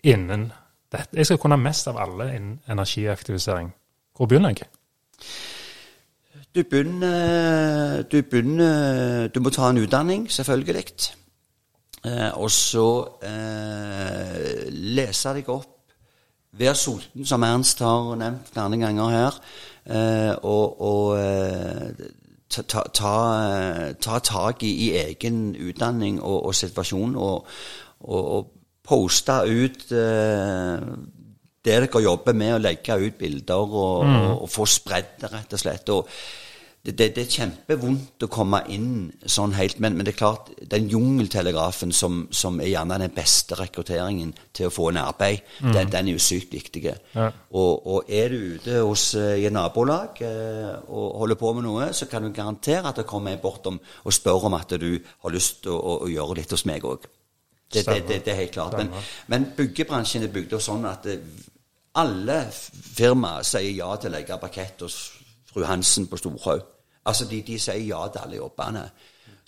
Innen 0.05 0.53
dette. 0.93 1.17
Jeg 1.17 1.27
skal 1.27 1.41
kunne 1.43 1.59
mest 1.61 1.89
av 1.91 1.99
alle 1.99 2.31
innen 2.37 2.61
energieffektivisering. 2.71 3.73
Hvor 4.17 4.29
begynner 4.31 4.55
jeg? 4.55 4.69
Du 6.55 6.63
begynner, 6.63 8.03
du 8.03 8.23
begynner 8.23 9.29
Du 9.29 9.41
må 9.41 9.51
ta 9.51 9.71
en 9.71 9.79
utdanning, 9.79 10.31
selvfølgelig. 10.33 10.85
Eh, 12.05 12.39
og 12.39 12.51
så 12.51 12.87
eh, 13.23 14.69
lese 14.73 15.35
deg 15.37 15.51
opp. 15.53 15.75
Vær 16.59 16.73
sulten, 16.75 17.27
som 17.27 17.45
Ernst 17.45 17.83
har 17.85 18.15
nevnt 18.17 18.49
flere 18.53 18.79
ganger 18.81 19.11
her. 19.13 19.37
Eh, 19.85 20.35
og 20.43 20.81
og 20.81 21.19
eh, 21.21 22.09
ta, 22.49 22.63
ta, 22.63 22.83
ta, 22.95 23.93
ta 24.01 24.19
tak 24.19 24.63
i, 24.63 24.73
i 24.87 24.91
egen 24.97 25.57
utdanning 25.57 26.23
og, 26.23 26.47
og 26.47 26.55
situasjon. 26.55 27.17
Og, 27.17 27.47
og, 28.01 28.25
og 28.37 28.51
poste 28.89 29.43
ut 29.45 29.93
eh, 29.93 30.81
det 31.69 31.79
dere 31.85 32.05
jobber 32.09 32.37
med, 32.37 32.57
å 32.57 32.61
legge 32.65 32.99
ut 33.05 33.17
bilder 33.21 33.79
og, 33.79 34.03
og, 34.03 34.29
og 34.43 34.53
få 34.53 34.69
spredd 34.69 35.19
det, 35.21 35.33
rett 35.37 35.57
og 35.57 35.67
slett. 35.67 35.95
Og 35.95 36.21
det, 36.89 36.95
det, 36.97 37.09
det 37.17 37.23
er 37.25 37.33
kjempevondt 37.33 38.25
å 38.25 38.29
komme 38.33 38.61
inn 38.73 39.09
sånn 39.29 39.53
helt, 39.59 39.81
men, 39.83 39.97
men 39.99 40.07
det 40.07 40.15
er 40.15 40.21
klart, 40.21 40.53
den 40.73 40.87
jungeltelegrafen 40.89 41.91
som, 41.93 42.21
som 42.31 42.61
er 42.63 42.71
gjerne 42.71 43.01
den 43.03 43.13
beste 43.13 43.59
rekrutteringen 43.59 44.31
til 44.57 44.69
å 44.69 44.73
få 44.73 44.87
en 44.93 45.01
arbeid, 45.03 45.43
den, 45.59 45.91
den 45.91 46.09
er 46.09 46.17
jo 46.17 46.23
sykt 46.23 46.55
viktig. 46.55 46.85
Ja. 46.87 47.27
Og, 47.51 47.83
og 47.83 48.09
er 48.15 48.33
du 48.33 48.55
ute 48.55 48.79
hos 48.79 49.11
eh, 49.19 49.43
i 49.43 49.49
et 49.51 49.55
nabolag 49.55 50.23
eh, 50.25 50.79
og 50.87 51.19
holder 51.25 51.41
på 51.43 51.53
med 51.59 51.67
noe, 51.67 51.91
så 51.93 52.09
kan 52.09 52.25
du 52.25 52.33
garantere 52.33 52.87
at 52.89 53.03
det 53.03 53.09
kommer 53.11 53.35
en 53.35 53.43
bortom 53.43 53.83
og 53.83 54.15
spør 54.15 54.49
om 54.49 54.57
at 54.57 54.79
du 54.79 54.91
har 54.95 55.35
lyst 55.35 55.65
til 55.67 55.75
å, 55.75 55.83
å, 55.83 56.01
å 56.07 56.13
gjøre 56.15 56.41
litt 56.41 56.57
hos 56.57 56.65
meg 56.71 56.87
òg. 56.89 57.11
Det, 57.69 57.85
det, 57.85 58.01
det, 58.09 58.23
det 58.25 58.33
er 58.33 58.43
helt 58.47 58.55
klart. 58.55 58.79
Men, 58.79 58.95
men 59.29 59.51
byggebransjen 59.59 60.25
er 60.25 60.33
bygd 60.33 60.57
opp 60.57 60.65
sånn 60.65 60.89
at 60.89 61.11
eh, 61.11 61.21
alle 61.99 62.41
firmaer 62.53 63.47
sier 63.47 63.75
ja 63.77 63.93
til 63.97 64.13
å 64.13 64.17
legge 64.17 64.41
parkett 64.41 64.85
hos 64.87 64.99
fru 65.49 65.65
Hansen 65.67 66.09
på 66.09 66.19
Storhaug. 66.21 66.67
Altså, 67.09 67.27
de, 67.31 67.41
de 67.47 67.57
sier 67.61 67.87
ja 67.89 68.03
til 68.13 68.25
alle 68.25 68.39
jobbene. 68.41 68.85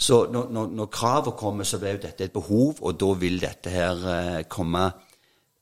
Så 0.01 0.23
når, 0.33 0.49
når, 0.55 0.69
når 0.79 0.89
kravet 0.93 1.37
kommer, 1.37 1.65
så 1.69 1.79
blir 1.79 1.99
jo 1.99 2.05
dette 2.07 2.25
et 2.25 2.33
behov, 2.33 2.81
og 2.81 2.97
da 3.01 3.11
vil 3.21 3.41
dette 3.43 3.73
her 3.73 4.05
eh, 4.15 4.43
komme 4.49 4.87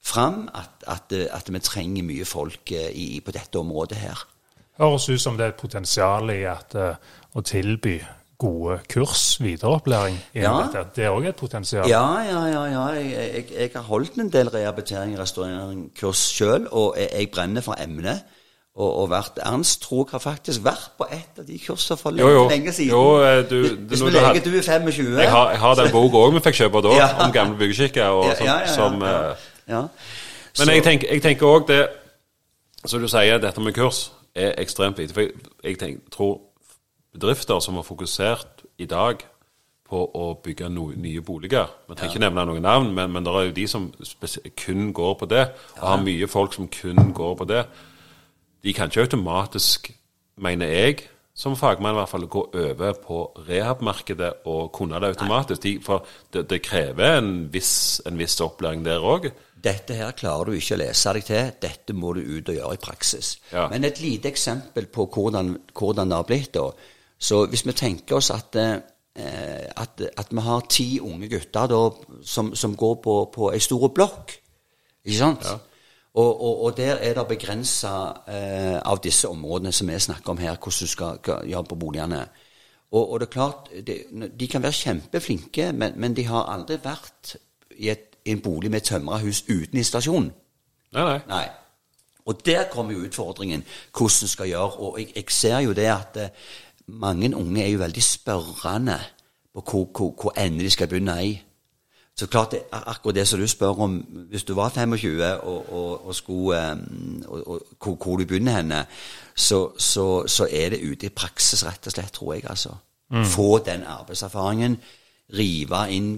fram 0.04 0.44
at, 0.54 0.84
at, 0.86 1.12
eh, 1.12 1.26
at 1.34 1.50
vi 1.52 1.60
trenger 1.64 2.06
mye 2.06 2.26
folk 2.28 2.72
eh, 2.72 2.90
i, 2.94 3.08
på 3.24 3.34
dette 3.34 3.58
området 3.58 3.98
her. 3.98 4.22
Høres 4.78 5.08
ut 5.10 5.20
som 5.20 5.36
det 5.36 5.48
er 5.48 5.54
et 5.56 5.60
potensial 5.60 6.30
i 6.30 6.44
at, 6.46 6.76
eh, 6.78 7.18
å 7.34 7.42
tilby 7.42 7.98
gode 8.38 8.78
kurs, 8.94 9.40
videreopplæring 9.42 10.18
Ja. 10.34 10.52
dette. 10.62 10.84
Det 10.96 11.04
er 11.04 11.10
òg 11.10 11.26
et 11.28 11.36
potensial. 11.36 11.88
Ja, 11.90 12.04
ja, 12.22 12.44
ja. 12.46 12.64
ja. 12.70 12.86
Jeg, 12.94 13.10
jeg, 13.34 13.44
jeg 13.58 13.70
har 13.74 13.82
holdt 13.82 14.14
en 14.14 14.28
del 14.32 14.48
rehabilitering 14.48 15.14
og 15.16 15.22
restaureringskurs 15.24 16.16
sjøl, 16.36 16.68
og 16.70 16.94
jeg, 16.98 17.08
jeg 17.18 17.30
brenner 17.34 17.60
for 17.66 17.74
emnet. 17.82 18.20
Og, 18.78 18.92
og 19.00 19.08
vært 19.10 19.40
Ernst 19.42 19.80
tror 19.82 20.04
jeg 20.06 20.12
har 20.12 20.18
faktisk 20.22 20.62
vært 20.64 20.92
på 20.98 21.06
et 21.10 21.38
av 21.40 21.46
de 21.48 21.56
kursene 21.58 21.96
for 21.98 22.10
lenge, 22.14 22.28
Jo, 22.30 22.42
jo. 22.44 22.48
lenge 22.48 22.72
siden. 22.72 22.90
Jo, 22.92 23.00
eh, 23.26 23.40
du, 23.50 23.56
du, 23.62 23.86
Hvis 23.90 24.02
vi 24.04 24.06
du 24.06 24.18
leker 24.20 24.44
du 24.44 24.52
er 24.58 24.62
25 24.62 25.18
jeg, 25.18 25.30
har, 25.30 25.50
jeg 25.50 25.58
har 25.58 25.74
den 25.74 25.90
boka 25.92 26.16
òg 26.20 26.34
vi 26.36 26.42
fikk 26.44 26.54
kjøpe 26.60 26.82
da, 26.86 26.92
Ja. 27.00 27.08
om 27.24 27.32
gamle 27.34 27.58
byggeskikker. 27.58 28.04
Og 28.06 28.24
Ja, 28.28 28.36
sånt, 28.38 29.02
ja, 29.02 29.08
ja, 29.08 29.08
ja, 29.08 29.22
ja. 29.26 29.74
ja. 29.74 29.80
Men 30.60 30.68
jeg 30.76 30.84
tenker, 30.86 31.10
jeg 31.10 31.22
tenker 31.22 31.46
også 31.46 31.66
det 31.72 31.88
Som 32.86 33.00
du 33.02 33.08
sier, 33.10 33.38
dette 33.42 33.60
med 33.60 33.74
kurs 33.74 34.12
er 34.36 34.54
ekstremt 34.62 34.98
viktig. 34.98 35.14
For 35.14 35.20
jeg, 35.26 35.30
jeg 35.64 35.78
tenker, 35.78 36.00
tror 36.14 36.38
bedrifter 37.14 37.60
som 37.64 37.78
har 37.78 37.86
fokusert 37.86 38.64
i 38.78 38.86
dag 38.90 39.24
på 39.88 40.00
å 40.20 40.24
bygge 40.44 40.68
no, 40.68 40.90
nye 40.92 41.20
boliger 41.24 41.70
Vi 41.88 41.96
trenger 41.96 42.12
ikke 42.12 42.24
nevne 42.26 42.44
noen 42.50 42.66
navn, 42.66 42.90
men, 42.94 43.12
men 43.12 43.24
det 43.24 43.32
er 43.34 43.46
jo 43.48 43.54
de 43.56 43.68
som 43.70 43.86
kun 44.60 44.90
går 44.96 45.14
på 45.22 45.28
det, 45.30 45.44
og 45.78 45.86
har 45.86 46.02
mye 46.04 46.28
folk 46.28 46.56
som 46.56 46.68
kun 46.72 47.14
går 47.16 47.38
på 47.40 47.46
det. 47.48 47.62
De 48.64 48.74
kan 48.76 48.90
ikke 48.90 49.06
automatisk, 49.06 49.88
mener 50.44 50.68
jeg, 50.68 51.06
som 51.38 51.54
fagmann 51.56 51.94
i 51.94 51.98
hvert 52.00 52.10
fall, 52.10 52.26
gå 52.26 52.40
over 52.50 52.96
på 52.98 53.18
rehab-markedet 53.46 54.30
og 54.50 54.72
kunne 54.74 54.98
det 54.98 55.12
automatisk. 55.14 55.62
De, 55.62 55.76
for 55.84 56.06
det, 56.34 56.48
det 56.50 56.58
krever 56.66 57.20
en 57.20 57.46
viss, 57.52 58.00
en 58.10 58.18
viss 58.18 58.34
opplæring 58.42 58.82
der 58.84 59.04
òg. 59.06 59.30
Dette 59.62 59.94
her 59.94 60.12
klarer 60.18 60.50
du 60.50 60.58
ikke 60.58 60.76
å 60.76 60.80
lese 60.82 61.14
deg 61.14 61.26
til, 61.26 61.52
dette 61.62 61.94
må 61.94 62.12
du 62.14 62.20
ut 62.26 62.50
og 62.50 62.58
gjøre 62.58 62.74
i 62.74 62.82
praksis. 62.82 63.36
Ja. 63.52 63.68
Men 63.70 63.86
et 63.86 64.02
lite 64.02 64.30
eksempel 64.30 64.90
på 64.90 65.06
hvordan, 65.14 65.54
hvordan 65.78 66.10
det 66.10 66.18
har 66.18 66.28
blitt. 66.28 66.52
da. 66.58 66.68
Så 67.18 67.46
hvis 67.46 67.66
vi 67.66 67.72
tenker 67.72 68.16
oss 68.16 68.30
at, 68.30 68.56
eh, 68.56 68.76
at, 69.76 70.02
at 70.16 70.28
vi 70.30 70.40
har 70.40 70.66
ti 70.70 71.00
unge 71.00 71.28
gutter 71.28 71.66
da, 71.66 71.80
som, 72.24 72.54
som 72.54 72.76
går 72.76 72.94
på, 73.02 73.16
på 73.34 73.50
ei 73.52 73.58
stor 73.62 73.88
blokk, 73.88 74.36
ikke 75.04 75.18
sant? 75.18 75.48
Og, 76.14 76.28
og, 76.42 76.62
og 76.64 76.76
der 76.76 76.94
er 76.94 77.14
det 77.14 77.26
begrensa 77.28 77.94
eh, 78.26 78.78
av 78.78 79.02
disse 79.02 79.28
områdene 79.28 79.72
som 79.72 79.88
vi 79.88 79.98
snakker 79.98 80.32
om 80.32 80.38
her, 80.38 80.56
hvordan 80.56 80.80
du 80.80 80.86
skal 80.86 81.18
skal 81.22 81.48
gjøre 81.48 81.64
på 81.64 81.74
boligene. 81.78 82.22
Og, 82.90 83.12
og 83.12 83.20
det 83.20 83.26
er 83.26 83.32
klart, 83.32 83.70
de, 83.86 84.28
De 84.40 84.48
kan 84.48 84.62
være 84.62 84.72
kjempeflinke, 84.72 85.72
men, 85.72 85.92
men 85.96 86.16
de 86.16 86.24
har 86.26 86.48
aldri 86.48 86.78
vært 86.82 87.36
i, 87.76 87.88
et, 87.88 88.16
i 88.24 88.32
en 88.32 88.40
bolig 88.40 88.70
med 88.70 88.80
tømra 88.80 89.18
hus 89.18 89.44
uten 89.48 89.78
installasjon. 89.78 90.30
Nei, 90.92 91.04
nei. 91.04 91.18
Nei. 91.28 91.46
Og 92.28 92.46
der 92.46 92.64
kommer 92.72 92.92
jo 92.92 93.04
utfordringen, 93.06 93.64
hvordan 93.92 94.20
du 94.20 94.28
skal 94.28 94.48
gjøre. 94.48 94.72
Og 94.78 94.98
jeg, 95.00 95.12
jeg 95.16 95.24
ser 95.28 95.58
jo 95.58 95.72
det 95.72 95.86
at 95.92 96.16
eh, 96.16 96.48
mange 96.88 97.36
unge 97.36 97.62
er 97.62 97.68
jo 97.68 97.78
veldig 97.78 98.02
spørrende 98.02 98.98
på 99.54 99.60
hvor, 99.70 99.88
hvor, 99.96 100.14
hvor 100.22 100.32
ende 100.40 100.64
de 100.64 100.70
skal 100.70 100.88
begynne 100.88 101.26
i. 101.26 101.42
Så 102.18 102.26
klart, 102.26 102.50
det 102.50 102.62
akkurat 102.72 103.14
det 103.14 103.28
som 103.28 103.40
du 103.40 103.46
spør 103.46 103.68
om, 103.68 103.96
hvis 104.30 104.44
du 104.44 104.54
var 104.54 104.68
25 104.68 105.24
og, 105.24 105.72
og, 105.72 106.06
og 106.06 106.14
skulle 106.14 106.70
eh, 106.70 106.76
og, 107.26 107.62
hvor, 107.84 107.94
hvor 107.94 108.16
du 108.16 108.24
begynner 108.24 108.52
henne, 108.52 108.86
så, 109.34 109.70
så, 109.78 110.26
så 110.26 110.48
er 110.50 110.68
det 110.68 110.90
ute 110.90 111.06
i 111.06 111.14
praksis, 111.14 111.66
rett 111.66 111.86
og 111.86 111.92
slett, 111.92 112.12
tror 112.12 112.34
jeg. 112.34 112.50
altså. 112.50 112.74
Få 113.24 113.58
den 113.58 113.84
arbeidserfaringen, 113.86 114.76
rive 115.38 115.84
inn, 115.90 116.10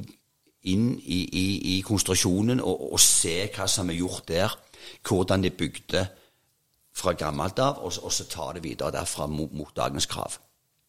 inn 0.62 0.88
i, 0.98 1.20
i, 1.32 1.76
i 1.76 1.80
konsentrasjonen 1.80 2.60
og, 2.64 2.98
se 3.00 3.50
hva 3.54 3.68
som 3.68 3.90
er 3.90 4.00
gjort 4.00 4.28
der. 4.28 4.56
Hvordan 5.08 5.44
de 5.44 5.50
bygde 5.50 6.06
fra 6.96 7.12
gammelt 7.12 7.58
av, 7.58 7.84
og 7.84 8.12
så 8.12 8.24
ta 8.24 8.52
det 8.56 8.64
videre 8.64 8.90
derfra 8.90 9.26
mot, 9.26 9.52
mot 9.52 9.76
dagens 9.76 10.06
krav. 10.06 10.40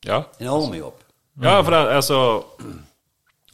Ja. 0.08 0.24
Enorm 0.42 0.74
jobb. 0.76 1.04
Ja, 1.42 1.62
for 1.64 1.72
det, 1.72 1.80
altså 1.96 2.18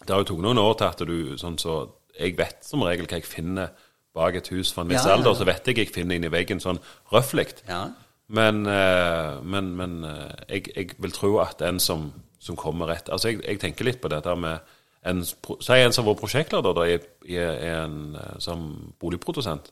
Det 0.02 0.10
har 0.10 0.24
jo 0.24 0.28
tatt 0.32 0.42
noen 0.44 0.60
år 0.62 0.74
til 0.80 0.88
at 0.88 1.04
du 1.06 1.18
sånn 1.38 1.60
så 1.62 1.76
Jeg 2.18 2.34
vet 2.40 2.66
som 2.66 2.82
regel 2.82 3.06
hva 3.06 3.20
jeg 3.20 3.28
finner 3.30 3.74
bak 4.18 4.40
et 4.40 4.50
hus 4.50 4.72
fra 4.74 4.82
en 4.82 4.90
viss 4.90 5.06
Ja, 5.06 5.14
alder, 5.14 5.36
så 5.38 5.46
vet 5.46 5.68
jeg 5.70 5.78
jeg 5.78 5.94
finner 5.94 6.18
inni 6.18 6.32
veggen 6.34 6.58
sånn 6.64 6.80
røfflig. 7.14 7.52
Ja. 7.68 7.84
Men, 8.28 8.66
eh, 8.66 9.38
men, 9.44 9.70
men 9.78 10.00
eh, 10.04 10.34
jeg, 10.50 10.72
jeg 10.76 10.96
vil 11.04 11.14
tro 11.16 11.38
at 11.44 11.62
en 11.64 11.78
som, 11.80 12.10
som 12.44 12.58
kommer 12.60 12.90
rett 12.92 13.12
Altså, 13.14 13.30
jeg, 13.32 13.44
jeg 13.46 13.62
tenker 13.62 13.88
litt 13.88 14.02
på 14.02 14.10
dette 14.12 14.34
med 14.36 14.74
en, 15.08 15.22
Si 15.24 15.78
en 15.78 15.94
som 15.96 16.08
var 16.10 16.18
prosjektleder 16.20 16.76
da, 16.76 16.88
i, 16.90 16.98
i, 17.30 17.38
i 17.38 17.70
en 17.78 18.18
eh, 18.20 18.34
som 18.44 18.66
boligprodusent. 19.00 19.70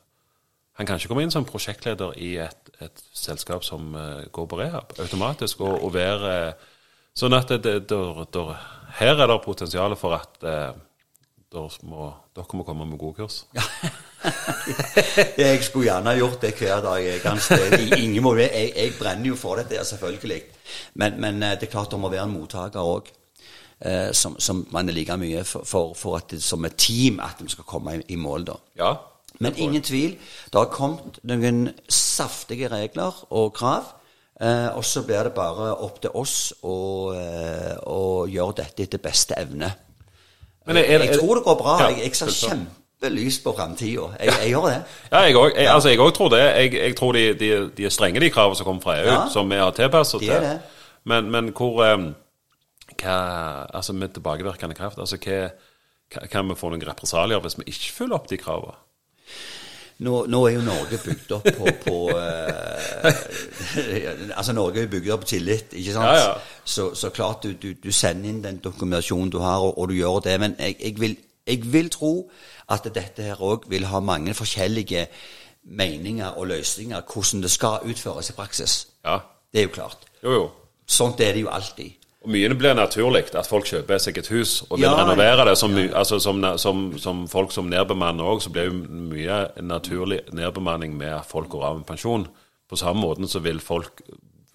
Han 0.76 0.88
kan 0.88 1.00
ikke 1.00 1.12
komme 1.12 1.24
inn 1.26 1.34
som 1.34 1.48
prosjektleder 1.48 2.18
i 2.20 2.36
et, 2.44 2.72
et 2.84 3.04
selskap 3.16 3.64
som 3.64 3.94
eh, 3.96 4.26
går 4.36 4.48
på 4.52 4.60
rehab 4.60 4.96
automatisk, 5.00 5.64
og, 5.64 5.78
og 5.84 5.94
være 5.96 6.34
eh, 6.50 6.72
Sånn 7.16 7.32
at 7.32 7.48
det, 7.48 7.62
det, 7.64 7.76
der, 7.88 8.18
der, 8.28 8.50
her 8.98 9.22
er 9.24 9.30
det 9.32 9.38
potensial 9.46 9.94
for 9.96 10.18
at 10.18 10.42
eh, 10.44 10.74
må, 11.88 12.10
dere 12.36 12.58
må 12.60 12.66
komme 12.68 12.84
med 12.90 13.00
gode 13.00 13.22
kurs. 13.22 13.38
Jeg 15.40 15.62
skulle 15.64 15.86
gjerne 15.88 16.18
gjort 16.18 16.42
det 16.44 16.52
hver 16.60 16.82
dag. 16.84 17.00
Jeg, 17.06 17.22
jeg, 17.24 18.74
jeg 18.76 18.96
brenner 19.00 19.30
jo 19.30 19.38
for 19.40 19.62
dette, 19.62 19.80
selvfølgelig. 19.88 20.42
Men, 21.00 21.16
men 21.24 21.40
det 21.46 21.70
er 21.70 21.72
klart 21.72 21.96
det 21.96 22.02
må 22.04 22.12
være 22.12 22.28
en 22.28 22.36
mottaker 22.36 22.84
òg. 22.84 23.08
eh, 23.80 24.12
som, 24.12 24.36
som 24.40 24.66
man 24.72 24.90
er 24.90 24.96
like 24.96 25.18
mye 25.20 25.44
for, 25.48 25.66
for, 25.68 25.94
for 25.98 26.20
at 26.20 26.32
det, 26.32 26.42
som 26.44 26.66
et 26.68 26.78
team 26.78 27.20
at 27.24 27.42
vi 27.42 27.52
skal 27.52 27.68
komme 27.68 27.98
i, 27.98 28.02
i 28.14 28.20
mål. 28.20 28.48
da. 28.48 28.58
Ja. 28.80 28.94
Men 29.40 29.56
ingen 29.58 29.82
tvil, 29.82 30.18
det 30.52 30.56
har 30.60 30.66
kommet 30.72 31.20
noen 31.24 31.74
saftige 31.92 32.70
regler 32.72 33.14
og 33.32 33.54
krav. 33.58 33.84
Eh, 34.42 34.68
og 34.76 34.84
så 34.84 35.02
blir 35.08 35.24
det 35.24 35.34
bare 35.36 35.74
opp 35.80 36.02
til 36.04 36.12
oss 36.14 36.54
å, 36.64 37.14
eh, 37.16 37.76
å 37.88 38.26
gjøre 38.28 38.56
dette 38.56 38.84
etter 38.84 39.00
beste 39.00 39.36
evne. 39.40 39.70
Men 40.68 40.78
er- 40.78 40.84
er- 40.84 41.06
jeg 41.06 41.20
tror 41.20 41.36
det 41.36 41.44
går 41.46 41.58
bra. 41.62 41.78
Ja, 41.80 41.88
jeg, 41.90 42.04
jeg 42.04 42.16
ser 42.16 42.28
kjempelys 42.50 43.40
på 43.44 43.54
framtida. 43.56 44.10
Jeg, 44.20 44.34
jeg 44.42 44.52
gjør 44.52 44.68
det. 44.70 44.84
Ja, 45.12 45.22
jeg 45.24 45.36
òg 45.36 45.58
altså, 45.68 46.12
tror 46.16 46.30
det. 46.30 46.74
Jeg, 46.74 46.96
tror 46.98 47.12
de, 47.14 47.34
de, 47.34 47.70
de 47.78 47.86
er 47.86 47.90
strenge, 47.90 48.20
de 48.20 48.30
kravene 48.30 48.56
som 48.60 48.66
kommer 48.66 48.82
fra 48.82 48.98
EU, 49.00 49.06
Ja. 49.08 49.30
som 49.30 49.50
vi 49.50 49.56
har 49.56 49.72
tilpasset 49.72 50.20
til. 50.20 50.30
det. 50.42 50.60
Men, 51.06 51.32
men 51.32 51.52
hvor 51.54 51.84
eh, 51.86 51.98
hva, 53.02 53.68
Altså 53.74 53.94
med 53.94 54.10
tilbakevirkende 54.16 54.76
kraft, 54.76 54.98
altså 55.00 55.18
hva, 55.18 55.50
hva- 56.14 56.28
kan 56.28 56.48
vi 56.50 56.56
få 56.56 56.70
noen 56.72 56.84
represalier 56.88 57.40
hvis 57.40 57.58
vi 57.60 57.64
ikke 57.72 57.92
følger 58.02 58.16
opp 58.20 58.28
de 58.30 58.38
kravene? 58.38 58.76
Nå, 60.04 60.26
nå 60.28 60.42
er 60.44 60.58
jo 60.58 60.64
Norge 60.66 60.98
bygd 61.00 61.30
opp 61.38 61.46
på, 61.56 61.72
på 61.86 62.00
eh, 62.20 63.20
Altså, 64.38 64.52
Norge 64.54 64.82
er 64.84 64.90
bygd 64.92 65.14
opp 65.16 65.24
på 65.24 65.30
tillit, 65.30 65.72
ikke 65.72 65.94
sant? 65.96 66.10
Ja, 66.10 66.18
ja. 66.20 66.34
Så, 66.68 66.90
så 67.00 67.14
klart 67.16 67.46
du, 67.46 67.54
du, 67.62 67.70
du 67.80 67.92
sender 67.96 68.30
inn 68.30 68.42
den 68.44 68.60
dokumentasjonen 68.64 69.32
du 69.32 69.40
har, 69.40 69.64
og, 69.64 69.78
og 69.80 69.90
du 69.90 69.96
gjør 69.96 70.20
det. 70.26 70.36
Men 70.44 70.58
jeg, 70.60 70.76
jeg, 70.84 71.00
vil, 71.00 71.16
jeg 71.48 71.72
vil 71.72 71.90
tro 71.94 72.12
at 72.76 72.90
dette 72.92 73.24
her 73.24 73.40
òg 73.40 73.70
vil 73.72 73.88
ha 73.88 74.02
mange 74.04 74.36
forskjellige 74.36 75.08
meninger 75.66 76.36
og 76.38 76.48
løsninger 76.52 77.02
hvordan 77.14 77.46
det 77.46 77.52
skal 77.52 77.88
utføres 77.88 78.30
i 78.30 78.36
praksis. 78.38 78.76
Ja. 79.06 79.22
Det 79.54 79.64
er 79.64 79.70
jo 79.70 79.76
klart. 79.80 80.10
Jo, 80.24 80.34
jo. 80.34 80.50
Sånt 80.86 81.24
er 81.24 81.34
det 81.34 81.46
jo 81.46 81.54
alltid. 81.56 81.96
Og 82.26 82.32
mye 82.34 82.50
blir 82.58 82.74
naturlig 82.74 83.28
at 83.38 83.46
folk 83.46 83.68
kjøper 83.70 84.02
seg 84.02 84.18
et 84.18 84.32
hus 84.34 84.64
og 84.66 84.80
vil 84.80 84.88
Ja, 84.88 84.96
renovere 84.98 85.46
det. 85.46 85.58
Som, 85.62 85.76
ja. 85.78 85.92
altså, 85.94 86.18
som, 86.20 86.42
som, 86.58 86.86
som 86.98 87.28
folk 87.30 87.54
som 87.54 87.70
nedbemanner 87.70 88.26
òg, 88.26 88.42
så 88.42 88.50
blir 88.54 88.72
jo 88.72 88.80
mye 89.12 89.44
naturlig 89.62 90.24
nedbemanning 90.34 90.98
med 90.98 91.14
at 91.20 91.30
folk 91.30 91.52
går 91.54 91.68
av 91.70 91.78
med 91.78 91.86
pensjon. 91.86 92.26
På 92.66 92.80
samme 92.82 93.06
måten 93.06 93.30
så 93.30 93.44
vil 93.46 93.62
folk 93.62 94.02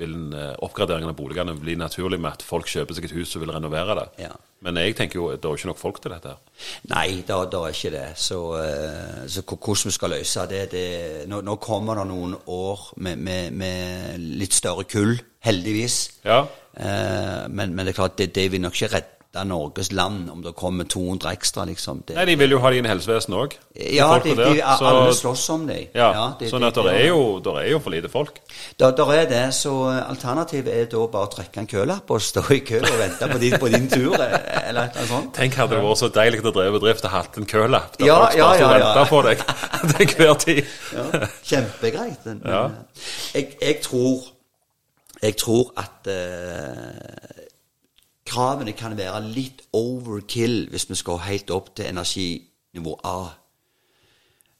vil 0.00 0.14
en 0.16 0.36
oppgraderingen 0.64 1.12
av 1.12 1.18
boligene 1.18 1.56
bli 1.58 1.76
naturlig 1.78 2.20
med 2.20 2.32
at 2.32 2.46
folk 2.46 2.68
kjøper 2.70 2.96
seg 2.96 3.10
et 3.10 3.18
hus 3.18 3.36
og 3.36 3.44
vil 3.44 3.52
renovere 3.54 3.98
det. 4.00 4.06
Ja. 4.26 4.34
Men 4.64 4.76
jeg 4.76 4.96
tenker 4.96 5.20
jo 5.20 5.28
det 5.32 5.48
er 5.48 5.56
ikke 5.56 5.70
nok 5.70 5.80
folk 5.80 6.00
til 6.02 6.12
dette. 6.12 6.34
her. 6.34 6.64
Nei, 6.92 7.22
det 7.24 7.36
det 7.52 7.60
er 7.60 7.76
ikke 7.76 7.92
det. 7.94 8.06
Så, 8.20 8.40
eh, 8.60 9.22
så 9.28 9.44
hvordan 9.46 9.88
vi 9.88 9.94
skal 9.96 10.10
løse 10.10 10.46
det, 10.50 10.64
det 10.72 11.28
nå, 11.28 11.40
nå 11.40 11.56
kommer 11.56 12.00
det 12.00 12.08
noen 12.10 12.36
år 12.46 12.90
med, 12.96 13.16
med, 13.16 13.52
med 13.52 14.26
litt 14.40 14.56
større 14.56 14.84
kull, 14.84 15.16
heldigvis. 15.40 15.96
Ja. 16.24 16.44
Eh, 16.76 17.48
men, 17.48 17.72
men 17.74 17.86
det 17.86 17.94
er 17.94 18.00
klart, 18.02 18.18
det, 18.18 18.34
det 18.34 18.50
vil 18.52 18.60
nok 18.60 18.76
ikke 18.76 18.94
redde 18.96 19.19
Norges 19.46 19.92
land 19.94 20.26
om 20.32 20.40
det 20.42 20.50
kommer 20.58 20.84
200 20.90 21.30
ekstra, 21.30 21.62
liksom. 21.64 22.00
Det, 22.06 22.16
Nei, 22.16 22.24
de 22.26 22.34
vil 22.40 22.50
jo 22.50 22.58
ha 22.58 22.70
det 22.72 22.80
inn 22.80 22.86
i 22.88 22.90
helsevesenet 22.90 23.36
òg. 23.38 23.52
ja, 23.94 24.08
de, 24.18 24.32
de, 24.34 24.56
alle 24.64 25.12
slåss 25.14 25.44
om 25.54 25.66
det. 25.68 25.76
Ja, 25.94 26.34
det- 26.40 26.48
sånn 26.50 26.64
at 26.66 26.74
det 26.74 26.82
det- 26.88 26.94
er, 27.00 27.06
jo, 27.12 27.38
der 27.40 27.60
er 27.60 27.68
jo 27.70 27.78
for 27.78 27.90
lite 27.94 28.08
folk. 28.10 28.40
Der, 28.76 28.90
der 28.90 29.12
er 29.14 29.24
det, 29.30 29.54
så 29.54 29.70
alternativet 30.08 30.74
er 30.74 30.84
da 30.90 31.04
bare 31.06 31.28
å 31.28 31.30
trekke 31.30 31.58
en 31.62 31.66
kølapp 31.70 32.10
og 32.10 32.20
stå 32.20 32.42
i 32.50 32.58
kø 32.58 32.80
og 32.82 32.98
vente 32.98 33.28
på 33.30 33.38
din, 33.38 33.54
på 33.62 33.68
din 33.70 33.86
tur, 33.88 34.14
eh, 34.20 34.68
eller 34.68 34.90
noe 34.96 35.06
sånt. 35.06 35.32
Tenk 35.38 35.54
hadde 35.54 35.76
det 35.78 35.84
vært 35.84 36.02
så 36.02 36.10
deilig 36.10 36.42
å 36.42 36.52
drive 36.52 36.72
bedrift 36.80 37.04
og 37.04 37.10
hatt 37.14 37.38
en 37.38 37.46
kølapp 37.46 37.96
der 37.98 38.06
Ja, 38.10 38.18
folk 38.26 38.36
ja, 38.36 38.50
ja, 38.58 38.78
ja. 38.78 38.94
venter 38.94 39.06
på 39.14 39.22
deg 39.22 39.46
til 39.94 40.06
hver 40.18 40.34
tid. 40.42 40.64
Ja, 40.92 41.26
kjempegreit. 41.44 42.26
Men, 42.26 42.42
Ja. 42.44 42.68
jeg, 43.34 43.54
jeg 43.62 43.80
tror 43.82 44.20
Jeg 45.22 45.36
tror 45.36 45.70
at 45.76 46.06
eh, 46.08 47.39
kravene 48.30 48.72
kan 48.78 48.96
være 48.98 49.20
litt 49.26 49.64
overkill 49.76 50.68
hvis 50.70 50.88
vi 50.90 50.98
skal 50.98 51.20
helt 51.26 51.50
opp 51.54 51.74
til 51.76 51.90
energinivå 51.90 52.96
A. 53.04 53.18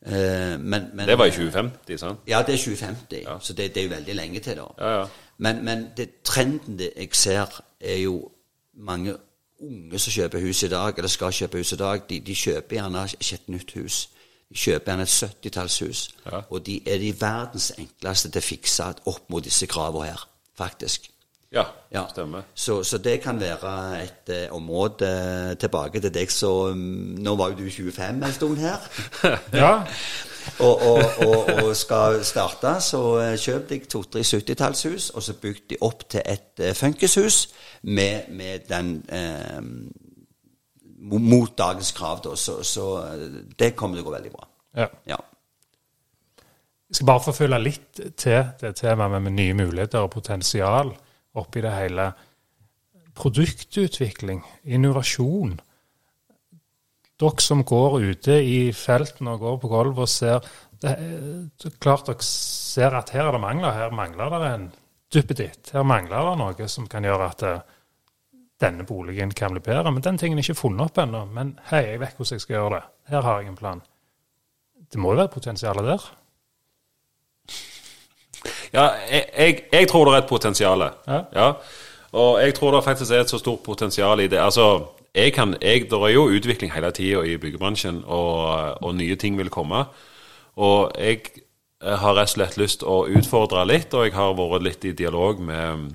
Eh, 0.07 0.59
men, 0.61 0.91
men, 0.95 1.07
Det 1.09 1.19
var 1.19 1.31
i 1.31 1.31
2050, 1.31 1.99
sant? 2.01 2.21
Ja, 2.27 2.43
det 2.47 2.55
er 2.55 2.59
2050, 2.59 3.25
så 3.41 3.53
det, 3.53 3.75
det 3.75 3.83
er 3.83 3.89
jo 3.89 3.95
veldig 3.95 4.15
lenge 4.17 4.41
til, 4.41 4.57
da. 4.57 4.69
Ja, 4.79 5.01
ja. 5.01 5.09
Men, 5.39 5.65
men 5.65 5.87
det, 5.97 6.11
trenden 6.25 6.79
det 6.79 6.93
jeg 6.97 7.09
ser, 7.13 7.63
er 7.81 7.97
jo 7.97 8.31
mange 8.75 9.17
unge 9.61 9.99
som 9.99 10.13
kjøper 10.13 10.41
hus 10.41 10.63
i 10.63 10.69
dag, 10.69 10.93
eller 10.97 11.09
skal 11.09 11.33
kjøpe 11.33 11.59
hus 11.59 11.73
i 11.73 11.77
dag. 11.77 12.03
De, 12.09 12.21
de 12.21 12.35
kjøper 12.35 12.77
gjerne 12.77 13.05
ikke 13.21 13.35
et 13.35 13.49
nytt 13.49 13.73
hus. 13.77 14.01
De 14.49 14.59
kjøper 14.59 14.93
gjerne 14.93 15.03
et 15.03 15.09
70-tallshus. 15.09 16.09
Ja. 16.27 16.43
Og 16.51 16.67
de 16.67 16.81
er 16.87 16.99
de 16.99 17.15
verdens 17.21 17.73
enkleste 17.79 18.31
til 18.31 18.43
å 18.43 18.49
fikse 18.49 18.91
opp 19.07 19.31
mot 19.33 19.45
disse 19.45 19.69
kravene 19.71 20.11
her, 20.11 20.27
faktisk. 20.57 21.11
Ja, 21.53 21.65
Ja. 21.91 22.07
stemmer. 22.11 22.43
Så, 22.55 22.83
så 22.85 22.99
det 22.99 23.21
kan 23.23 23.41
være 23.41 24.03
et 24.03 24.29
eh, 24.29 24.53
område 24.55 25.07
eh, 25.51 25.57
tilbake 25.59 26.01
til 26.01 26.13
deg 26.15 26.31
som 26.31 26.79
Nå 27.19 27.35
var 27.37 27.51
jo 27.51 27.65
du 27.65 27.71
25 27.71 28.23
en 28.25 28.33
stund 28.33 28.59
her. 28.59 28.79
Ja, 29.53 29.73
og, 30.67 30.83
og, 30.83 31.03
og, 31.27 31.65
og 31.65 31.77
skal 31.77 32.25
starte, 32.25 32.77
så 32.81 33.01
eh, 33.19 33.35
kjøp 33.39 33.67
deg 33.69 33.89
to-tre 33.91 34.23
70-tallshus, 34.23 35.11
og 35.15 35.23
så 35.23 35.35
bygg 35.43 35.65
de 35.71 35.81
opp 35.81 36.07
til 36.09 36.23
et 36.25 36.63
uh, 36.63 36.71
funkishus 36.75 37.49
med, 37.83 38.31
med 38.31 38.69
den 38.69 38.95
eh, 39.09 39.61
Mot 41.01 41.59
dagens 41.59 41.93
krav, 41.97 42.19
da. 42.25 42.35
Så, 42.37 42.63
så 42.63 42.87
eh, 43.09 43.27
det 43.59 43.75
kommer 43.75 43.97
til 43.97 44.05
å 44.05 44.11
gå 44.11 44.17
veldig 44.19 44.33
bra. 44.37 44.49
ja. 44.85 44.89
Ja. 45.07 45.17
Jeg 46.91 46.97
skal 46.97 47.07
bare 47.07 47.23
forfølge 47.23 47.59
litt 47.63 48.01
til 48.19 48.41
det 48.61 48.73
temaet 48.77 49.23
med 49.23 49.33
nye 49.33 49.55
muligheter 49.55 50.03
og 50.03 50.11
potensial 50.11 50.89
oppi 51.39 51.63
det 51.65 51.75
hele. 51.75 52.11
Produktutvikling, 53.17 54.43
innovasjon. 54.65 55.59
Dere 57.21 57.45
som 57.45 57.63
går 57.69 57.99
ute 58.01 58.39
i 58.41 58.61
felten 58.73 59.29
og 59.29 59.43
går 59.43 59.59
på 59.61 59.71
gulvet 59.71 60.07
og 60.07 60.09
ser 60.09 60.47
det 60.81 60.95
det 61.61 61.75
klart 61.83 62.07
dere 62.09 62.25
ser 62.25 62.95
at 62.97 63.13
her 63.13 63.29
er 63.29 63.37
det 63.37 63.43
mangler. 63.43 63.77
Her 63.77 63.93
mangler 63.93 64.33
det 64.33 64.53
en 64.55 64.71
duppeditt. 65.13 65.75
Her 65.75 65.85
mangler 65.85 66.31
det 66.31 66.39
noe 66.41 66.69
som 66.73 66.89
kan 66.89 67.05
gjøre 67.05 67.29
at 67.29 67.45
det, 67.45 67.53
denne 68.61 68.85
boligen 68.89 69.33
kan 69.37 69.53
bli 69.53 69.63
bedre. 69.65 69.93
Men 69.93 70.05
den 70.05 70.19
tingen 70.21 70.39
er 70.39 70.45
ikke 70.45 70.63
funnet 70.63 70.89
opp 70.89 71.01
ennå. 71.01 71.25
Men 71.33 71.55
hei, 71.71 71.83
jeg 71.93 72.01
vet 72.03 72.17
hvordan 72.17 72.37
jeg 72.37 72.45
skal 72.45 72.57
gjøre 72.57 72.73
det. 72.79 72.83
Her 73.13 73.27
har 73.27 73.41
jeg 73.41 73.53
en 73.53 73.61
plan. 73.61 73.83
Det 74.91 75.01
må 75.01 75.13
jo 75.13 75.21
være 75.21 75.33
potensial 75.33 75.81
der. 75.85 76.09
Ja, 78.73 78.89
jeg, 79.11 79.25
jeg, 79.39 79.63
jeg 79.73 79.89
tror 79.89 80.05
det 80.07 80.15
er 80.15 80.23
et 80.23 80.31
potensial. 80.31 80.85
Ja. 81.09 81.53
Og 82.13 82.41
jeg 82.43 82.55
tror 82.55 82.75
det 82.75 82.85
faktisk 82.85 83.13
er 83.13 83.25
et 83.25 83.31
så 83.31 83.39
stort 83.39 83.63
potensial 83.67 84.21
i 84.21 84.27
det. 84.27 84.39
Altså, 84.39 84.87
jeg 85.15 85.33
kan, 85.33 85.57
jeg, 85.63 85.91
Det 85.91 85.93
er 85.93 86.09
jo 86.09 86.29
utvikling 86.31 86.73
hele 86.73 86.91
tida 86.91 87.23
i 87.23 87.37
byggebransjen, 87.37 88.05
og, 88.07 88.83
og 88.83 88.95
nye 88.95 89.17
ting 89.17 89.39
vil 89.39 89.51
komme. 89.51 89.85
Og 90.57 90.93
jeg 90.99 91.21
har 91.83 92.15
rett 92.15 92.29
og 92.29 92.35
slett 92.35 92.59
lyst 92.61 92.83
å 92.83 93.07
utfordre 93.09 93.65
litt, 93.67 93.95
og 93.95 94.05
jeg 94.05 94.15
har 94.15 94.35
vært 94.37 94.63
litt 94.63 94.85
i 94.85 94.93
dialog 94.93 95.41
med 95.41 95.91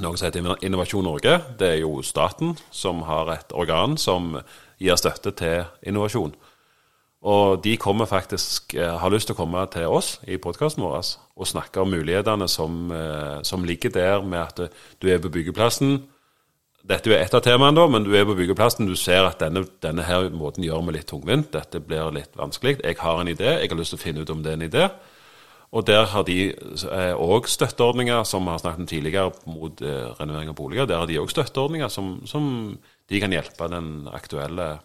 noe 0.00 0.16
som 0.16 0.28
heter 0.28 0.64
Innovasjon 0.64 1.04
Norge. 1.04 1.40
Det 1.58 1.68
er 1.68 1.80
jo 1.82 2.02
staten 2.06 2.54
som 2.70 3.02
har 3.08 3.32
et 3.34 3.52
organ 3.52 3.98
som 3.98 4.36
gir 4.80 4.96
støtte 4.96 5.32
til 5.36 5.64
innovasjon. 5.82 6.32
Og 7.20 7.60
de 7.64 7.76
kommer 7.76 8.08
faktisk, 8.08 8.74
eh, 8.74 8.98
har 8.98 9.10
lyst 9.10 9.28
til 9.28 9.34
å 9.34 9.40
komme 9.42 9.66
til 9.70 9.86
oss 9.92 10.18
i 10.26 10.38
podkasten 10.38 10.82
vår 10.82 11.16
og 11.36 11.46
snakke 11.46 11.80
om 11.82 11.90
mulighetene 11.90 12.48
som, 12.48 12.90
eh, 12.92 13.42
som 13.42 13.64
ligger 13.64 13.90
der 13.90 14.22
med 14.22 14.40
at 14.40 14.60
eh, 14.60 14.68
du 15.00 15.08
er 15.08 15.18
på 15.18 15.28
byggeplassen. 15.28 16.02
Dette 16.86 17.12
er 17.12 17.20
ett 17.20 17.34
av 17.34 17.42
temaene, 17.42 17.74
da, 17.74 17.86
men 17.86 18.04
du 18.04 18.14
er 18.14 18.24
på 18.24 18.34
byggeplassen. 18.34 18.86
Du 18.86 18.96
ser 18.96 19.26
at 19.26 19.38
denne, 19.38 19.66
denne 19.82 20.02
her 20.02 20.30
måten 20.30 20.64
gjør 20.64 20.86
vi 20.86 20.92
litt 20.92 21.06
tungvint. 21.08 21.52
Dette 21.52 21.78
blir 21.78 22.10
litt 22.10 22.32
vanskelig. 22.34 22.80
Jeg 22.82 22.96
har 22.96 23.20
en 23.20 23.28
idé. 23.28 23.60
Jeg 23.60 23.68
har 23.68 23.76
lyst 23.76 23.90
til 23.90 23.98
å 23.98 24.02
finne 24.02 24.22
ut 24.22 24.30
om 24.30 24.42
det 24.42 24.52
er 24.52 24.56
en 24.56 24.70
idé. 24.70 24.90
Og 25.70 25.86
der 25.86 26.06
har 26.10 26.24
de 26.26 26.54
òg 27.14 27.46
støtteordninger, 27.46 28.24
som 28.26 28.42
vi 28.42 28.50
har 28.50 28.58
snakket 28.58 28.80
om 28.80 28.86
tidligere, 28.90 29.32
mot 29.46 29.82
eh, 29.82 30.08
renovering 30.18 30.48
av 30.48 30.56
boliger. 30.58 30.86
Der 30.86 30.98
har 30.98 31.06
de 31.06 31.20
òg 31.20 31.30
støtteordninger 31.30 31.88
som, 31.88 32.26
som 32.26 32.78
de 33.10 33.20
kan 33.20 33.30
hjelpe 33.30 33.68
den 33.70 34.08
aktuelle 34.10 34.80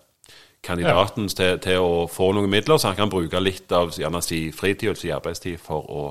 kandidaten 0.65 1.27
til, 1.31 1.57
til 1.63 1.79
å 1.81 2.05
få 2.11 2.31
noen 2.35 2.49
midler, 2.51 2.77
så 2.81 2.89
han 2.91 2.97
kan 2.99 3.11
bruke 3.13 3.39
litt 3.41 3.71
av 3.75 3.93
gjerne 3.95 4.21
si 4.25 4.47
fritid 4.55 4.91
og 4.93 4.99
si 4.99 5.11
arbeidstid 5.13 5.61
for 5.61 5.85
å 5.91 6.05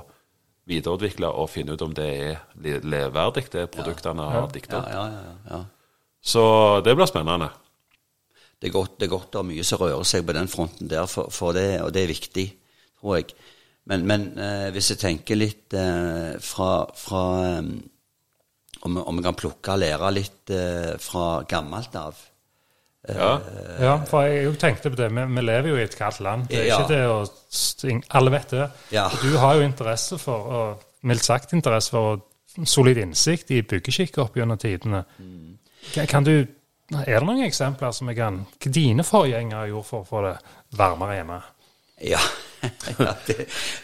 videreutvikle 0.71 1.29
og 1.29 1.51
finne 1.53 1.75
ut 1.77 1.83
om 1.85 1.93
det 1.97 2.07
er 2.09 2.39
le- 2.65 2.81
leveverdig, 2.81 3.49
det 3.53 3.67
produktene 3.75 4.25
har 4.33 4.47
dikta 4.55 4.79
opp. 4.81 4.89
ja, 4.95 5.05
ja, 5.13 5.35
ja. 5.51 5.63
Så 6.25 6.45
det 6.87 6.95
blir 6.97 7.05
spennende. 7.11 7.51
Det 8.57 8.71
er 8.71 8.73
godt 8.73 8.95
det 8.97 9.05
er 9.11 9.13
godt 9.13 9.33
det 9.35 9.41
er 9.43 9.49
mye 9.51 9.65
som 9.69 9.83
rører 9.83 10.07
seg 10.09 10.23
på 10.25 10.33
den 10.33 10.49
fronten 10.49 10.89
der, 10.89 11.05
for, 11.11 11.29
for 11.35 11.53
det, 11.53 11.83
og 11.85 11.91
det 11.93 12.07
er 12.07 12.13
viktig, 12.15 12.47
tror 13.01 13.19
jeg. 13.19 13.35
Men, 13.85 14.07
men 14.09 14.23
eh, 14.41 14.71
hvis 14.73 14.95
jeg 14.95 15.03
tenker 15.03 15.37
litt 15.37 15.75
eh, 15.77 16.39
fra, 16.41 16.87
fra 16.97 17.25
um, 17.61 17.75
om, 18.89 18.97
om 19.03 19.19
jeg 19.21 19.27
kan 19.27 19.37
plukke 19.37 19.75
og 19.75 19.83
lære 19.83 20.13
litt 20.17 20.53
eh, 20.57 20.95
fra 21.05 21.43
gammelt 21.51 21.93
av 22.01 22.17
Ja. 23.09 23.41
Ja, 23.81 23.97
for 24.09 24.23
jeg 24.25 24.55
tenkte 24.59 24.91
på 24.91 24.97
det. 24.97 25.11
Vi, 25.13 25.25
vi 25.35 25.43
lever 25.45 25.69
jo 25.69 25.77
i 25.77 25.83
et 25.85 25.97
kaldt 25.99 26.21
land. 26.25 26.47
Det 26.49 26.61
er 26.63 26.67
Ja. 26.71 26.79
ikke 26.79 26.89
det 26.89 27.03
å 27.07 28.01
Alle 28.17 28.31
vet 28.31 28.49
det. 28.51 28.71
Ja. 28.93 29.09
Du 29.23 29.37
har 29.37 29.55
jo 29.57 29.61
interesse 29.67 30.19
for, 30.19 30.47
og 30.49 30.83
mildt 31.05 31.25
sagt 31.25 31.53
interesse 31.53 31.91
for, 31.91 32.21
solid 32.65 32.97
innsikt 33.03 33.51
i 33.51 33.63
byggeskikk 33.63 34.17
opp 34.23 34.37
gjennom 34.37 34.57
tidene. 34.59 35.05
Kan- 35.93 36.07
Kan 36.07 36.25
du 36.25 36.47
Er 36.93 37.19
det 37.19 37.27
noen 37.27 37.43
eksempler 37.47 37.93
som 37.95 38.09
jeg 38.09 38.17
kan 38.19 38.47
Hva 38.61 38.71
dine 38.71 39.03
forgjengere 39.03 39.69
gjorde 39.71 39.85
for 39.89 40.03
å 40.03 40.07
få 40.07 40.21
det 40.23 40.39
varmere 40.79 41.17
hjemme? 41.17 41.43
Ja, 42.05 42.21
ja 42.99 43.13
de, 43.27 43.35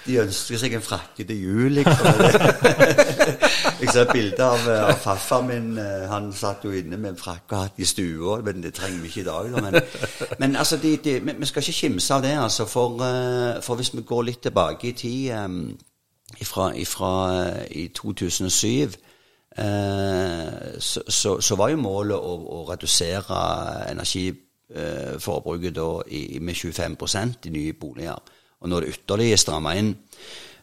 de 0.06 0.16
ønsker 0.22 0.60
seg 0.60 0.74
en 0.76 0.84
frakke 0.84 1.24
til 1.28 1.42
jul, 1.42 1.78
liksom. 1.78 2.06
jeg 3.80 3.92
ser 3.92 4.02
et 4.02 4.12
bilde 4.12 4.44
av, 4.44 4.66
av 4.68 4.96
farfar 5.00 5.44
min. 5.48 5.72
eh, 5.80 6.06
Han 6.10 6.30
satt 6.36 6.64
jo 6.64 6.72
inne 6.76 6.98
med 7.00 7.14
en 7.14 7.20
frakk 7.20 7.52
og 7.52 7.58
hatt 7.64 7.80
i 7.80 7.88
stua, 7.88 8.40
men 8.44 8.62
det 8.64 8.74
trenger 8.76 9.00
vi 9.00 9.12
ikke 9.12 9.22
i 9.24 9.28
dag. 9.28 9.52
Da. 9.52 9.64
Men, 9.66 9.80
men 10.42 10.56
altså, 10.56 10.76
de, 10.80 10.96
de, 11.04 11.18
vi 11.38 11.48
skal 11.48 11.64
ikke 11.64 11.78
kimse 11.82 12.14
av 12.14 12.24
det, 12.26 12.34
altså. 12.38 12.66
For, 12.68 13.00
eh, 13.06 13.62
for 13.64 13.80
hvis 13.80 13.94
vi 13.96 14.04
går 14.06 14.28
litt 14.28 14.42
tilbake 14.48 14.92
i 14.92 14.96
tid, 14.96 15.32
um, 15.44 15.78
ifra, 16.40 16.72
ifra 16.76 17.12
eh, 17.46 17.64
i 17.82 17.88
2007 17.96 18.82
eh, 19.58 20.78
så, 20.78 21.02
så, 21.08 21.40
så 21.40 21.56
var 21.56 21.72
jo 21.72 21.80
målet 21.82 22.16
å, 22.16 22.36
å 22.60 22.60
redusere 22.70 23.40
energiforbruket 24.70 25.74
da 25.76 25.88
i, 26.08 26.38
med 26.40 26.54
25% 26.54 27.48
i 27.48 27.54
nye 27.54 27.74
boliger. 27.74 28.20
Og 28.60 28.68
nå 28.68 28.76
er 28.76 28.86
det 28.86 28.94
ytterligere 28.94 29.40
stramma 29.40 29.74
inn. 29.78 29.94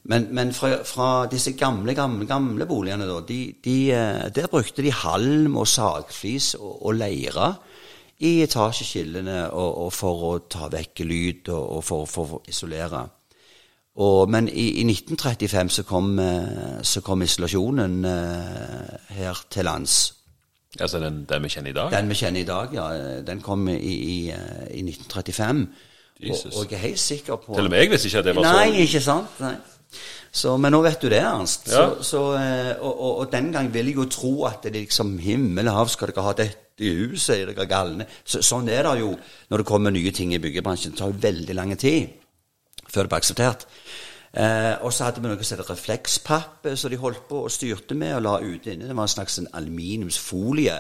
Men, 0.08 0.30
men 0.32 0.54
fra, 0.56 0.84
fra, 0.88 1.26
disse 1.28 1.52
gamle, 1.60 1.94
gamle, 1.96 2.26
gamle 2.30 2.66
boligene, 2.66 3.08
da, 3.10 3.20
de, 3.28 3.40
de, 3.64 3.78
eh, 3.92 4.28
der 4.32 4.48
brukte 4.48 4.86
de 4.86 4.94
halm 4.94 5.58
og 5.60 5.68
sagflis 5.68 6.54
og, 6.56 6.86
og 6.86 6.96
leire 6.96 7.50
i 8.24 8.38
etasjeskillene 8.46 9.50
og, 9.52 9.82
og 9.84 9.92
for 9.94 10.24
å 10.30 10.32
ta 10.48 10.70
vekk 10.72 11.04
lyd 11.04 11.52
og, 11.52 11.66
og 11.78 11.84
for, 11.84 12.08
for 12.10 12.38
å 12.38 12.42
isolere. 12.48 13.04
Og, 13.98 14.30
men 14.30 14.48
i, 14.48 14.68
i 14.80 14.86
1935 14.86 15.74
så 15.80 15.86
kom, 15.90 16.14
eh, 16.22 16.80
så 16.86 17.02
kom 17.04 17.26
isolasjonen 17.26 18.00
eh, 18.06 18.96
her 19.18 19.44
til 19.52 19.68
lands. 19.68 19.98
Altså 20.80 21.00
den, 21.00 21.22
den 21.30 21.44
vi 21.44 21.50
kjenner 21.50 21.72
i 21.72 21.78
dag? 21.78 21.92
Den 21.94 22.10
vi 22.12 22.18
kjenner 22.20 22.44
i 22.44 22.48
dag, 22.48 22.74
ja. 22.76 22.88
Den 23.28 23.40
kom 23.42 23.68
i, 23.72 23.78
i, 23.78 24.18
i 24.28 24.84
1935. 24.84 25.64
Og, 26.18 26.28
Jesus. 26.28 26.56
og 26.56 26.72
jeg 26.72 26.78
er 26.78 26.84
helt 26.88 27.00
sikker 27.00 27.36
på 27.42 27.56
Til 27.56 27.68
og 27.70 27.72
med 27.72 27.84
jeg 27.84 27.92
visste 27.92 28.10
ikke 28.10 28.22
at 28.24 28.26
det 28.26 28.36
var 28.36 28.46
Nei, 28.48 28.68
sånn. 28.68 28.78
ikke 28.84 29.02
sant? 29.06 29.42
Nei. 29.44 29.56
Så, 30.38 30.54
men 30.62 30.74
nå 30.74 30.80
vet 30.84 31.02
du 31.02 31.08
det, 31.10 31.22
Ernst. 31.24 31.70
Ja. 31.72 31.84
Så, 31.98 32.06
så, 32.10 32.22
eh, 32.38 32.72
og, 32.82 32.92
og, 32.94 33.12
og 33.22 33.30
den 33.32 33.52
gang 33.54 33.70
vil 33.74 33.92
jeg 33.92 33.98
jo 33.98 34.08
tro 34.12 34.34
at 34.50 34.66
det 34.66 34.74
er 34.74 34.80
liksom 34.82 35.16
himmel 35.24 35.70
og 35.72 35.78
hav, 35.80 35.92
skal 35.94 36.12
dere 36.12 36.26
ha 36.26 36.34
dette 36.38 36.84
i 36.84 36.92
huset, 37.00 37.38
er 37.38 37.52
dere 37.54 37.70
galne? 37.70 38.06
Så, 38.26 38.44
sånn 38.46 38.68
er 38.74 38.84
det 38.86 38.98
jo 39.02 39.14
når 39.50 39.64
det 39.64 39.68
kommer 39.70 39.94
nye 39.94 40.14
ting 40.14 40.34
i 40.36 40.42
byggebransjen. 40.44 40.94
Det 40.94 41.02
tar 41.02 41.14
jo 41.14 41.22
veldig 41.24 41.58
lang 41.58 41.74
tid 41.80 42.18
før 42.88 43.06
det 43.06 43.12
blir 43.14 43.22
akseptert. 43.22 43.66
Eh, 44.38 44.76
og 44.86 44.94
så 44.94 45.08
hadde 45.08 45.24
vi 45.24 45.32
noe 45.32 45.46
som 45.48 45.58
het 45.58 45.70
reflekspapp, 45.72 46.68
som 46.78 46.94
de 46.94 47.00
holdt 47.02 47.26
på 47.30 47.42
og 47.48 47.52
styrte 47.54 47.98
med 47.98 48.20
og 48.20 48.24
la 48.26 48.38
ute 48.44 48.74
inne. 48.74 48.86
Det 48.86 48.96
var 48.98 49.08
en 49.08 49.16
slags 49.16 49.40
en 49.42 49.50
aluminiumsfolie 49.58 50.78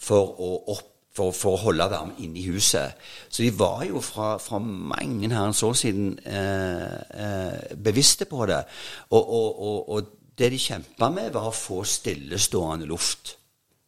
for 0.00 0.32
å, 0.40 0.50
opp, 0.72 0.90
for, 1.14 1.34
for 1.36 1.58
å 1.58 1.62
holde 1.66 1.88
varme 1.92 2.16
inne 2.24 2.40
i 2.40 2.46
huset. 2.48 2.96
Så 3.28 3.44
de 3.44 3.52
var 3.58 3.84
jo 3.86 4.00
fra, 4.04 4.34
fra 4.40 4.58
mange 4.58 5.28
herrens 5.28 5.62
år 5.66 5.76
siden 5.78 6.14
eh, 6.24 6.94
eh, 7.26 7.74
bevisste 7.76 8.26
på 8.30 8.46
det. 8.48 8.62
Og, 9.10 9.20
og, 9.20 9.92
og 9.94 10.12
det 10.38 10.50
de 10.54 10.62
kjempa 10.64 11.10
med, 11.12 11.32
var 11.34 11.50
å 11.50 11.54
få 11.54 11.82
stillestående 11.86 12.88
luft. 12.88 13.36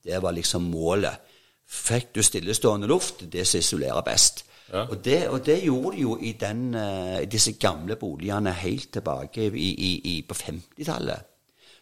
Det 0.06 0.20
var 0.22 0.36
liksom 0.36 0.68
målet. 0.70 1.24
Fikk 1.66 2.12
du 2.14 2.22
stillestående 2.22 2.86
luft, 2.86 3.24
det 3.32 3.46
som 3.48 3.64
isolerer 3.64 4.04
best. 4.06 4.44
Ja. 4.72 4.82
Og, 4.90 4.98
det, 5.04 5.28
og 5.28 5.46
det 5.46 5.60
gjorde 5.62 5.96
de 5.96 6.02
jo 6.02 6.16
i 6.20 6.32
den, 6.40 6.74
eh, 6.74 7.22
disse 7.30 7.52
gamle 7.52 7.96
boligene 7.96 8.52
helt 8.52 8.90
tilbake 8.92 9.46
i, 9.46 9.70
i, 10.02 10.14
på 10.28 10.34
50-tallet. 10.34 11.32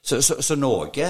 Så, 0.02 0.20
så, 0.20 0.36
så 0.44 0.56
noe 0.60 1.06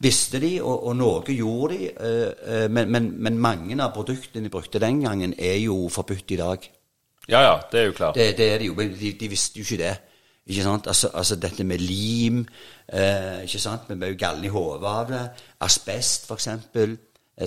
visste 0.00 0.40
de, 0.40 0.52
og, 0.62 0.86
og 0.86 0.96
noe 0.96 1.34
gjorde 1.34 1.78
de. 1.78 1.88
eh, 1.90 2.28
eh, 2.54 2.68
men, 2.70 2.92
men, 2.92 3.10
men 3.18 3.40
mange 3.42 3.78
av 3.82 3.92
produktene 3.94 4.46
de 4.46 4.52
brukte 4.52 4.82
den 4.82 5.02
gangen, 5.02 5.34
er 5.38 5.58
jo 5.64 5.88
forbudt 5.92 6.30
i 6.30 6.38
dag. 6.40 6.70
Ja 7.30 7.42
ja, 7.42 7.58
det 7.72 7.80
er 7.80 7.90
jo 7.90 7.98
klart. 7.98 8.14
Det, 8.14 8.30
det 8.38 8.46
er 8.54 8.62
det 8.62 8.70
jo, 8.70 8.78
men 8.78 8.94
de, 8.94 9.12
de 9.18 9.28
visste 9.28 9.60
jo 9.60 9.66
ikke 9.66 9.82
det. 9.82 9.96
Ikke 10.50 10.62
sant? 10.62 10.86
Altså, 10.90 11.10
altså 11.14 11.36
dette 11.36 11.64
med 11.64 11.78
lim 11.78 12.40
eh, 12.88 13.42
ikke 13.44 13.60
sant? 13.62 13.86
Vi 13.88 13.98
ble 13.98 14.14
jo 14.14 14.18
galne 14.18 14.48
i 14.48 14.50
hodet 14.54 14.88
av 14.88 15.10
det. 15.10 15.22
Asbest, 15.66 16.26
for 16.26 16.40
eksempel, 16.40 16.96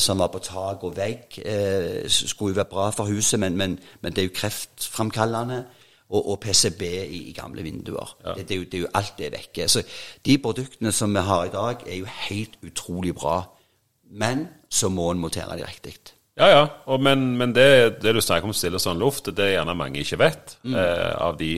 som 0.02 0.20
var 0.20 0.28
på 0.34 0.40
tak 0.40 0.84
og 0.84 0.96
vegg, 0.98 1.38
eh, 1.46 2.04
skulle 2.10 2.54
jo 2.54 2.60
være 2.62 2.70
bra 2.72 2.90
for 2.96 3.06
huset, 3.06 3.40
men, 3.40 3.58
men, 3.58 3.80
men 4.02 4.14
det 4.14 4.24
er 4.24 4.30
jo 4.30 4.36
kreftframkallende. 4.36 5.64
Og, 6.14 6.28
og 6.30 6.40
PCB 6.44 6.82
i, 6.84 7.20
i 7.30 7.34
gamle 7.34 7.64
vinduer. 7.66 8.12
Det, 8.36 8.44
det, 8.50 8.54
er 8.54 8.60
jo, 8.60 8.64
det 8.70 8.78
er 8.78 8.82
jo 8.84 8.90
alt 8.94 9.14
det 9.18 9.32
vekke. 9.34 9.66
Så 9.72 9.82
de 10.26 10.36
produktene 10.38 10.92
som 10.94 11.14
vi 11.16 11.24
har 11.26 11.46
i 11.48 11.54
dag, 11.54 11.82
er 11.90 11.96
jo 12.04 12.06
helt 12.28 12.58
utrolig 12.62 13.16
bra. 13.18 13.40
Men 14.12 14.44
så 14.70 14.92
må 14.94 15.08
en 15.10 15.18
montere 15.24 15.58
de 15.58 15.66
riktig. 15.66 15.96
Ja, 16.38 16.52
ja. 16.52 16.68
Og, 16.86 17.02
men 17.02 17.38
men 17.38 17.56
det, 17.56 18.02
det 18.04 18.14
du 18.14 18.22
snakker 18.22 18.46
om 18.46 18.54
stille 18.54 18.82
sånn 18.84 19.02
luft, 19.02 19.32
det 19.34 19.48
er 19.48 19.56
gjerne 19.56 19.74
mange 19.80 20.04
ikke 20.04 20.20
vet. 20.22 20.58
Mm. 20.62 20.76
Eh, 20.76 21.12
av 21.18 21.40
de 21.40 21.56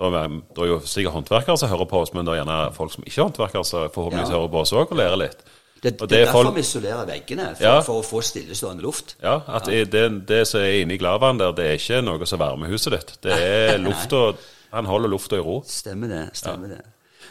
det 0.00 0.62
er 0.64 0.68
jo 0.70 0.78
sikkert 0.88 1.12
håndverkere 1.12 1.58
som 1.60 1.68
hører 1.68 1.84
på 1.84 1.98
oss, 2.00 2.14
men 2.16 2.24
det 2.24 2.32
er 2.32 2.38
gjerne 2.40 2.58
folk 2.72 2.92
som 2.94 3.02
ikke 3.04 3.18
er 3.18 3.26
håndverkere, 3.26 3.64
som 3.68 3.90
forhåpentligvis 3.92 4.30
Ja. 4.32 4.38
hører 4.38 4.48
på 4.54 4.60
oss 4.62 4.72
òg 4.72 4.86
og 4.94 4.96
lærer 4.96 5.20
litt. 5.20 5.42
Det, 5.82 5.94
det, 5.98 6.08
det 6.10 6.18
er 6.18 6.24
derfor 6.26 6.42
folk- 6.44 6.54
vi 6.56 6.60
isolerer 6.60 7.06
veggene, 7.08 7.56
for, 7.56 7.64
Ja. 7.64 7.80
for 7.80 8.02
å 8.02 8.04
få 8.04 8.20
stillestående 8.22 8.82
luft. 8.84 9.14
Ja, 9.22 9.38
at 9.48 9.64
Det, 9.66 10.26
det 10.28 10.46
som 10.48 10.60
er 10.60 10.82
inni 10.82 10.98
gladvann 11.00 11.38
der, 11.40 11.52
det 11.56 11.66
er 11.66 11.78
ikke 11.78 12.02
noe 12.04 12.26
som 12.26 12.38
varmer 12.38 12.68
huset 12.68 12.92
ditt. 12.92 13.14
Det 13.22 13.32
er 13.32 13.78
lufta 13.88 14.34
Han 14.72 14.86
holder 14.86 15.08
lufta 15.10 15.36
i 15.36 15.40
ro. 15.42 15.62
Stemmer 15.66 16.08
det. 16.08 16.30
stemmer 16.36 16.68
det. 16.68 16.80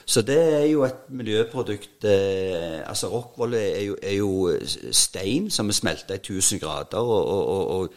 Så 0.10 0.22
det 0.26 0.38
er 0.38 0.66
jo 0.72 0.84
et 0.84 1.06
miljøprodukt 1.14 2.04
eh, 2.10 2.82
Altså 2.90 3.08
Rockwool 3.12 3.54
er 3.54 3.94
er 4.02 4.16
jo 4.18 4.50
stein 4.92 5.50
som 5.54 5.70
er 5.70 5.74
smelta 5.78 6.14
i 6.18 6.18
1000 6.18 6.60
grader, 6.60 6.98
og, 6.98 7.28
og, 7.28 7.68
og, 7.80 7.94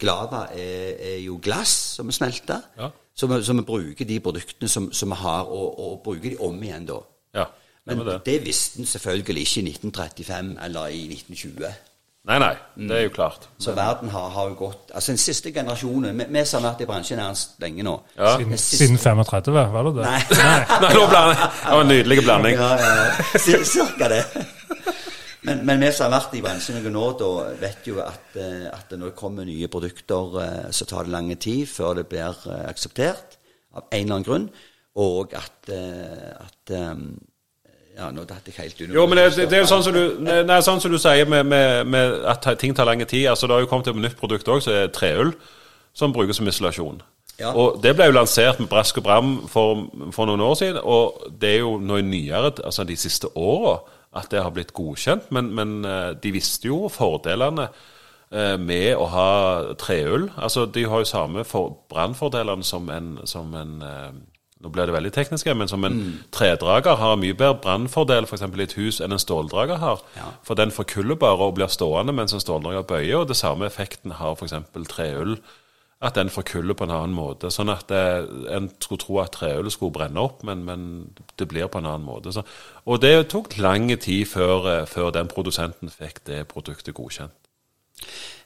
Glava 0.00 0.46
er, 0.54 0.94
er 1.02 1.18
jo 1.26 1.36
glass 1.42 1.68
som 1.98 2.08
er 2.08 2.12
smelta. 2.16 2.60
Ja. 2.78 2.88
Så, 3.14 3.26
vi- 3.26 3.42
bruker 3.66 4.04
de 4.04 4.20
produktene 4.20 4.68
som, 4.68 4.92
som 4.92 5.10
vi 5.10 5.14
har, 5.20 5.42
og, 5.50 5.78
og 5.80 6.00
bruker 6.04 6.30
de 6.30 6.36
om 6.40 6.62
igjen 6.62 6.86
da. 6.86 6.98
Ja, 7.34 7.44
Men 7.86 7.98
det 8.00 8.06
det. 8.06 8.20
det. 8.26 8.38
visste 8.46 8.80
en 8.80 8.86
selvfølgelig 8.88 9.42
ikke 9.44 9.60
i 9.60 9.64
1935 9.70 10.54
eller 10.64 10.86
i 10.88 11.02
1920. 11.12 11.66
Nei, 12.24 12.38
nei, 12.40 12.54
det 12.88 12.96
er 12.96 13.02
jo 13.04 13.10
klart. 13.12 13.48
Så 13.60 13.74
verden 13.76 14.08
har, 14.08 14.30
har 14.32 14.46
jo 14.48 14.54
gått 14.56 14.92
Altså 14.96 15.12
den 15.12 15.18
siste 15.20 15.50
generasjonen 15.52 16.16
Vi, 16.16 16.24
vi 16.32 16.44
som 16.48 16.62
har 16.62 16.70
vært 16.70 16.80
i 16.80 16.86
bransjen 16.88 17.18
nærmest 17.20 17.58
lenge 17.60 17.84
nå. 17.84 17.92
Ja. 18.16 18.30
Siden, 18.38 18.54
siste- 18.56 18.78
siden 18.86 18.96
35, 18.96 19.52
var 19.74 19.84
det 19.90 19.92
det? 19.98 20.06
Nei. 20.06 20.22
Nei, 20.40 20.62
nei. 20.80 21.34
Det 21.34 21.74
var 21.74 21.82
en 21.82 21.90
nydelig 21.92 22.18
blanding. 22.24 22.56
Ja, 22.56 22.70
ja. 22.80 23.26
Cir- 23.44 23.66
Cirka 23.68 24.08
det. 24.14 24.22
Men, 25.44 25.60
men 25.68 25.84
vi 25.84 25.90
som 25.92 26.06
har 26.08 26.14
vært 26.22 26.38
i 26.38 26.40
bransjen 26.46 26.78
noen 26.80 26.96
år, 26.96 27.12
da 27.20 27.28
vet 27.60 27.88
jo 27.90 27.98
at, 28.00 28.32
eh, 28.40 28.64
at 28.72 28.96
når 28.96 29.10
det 29.10 29.18
kommer 29.20 29.44
nye 29.44 29.68
produkter, 29.68 30.38
eh, 30.40 30.70
så 30.72 30.88
tar 30.88 31.04
det 31.04 31.12
lang 31.12 31.28
tid 31.36 31.66
før 31.68 31.98
det 32.00 32.06
blir 32.08 32.40
eh, 32.48 32.62
akseptert 32.70 33.36
av 33.76 33.84
en 33.90 33.98
eller 34.00 34.14
annen 34.16 34.24
grunn. 34.30 34.48
Og 35.04 35.36
at, 35.36 35.68
at 35.68 36.72
Ja, 37.94 38.08
nå 38.10 38.24
datt 38.26 38.46
jeg 38.50 38.56
helt 38.58 38.80
under. 38.80 38.94
Jo, 38.96 39.06
men 39.06 39.18
det, 39.20 39.24
det, 39.36 39.44
det 39.50 39.58
er 39.58 39.62
jo 39.62 39.70
sånn 39.70 39.84
som 39.86 39.94
du, 39.94 40.02
nei, 40.26 40.60
sånn 40.66 40.80
som 40.82 40.90
du 40.90 40.98
sier 40.98 41.28
med, 41.30 41.46
med, 41.46 41.86
med 41.86 42.24
at 42.26 42.46
ting 42.58 42.74
tar 42.74 42.88
lang 42.88 43.02
tid. 43.06 43.28
Altså, 43.30 43.46
Det 43.46 43.54
har 43.54 43.62
jo 43.62 43.68
kommet 43.70 43.86
et 43.92 44.00
nytt 44.02 44.16
produkt 44.18 44.48
òg, 44.50 44.62
som 44.64 44.74
er 44.74 44.90
treull, 44.94 45.30
som 45.94 46.12
brukes 46.14 46.40
som 46.40 46.48
isolasjon. 46.50 46.98
Ja. 47.38 47.52
Og 47.54 47.80
Det 47.82 47.94
ble 47.98 48.08
jo 48.10 48.16
lansert 48.16 48.58
med 48.62 48.68
brask 48.70 48.98
og 48.98 49.06
bram 49.06 49.32
for, 49.50 49.86
for 50.14 50.26
noen 50.26 50.42
år 50.42 50.54
siden, 50.58 50.80
og 50.82 51.22
det 51.40 51.54
er 51.56 51.62
jo 51.62 51.76
nå 51.82 52.00
i 52.02 52.06
nyere, 52.06 52.52
altså 52.66 52.84
de 52.86 52.96
siste 52.98 53.30
åra, 53.38 53.78
at 54.14 54.28
det 54.30 54.42
har 54.42 54.50
blitt 54.54 54.74
godkjent. 54.74 55.30
Men, 55.34 55.48
men 55.54 55.80
eh, 55.84 56.12
de 56.22 56.30
visste 56.34 56.68
jo 56.70 56.84
fordelene 56.90 57.68
eh, 58.30 58.54
med 58.58 58.92
å 58.98 59.06
ha 59.10 59.30
treull. 59.78 60.28
Altså, 60.38 60.66
de 60.70 60.84
har 60.90 61.02
jo 61.02 61.10
samme 61.10 61.42
for- 61.46 61.76
brannfordelene 61.90 62.62
som 62.66 62.90
en, 62.94 63.16
som 63.26 63.54
en 63.58 63.74
eh, 63.82 64.12
nå 64.64 64.70
blir 64.72 64.88
det 64.88 64.94
veldig 64.96 65.12
teknisk, 65.12 65.48
men 65.52 65.68
som 65.68 65.84
en 65.84 65.98
tredrager 66.32 66.96
har 66.96 67.18
mye 67.20 67.36
bedre 67.36 67.60
brannfordel 67.60 68.24
for 68.28 68.38
eksempel 68.38 68.62
i 68.62 68.68
et 68.68 68.76
hus 68.78 69.00
enn 69.04 69.12
en 69.12 69.20
ståldrager 69.20 69.82
har. 69.82 70.00
Ja. 70.16 70.30
For 70.46 70.56
den 70.56 70.72
forkuller 70.72 71.18
bare 71.20 71.50
og 71.50 71.58
blir 71.58 71.72
stående 71.72 72.14
mens 72.16 72.32
en 72.32 72.40
ståldrager 72.40 72.86
bøyer, 72.88 73.18
og 73.20 73.28
det 73.28 73.36
samme 73.36 73.68
effekten 73.68 74.16
har 74.20 74.38
f.eks. 74.38 74.56
treull. 74.88 75.36
At 76.04 76.16
den 76.18 76.28
forkuller 76.28 76.76
på 76.76 76.84
en 76.84 76.92
annen 76.92 77.14
måte. 77.16 77.48
Sånn 77.54 77.70
at 77.72 77.86
det, 77.88 78.00
en 78.52 78.66
skulle 78.82 79.00
tro 79.00 79.20
at 79.22 79.32
treull 79.36 79.70
skulle 79.72 79.94
brenne 79.94 80.20
opp, 80.20 80.42
men, 80.44 80.64
men 80.66 80.88
det 81.40 81.46
blir 81.48 81.70
på 81.72 81.80
en 81.80 81.88
annen 81.88 82.04
måte. 82.04 82.32
Så, 82.34 82.42
og 82.84 82.98
det 83.00 83.12
tok 83.32 83.54
lang 83.56 83.86
tid 83.92 84.26
før, 84.28 84.68
eh, 84.72 84.88
før 84.90 85.14
den 85.14 85.30
produsenten 85.32 85.92
fikk 85.92 86.24
det 86.28 86.42
produktet 86.50 86.96
godkjent. 86.98 87.32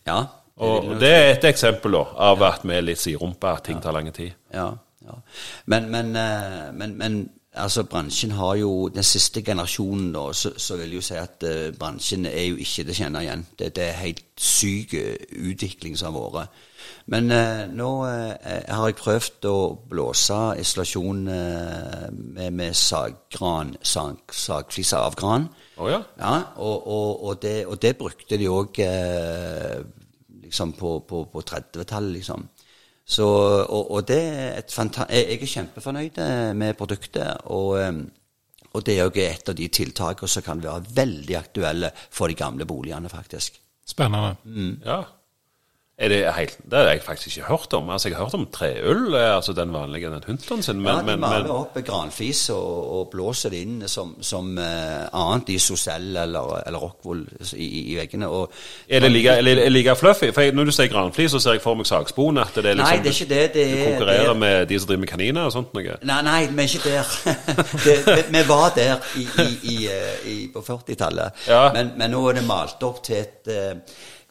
Ja. 0.07 0.21
det 0.59 0.69
Og 0.69 0.93
det 1.01 1.11
er 1.15 1.33
et 1.33 1.49
eksempel 1.49 1.97
da, 1.99 2.05
av 2.29 2.45
at 2.47 2.67
vi 2.69 2.77
er 2.77 2.85
litt 2.85 3.03
siderumpa, 3.03 3.57
at 3.57 3.67
ting 3.67 3.83
tar 3.83 3.97
lang 3.97 4.13
tid. 4.15 4.37
Ja, 4.55 4.75
ja. 5.09 5.19
Men, 5.67 5.91
men, 5.91 6.17
eh, 6.17 6.73
men, 6.73 6.97
men 6.99 7.19
altså 7.59 7.85
bransjen 7.85 8.31
har 8.31 8.55
jo 8.55 8.89
Den 8.89 9.03
siste 9.03 9.43
generasjonen, 9.43 10.13
da, 10.13 10.33
så, 10.33 10.53
så 10.57 10.77
vil 10.77 10.93
jeg 10.93 11.01
jo 11.01 11.07
si 11.09 11.19
at 11.19 11.45
uh, 11.47 11.75
bransjen 11.79 12.27
er 12.27 12.49
jo 12.51 12.57
ikke 12.57 12.85
til 12.85 12.93
å 12.93 12.99
kjenne 13.01 13.23
igjen. 13.25 13.45
Det, 13.59 13.71
det 13.77 13.85
er 13.89 14.03
helt 14.03 14.25
syk 14.39 14.95
eh, 14.95 15.15
utvikling 15.51 15.97
som 15.99 16.17
har 16.19 16.35
vært. 16.35 16.65
Men 17.13 17.33
uh, 17.33 17.65
nå 17.73 17.89
uh, 18.05 18.35
har 18.45 18.87
jeg 18.87 18.99
prøvd 19.01 19.49
å 19.51 19.59
blåse 19.91 20.39
isolasjon 20.61 21.25
med, 21.25 22.51
med 22.53 22.77
saggran, 22.77 23.75
sag, 23.83 24.21
sagfliser 24.33 25.01
av 25.01 25.17
gran. 25.19 25.49
Oh, 25.79 25.89
ja. 25.91 26.03
Ja, 26.21 26.37
og, 26.57 26.87
og, 26.87 27.25
og, 27.25 27.43
det, 27.43 27.57
og 27.67 27.81
det 27.83 27.97
brukte 27.99 28.39
de 28.39 28.51
òg 28.51 28.81
liksom 30.43 30.73
på, 30.79 30.99
på, 31.09 31.25
på 31.33 31.45
30-tallet, 31.45 32.19
liksom. 32.21 32.49
Så, 33.09 33.25
og, 33.25 33.91
og 33.91 34.09
det 34.09 34.21
er 34.21 34.59
et 34.61 34.73
fanta 34.75 35.07
jeg, 35.09 35.39
er 35.39 35.53
kjempefornøyd 35.55 36.19
eh, 36.21 36.51
med 36.57 36.77
produktet. 36.77 37.47
Og, 37.49 37.79
eh, 37.81 38.03
og 38.69 38.85
det 38.85 38.99
er 38.99 39.09
òg 39.09 39.21
et 39.23 39.49
av 39.49 39.57
de 39.57 39.69
tiltakene 39.73 40.29
som 40.29 40.45
kan 40.45 40.61
være 40.63 40.93
veldig 40.99 41.39
aktuelle 41.39 41.93
for 41.97 42.29
de 42.29 42.37
gamle 42.37 42.69
boligene, 42.69 43.09
faktisk. 43.09 43.57
Spennende. 43.89 44.37
ja. 44.85 45.01
Er 45.99 46.09
det, 46.09 46.19
helt, 46.37 46.59
det 46.71 46.79
har 46.79 46.85
jeg 46.93 47.01
faktisk 47.03 47.37
ikke 47.37 47.49
hørt 47.49 47.73
om. 47.75 47.89
Altså, 47.91 48.09
Jeg 48.09 48.17
har 48.17 48.25
hørt 48.25 48.35
om 48.35 48.47
treøl, 48.55 49.15
eh, 49.15 49.37
altså 49.37 49.53
den 49.53 49.73
vanlige 49.73 50.07
den 50.07 50.23
Hunton 50.27 50.63
sin, 50.63 50.81
men, 50.81 50.87
ja, 50.87 51.13
De 51.13 51.17
maler 51.19 51.51
opp 51.51 51.79
granflis 51.87 52.51
og, 52.55 52.99
og 52.99 53.09
blåser 53.11 53.51
det 53.51 53.63
inn 53.67 53.83
som, 53.91 54.13
som 54.23 54.53
uh, 54.59 55.09
annet 55.11 55.49
i 55.51 55.57
Sosell 55.59 56.15
eller, 56.23 56.53
eller 56.67 56.79
Rockwool 56.79 57.25
i, 57.57 57.67
i 57.81 57.97
veggene. 57.99 58.29
Og, 58.31 58.53
er 58.89 59.03
det 59.03 59.11
like, 59.11 59.35
er 59.43 59.71
like 59.75 59.97
fluffy? 59.99 60.31
For 60.31 60.47
jeg, 60.47 60.55
Når 60.55 60.71
du 60.71 60.73
sier 60.77 60.91
granflis, 60.93 61.35
så 61.35 61.41
ser 61.43 61.57
jeg 61.59 61.65
for 61.65 61.75
meg 61.75 61.89
sagspon. 61.91 62.39
At 62.39 62.55
det 62.55 62.77
er 62.77 62.79
liksom, 62.79 62.93
Nei, 62.95 63.03
det 63.03 63.11
er 63.11 63.17
ikke 63.17 63.33
det. 63.33 63.41
Det 63.57 63.65
du 63.65 63.75
er, 63.79 63.83
konkurrerer 63.91 64.23
det 64.23 64.35
er, 64.37 64.39
med 64.45 64.67
de 64.71 64.79
som 64.79 64.93
driver 64.93 65.03
med 65.03 65.11
kaniner 65.15 65.49
og 65.49 65.57
sånt 65.57 65.75
noe. 65.75 65.97
Nei, 66.13 66.21
nei, 66.29 66.37
vi 66.53 66.69
er 66.69 66.77
ikke 66.77 66.93
der. 66.93 67.17
det, 67.89 68.29
vi, 68.37 68.45
var 68.53 68.71
der 68.79 69.11
i, 69.19 69.27
i, 69.27 69.49
i, 69.75 69.77
eh, 69.97 70.47
på 70.55 70.63
40-tallet. 70.63 71.43
Ja. 71.51 71.65
Men, 71.75 71.91
men 71.99 72.15
nå 72.15 72.23
er 72.31 72.39
det 72.39 72.47
malt 72.47 72.87
opp 72.87 73.03
til 73.11 73.19
et 73.25 73.53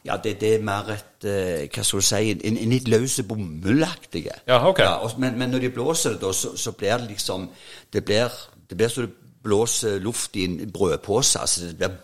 Ja, 0.06 0.16
det, 0.16 0.40
det 0.40 0.54
er 0.54 0.62
mer 0.64 0.92
et 0.94 1.26
eh, 1.26 1.64
Hva 1.74 1.82
skal 1.84 2.00
du 2.00 2.06
si 2.06 2.30
En, 2.30 2.56
en 2.62 2.70
litt 2.72 2.86
løs 2.88 3.18
bomullaktig. 3.26 4.28
Ja, 4.46 4.60
ok. 4.68 4.78
ja, 4.84 4.94
men, 5.18 5.38
men 5.40 5.50
når 5.50 5.64
de 5.66 5.70
blåser 5.74 6.14
det, 6.14 6.20
da, 6.22 6.32
så, 6.32 6.54
så 6.56 6.72
blir 6.72 7.00
det 7.02 7.10
liksom 7.10 7.48
Det 7.92 8.04
blir, 8.06 8.34
det 8.70 8.78
blir 8.78 8.92
som 8.92 9.08
du 9.08 9.16
blåser 9.42 9.98
luft 10.02 10.36
i 10.36 10.44
en 10.44 10.72
brødpose. 10.72 11.40
Altså 11.40 11.66
det 11.66 11.76
blir 11.76 11.96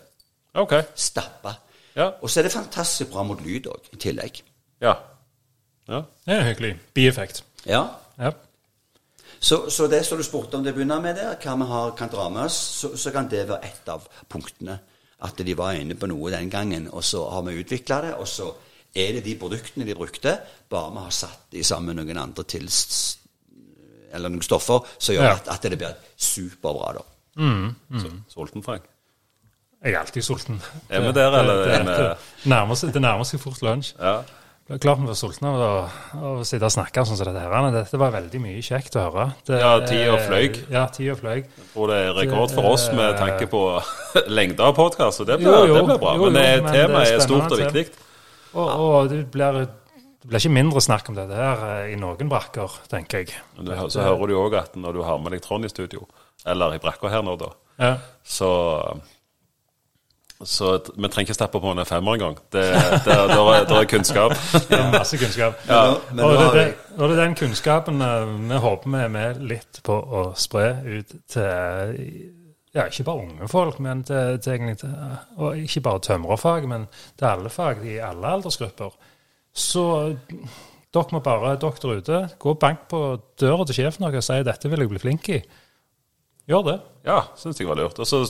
okay. 0.53 0.83
stappa. 0.95 1.55
Ja. 1.95 2.09
Og 2.21 2.29
så 2.29 2.39
er 2.39 2.47
det 2.47 2.51
fantastisk 2.51 3.11
bra 3.11 3.23
mot 3.23 3.41
lyd 3.43 3.67
òg, 3.71 3.91
i 3.93 3.99
tillegg. 4.01 4.41
Ja. 4.83 4.95
ja. 5.87 6.01
Det 6.25 6.35
er 6.35 6.49
hyggelig. 6.49 6.73
Bieffekt. 6.93 7.43
Ja. 7.65 7.85
Ja. 8.19 8.31
Så, 9.39 9.69
så 9.69 9.87
det 9.87 10.05
som 10.05 10.17
du 10.17 10.23
spurte 10.23 10.57
om 10.57 10.63
det 10.63 10.73
begynner 10.73 11.01
med 11.03 11.15
der, 11.19 11.35
hva 11.43 11.55
vi 11.59 11.69
har, 11.69 11.93
kan 11.97 12.11
dra 12.11 12.27
med 12.29 12.47
oss, 12.47 12.57
så, 12.81 12.95
så 12.97 13.11
kan 13.11 13.29
det 13.31 13.47
være 13.49 13.63
ett 13.67 13.89
av 13.91 14.07
punktene. 14.31 14.79
At 15.23 15.37
de 15.47 15.53
var 15.57 15.73
inne 15.79 15.95
på 15.95 16.07
noe 16.11 16.31
den 16.33 16.49
gangen, 16.51 16.89
og 16.91 17.03
så 17.03 17.21
har 17.31 17.41
vi 17.47 17.59
utvikla 17.61 18.01
det. 18.01 18.13
Og 18.19 18.27
så 18.27 18.49
er 18.95 19.13
det 19.15 19.23
de 19.25 19.35
produktene 19.39 19.85
de 19.87 19.95
brukte, 19.95 20.37
bare 20.69 20.91
vi 20.91 21.03
har 21.05 21.11
satt 21.15 21.45
de 21.51 21.63
sammen 21.63 21.95
med 21.95 22.03
noen 22.05 22.17
andre 22.27 22.43
til 22.43 22.67
Eller 24.15 24.29
noen 24.29 24.41
stoffer 24.43 24.79
som 24.97 25.15
gjør 25.15 25.23
Ja. 25.23 25.31
at, 25.35 25.47
at 25.47 25.61
det 25.71 25.77
blir 25.79 25.95
superbra, 26.17 26.93
da. 26.93 27.01
Så, 27.99 28.11
sulten, 28.31 28.63
Frank. 28.63 28.83
Jeg 29.83 29.93
er 29.93 29.99
alltid 29.99 30.21
sulten. 30.23 30.61
Er 30.89 30.99
vi 31.03 31.11
der, 31.13 31.31
eller 31.39 31.55
det, 31.65 31.79
det, 31.85 31.97
det, 32.45 32.93
det 32.93 33.01
nærmer 33.01 33.23
seg 33.27 33.39
fort 33.43 33.61
lunsj. 33.61 33.93
Ja. 33.99 34.21
Det 34.65 34.73
er 34.73 34.79
Klart 34.81 34.97
vi 34.97 35.05
var 35.05 35.17
sultne 35.19 35.49
av 35.51 35.59
å, 35.61 35.73
av 36.17 36.39
å 36.39 36.45
sitte 36.47 36.65
og 36.65 36.73
snakke 36.73 37.03
sånn 37.05 37.19
som 37.19 37.27
dette. 37.27 37.41
her. 37.43 37.65
Dette 37.75 37.99
var 38.01 38.13
veldig 38.15 38.39
mye 38.41 38.63
kjekt 38.65 38.95
å 38.97 39.03
høre. 39.03 39.25
Det, 39.45 39.59
Ja, 39.61 39.73
tida 39.85 40.15
fløy. 40.25 40.47
Ja, 40.73 40.85
tida 40.89 41.13
fløy. 41.19 41.43
Jeg 41.43 41.67
tror 41.75 41.91
det 41.91 41.99
er 42.01 42.15
rekord 42.17 42.53
for 42.55 42.71
oss 42.71 42.87
med 42.97 43.13
tanke 43.21 43.45
på 43.51 43.61
lengde 44.39 44.65
av 44.65 44.73
podkast, 44.73 45.21
og 45.21 45.29
det 45.29 45.37
blir, 45.43 45.51
Jo, 45.53 45.67
jo, 45.69 45.85
det 45.85 45.99
bra. 46.01 46.15
jo, 46.17 46.31
men 46.33 46.65
men 46.65 46.73
temaet 46.73 47.11
er 47.11 47.19
er 47.19 47.25
stort 47.27 47.53
og 47.53 47.61
viktig. 47.61 47.85
Og, 48.55 48.65
og 48.87 49.09
det, 49.13 49.19
blir, 49.35 49.61
det 49.67 50.31
blir 50.31 50.41
ikke 50.41 50.55
mindre 50.57 50.81
snakk 50.81 51.13
om 51.13 51.19
dette 51.21 51.37
her 51.37 51.61
eh, 51.69 51.93
i 51.93 51.99
noen 52.01 52.31
brakker, 52.33 52.79
tenker 52.89 53.21
jeg. 53.21 53.37
Du, 53.61 53.69
så 53.93 54.01
hører 54.01 54.33
du 54.33 54.39
òg 54.41 54.57
at 54.63 54.73
når 54.81 54.97
du 54.97 55.03
har 55.05 55.21
med 55.21 55.35
deg 55.37 55.45
Trond 55.45 55.69
i 55.69 55.69
studio, 55.69 56.07
eller 56.41 56.73
i 56.73 56.81
brakka 56.81 57.13
her 57.13 57.21
nå, 57.21 57.37
da, 57.37 57.51
Ja. 57.77 57.93
så 58.25 58.49
så 60.45 60.77
vi 60.95 61.09
trenger 61.09 61.25
ikke 61.25 61.37
steppe 61.37 61.59
på 61.61 61.73
en 61.73 61.85
femmer 61.85 62.17
engang. 62.17 62.37
Det, 62.53 62.63
det, 62.71 63.03
det, 63.05 63.37
er, 63.41 63.65
det 63.69 63.77
er 63.79 63.89
kunnskap. 63.89 64.37
Det 64.69 64.77
er 64.79 64.91
masse 64.93 65.17
kunnskap. 65.17 65.59
Ja, 65.69 65.83
men 66.11 66.25
og, 66.25 66.37
det, 66.37 66.47
det, 66.53 66.65
og 66.97 67.09
det 67.09 67.17
er 67.17 67.21
den 67.23 67.35
kunnskapen 67.39 68.01
eh, 68.01 68.33
vi 68.49 68.61
håper 68.67 68.93
vi 68.93 69.03
er 69.03 69.13
med 69.13 69.43
litt 69.51 69.81
på 69.85 69.95
å 69.97 70.25
spre 70.37 70.71
ut 70.85 71.15
til 71.31 71.99
ja, 72.75 72.85
ikke 72.89 73.05
bare 73.07 73.23
unge 73.23 73.47
folk, 73.47 73.77
men 73.79 74.03
til, 74.03 74.39
til 74.43 74.53
egentlig 74.57 74.77
til, 74.81 74.95
og 75.39 75.59
ikke 75.59 75.83
bare 75.85 76.03
tømrerfag, 76.03 76.65
men 76.67 76.89
til 77.15 77.29
alle 77.29 77.51
fag 77.53 77.85
i 77.87 77.97
alle 78.03 78.33
aldersgrupper. 78.35 78.97
Så 79.55 79.85
dere 80.95 81.15
må 81.15 81.21
bare, 81.23 81.55
dere 81.59 81.79
der 81.81 82.01
ute, 82.01 82.19
gå 82.39 82.51
og 82.51 82.59
bank 82.59 82.89
på 82.91 83.01
døra 83.39 83.67
til 83.67 83.79
sjefen 83.79 84.03
deres 84.07 84.27
og 84.27 84.27
si 84.27 84.43
'dette 84.43 84.71
vil 84.71 84.83
jeg 84.83 84.91
bli 84.91 84.99
flink 84.99 85.29
i'. 85.29 85.41
Gjør 86.45 86.67
det. 86.67 86.75
Ja, 87.07 87.21
syns 87.39 87.59
jeg 87.59 87.67
var 87.67 87.79
lurt. 87.79 87.99
Og 87.99 88.07
så 88.07 88.21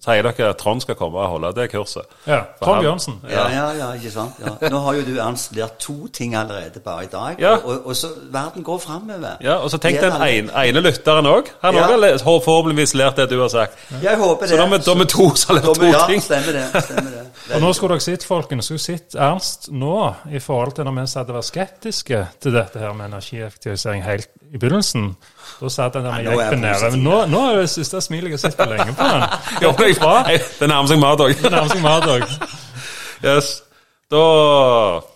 sier 0.00 0.22
dere 0.24 0.48
at 0.50 0.56
Trond 0.58 0.80
skal 0.80 0.94
komme 0.96 1.18
og 1.20 1.28
holde 1.34 1.50
det 1.60 1.66
kurset. 1.72 2.02
Ja. 2.26 2.40
Trond 2.62 2.80
Bjørnsen. 2.80 3.18
Ja, 3.28 3.48
ja, 3.52 3.66
ja, 3.76 3.88
ikke 3.98 4.10
sant? 4.10 4.38
Ja. 4.40 4.68
Nå 4.72 4.78
har 4.86 4.94
jo 4.96 5.02
du 5.04 5.18
Ernst 5.20 5.52
lært 5.56 5.78
to 5.78 6.06
ting 6.08 6.34
allerede 6.34 6.80
bare 6.84 7.04
i 7.04 7.10
dag, 7.12 7.36
Ja. 7.38 7.54
og, 7.56 7.64
og, 7.64 7.86
og 7.86 7.96
så 7.96 8.08
verden 8.32 8.62
går 8.64 8.78
framover. 8.78 9.36
Ja, 9.44 9.54
Og 9.60 9.70
så 9.70 9.78
tenk 9.78 10.00
den 10.00 10.12
en, 10.22 10.50
ene, 10.50 10.80
lytteren 10.80 11.26
òg. 11.26 11.50
Han 11.62 11.74
Ja. 11.74 11.86
òg 11.88 12.22
har 12.24 12.40
forhåpentligvis 12.40 12.94
lært 12.94 13.16
det 13.16 13.28
du 13.30 13.40
har 13.40 13.48
sagt. 13.48 13.76
Jeg 14.02 14.16
håper 14.18 14.46
det. 14.46 14.52
er 14.58 14.66
da 14.78 14.90
er 14.92 14.98
vi 14.98 15.04
to 15.04 15.34
som 15.36 15.56
har 15.56 15.62
lært 15.62 15.74
to 15.76 15.84
ja, 15.86 16.06
ting. 16.06 16.22
stemmer 16.22 16.52
det. 16.52 16.82
Stemmer 16.82 17.10
det. 17.10 17.26
Og 17.54 17.60
nå 17.60 17.72
skulle 17.72 17.94
dere 17.94 18.00
sett, 18.04 18.24
folkens, 18.24 18.64
skulle 18.64 18.78
sett 18.80 19.14
Ernst 19.14 19.68
nå, 19.72 20.14
i 20.32 20.38
forhold 20.38 20.72
til 20.76 20.84
når 20.84 21.00
vi 21.00 21.06
satt 21.06 21.28
og 21.28 21.34
var 21.40 21.42
skeptiske 21.46 22.26
til 22.40 22.52
dette 22.54 22.78
her 22.78 22.92
med 22.92 23.10
energieffektivisering 23.12 24.02
helt 24.04 24.28
i 24.52 24.58
begynnelsen. 24.58 25.16
Da 25.60 25.68
satt 25.68 25.94
den 25.94 26.04
der 26.04 26.12
med 26.22 26.24
jeppen 26.38 26.60
nede. 26.64 26.90
Men 26.90 27.02
nå, 27.04 27.16
nå 27.30 27.40
er 27.52 27.60
det 27.60 27.70
siste 27.70 28.00
smilet 28.02 28.30
jeg 28.32 28.38
har 28.38 28.44
sett 28.46 28.56
på 28.58 28.66
lenge 28.70 28.94
på 28.98 29.08
den. 29.12 29.26
Jo, 29.62 29.72
jeg- 29.78 30.26
Hei, 30.26 30.38
Det 30.60 30.68
nærmer 30.68 30.88
seg 30.88 30.98
mat 30.98 31.20
òg. 31.20 31.34
Det 31.42 31.52
nærmer 31.52 31.68
seg 31.74 31.82
mat 31.82 32.02
òg. 32.08 32.26
Yes. 33.24 33.62
Da 34.10 34.16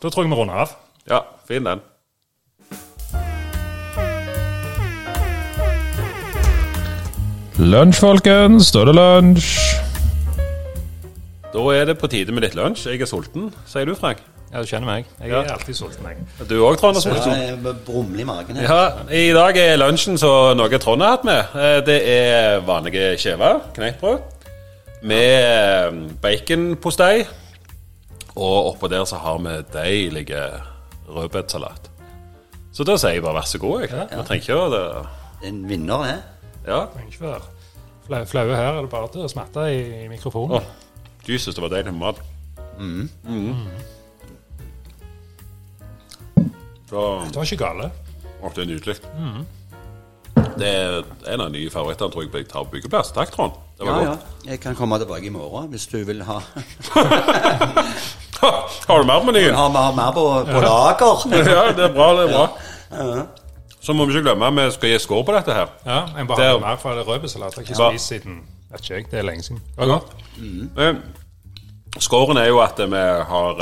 Da 0.02 0.10
tror 0.10 0.22
jeg 0.24 0.30
vi 0.30 0.36
runder 0.36 0.54
av. 0.66 0.74
Ja, 1.08 1.20
fin 1.48 1.64
den. 1.64 1.80
Lunsj, 7.58 8.00
folkens. 8.02 8.70
Da 8.74 8.82
er 8.82 8.90
det 8.90 8.94
lunsj. 8.98 9.50
Da 11.54 11.64
er 11.78 11.84
det 11.90 11.98
på 12.00 12.08
tide 12.10 12.34
med 12.34 12.42
litt 12.46 12.56
lunsj. 12.58 12.88
Jeg 12.90 13.04
er 13.04 13.10
sulten, 13.10 13.50
sier 13.70 13.86
du, 13.86 13.94
Frank. 13.98 14.22
Ja, 14.54 14.60
du 14.62 14.66
kjenner 14.70 14.86
meg. 14.86 15.06
Jeg 15.20 15.30
Ja. 15.32 15.40
er 15.42 15.52
alltid 15.56 15.74
sulten, 15.74 16.06
jeg. 16.06 16.48
Du 16.48 16.54
òg, 16.62 16.76
Trond, 16.78 16.96
er 16.96 17.00
sulten? 17.02 17.32
Ja, 17.34 17.46
jeg 17.50 17.76
Brumler 17.84 18.20
i 18.20 18.24
magen 18.24 18.56
her. 18.56 18.62
Ja, 18.62 18.92
I 19.10 19.32
dag 19.34 19.56
er 19.58 19.76
lunsjen 19.80 20.14
så 20.20 20.54
noe 20.54 20.78
Trond 20.78 21.02
har 21.02 21.16
hatt 21.16 21.24
med. 21.24 21.40
Eh, 21.58 21.80
Det 21.84 21.96
er 22.08 22.60
vanlige 22.60 23.16
kjever, 23.18 23.60
kneippbrød, 23.74 24.20
med 25.02 25.42
eh, 25.42 25.90
baconpostei. 26.22 27.26
Og 28.36 28.74
oppå 28.74 28.88
der 28.90 29.04
så 29.04 29.16
har 29.18 29.38
vi 29.38 29.56
deilig 29.72 30.28
rødbetsalat. 31.08 31.90
Så 32.72 32.84
da 32.84 32.96
sier 32.96 33.12
jeg 33.14 33.22
bare 33.22 33.34
vær 33.34 33.46
så 33.46 33.58
god, 33.58 33.80
jeg. 33.80 33.90
Vi 33.90 34.22
trenger 34.26 34.42
ikke 34.42 34.56
å 34.58 34.70
det. 34.70 35.06
En 35.48 35.68
vinner, 35.68 36.02
det. 36.02 36.22
Ja. 36.66 36.80
Trenger 36.94 37.10
ikke 37.12 37.26
være 37.26 37.42
flau, 38.06 38.24
flaue 38.24 38.56
her. 38.56 38.72
Er 38.78 38.80
det 38.82 38.90
bare 38.90 39.08
til 39.12 39.22
å 39.22 39.28
smatte 39.30 39.66
i, 39.70 40.04
i 40.04 40.08
mikrofonen? 40.08 40.58
Å, 40.58 40.62
Jesus, 41.28 41.54
det 41.54 41.62
var 41.62 41.70
deilig 41.70 41.92
med 41.92 42.00
mat. 42.00 42.16
Mm. 42.78 43.08
Så 46.90 47.02
Det 47.30 47.36
var 47.36 47.44
ikke 47.48 47.60
gale. 47.64 47.90
Å, 48.44 48.50
det 48.54 48.62
er 48.64 48.68
nydelig. 48.70 48.96
Det 50.58 50.68
er 50.70 51.02
en 51.32 51.40
av 51.40 51.48
de 51.50 51.58
nye 51.58 51.70
favorittene 51.72 52.10
tror 52.12 52.22
jeg 52.26 52.32
jeg 52.34 52.48
tar 52.50 52.64
på 52.66 52.70
byggeplass. 52.76 53.12
Takk, 53.16 53.30
Trond. 53.34 53.52
Det 53.78 53.86
var 53.88 54.02
Ja, 54.02 54.10
ja. 54.12 54.16
Jeg 54.52 54.60
kan 54.62 54.74
komme 54.78 54.98
tilbake 55.02 55.26
i 55.26 55.32
morgen 55.34 55.70
hvis 55.72 55.86
du 55.90 55.96
vil 56.06 56.20
ha 56.22 56.36
Har 58.88 58.98
du 59.00 59.04
mer 59.08 59.20
på 59.20 59.26
menyen? 59.32 59.54
Har 59.56 59.68
du 59.72 59.96
mer 59.96 60.12
på, 60.14 60.24
på 60.50 60.60
lager. 60.60 61.24
ja, 61.56 61.62
det 61.72 61.84
er 61.88 61.94
bra. 61.94 62.08
det 62.18 62.26
er 62.28 62.32
bra. 62.34 62.46
Så 63.84 63.92
må 63.96 64.06
vi 64.08 64.14
ikke 64.16 64.28
glemme 64.30 64.50
vi 64.56 64.70
skal 64.76 64.88
gi 64.94 64.98
score 65.02 65.24
på 65.28 65.32
dette 65.36 65.52
her. 65.56 65.72
Ja, 65.86 65.98
Jeg 66.18 66.28
bare 66.28 66.44
er- 66.44 66.52
har 66.52 66.60
mer 66.62 66.76
fra 66.80 66.94
det 66.98 67.06
rødbesalat. 67.08 67.56
Jeg 67.58 67.66
har 67.76 67.90
ikke 67.92 67.98
spist 67.98 68.08
siden 68.14 68.38
vet 68.70 68.80
ikke 68.84 68.94
jeg, 68.94 69.06
det 69.10 69.18
er 69.18 69.26
lenge 69.28 69.42
siden. 69.42 69.60
Det 69.74 69.78
var 69.78 69.86
godt. 69.86 70.08
Eh, 70.78 70.94
Scoren 72.02 72.36
er 72.40 72.48
jo 72.50 72.58
at 72.58 72.78
vi 72.78 73.00
har 73.30 73.60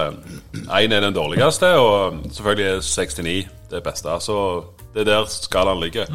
én 0.80 0.92
er 0.94 1.00
den 1.04 1.14
dårligste, 1.14 1.68
og 1.76 2.14
selvfølgelig 2.32 2.66
er 2.70 2.80
69 2.80 3.48
det 3.70 3.82
beste. 3.84 4.08
Så 4.20 4.36
det 4.94 5.00
er 5.04 5.10
der 5.10 5.24
skalaen 5.28 5.80
ligger. 5.80 6.06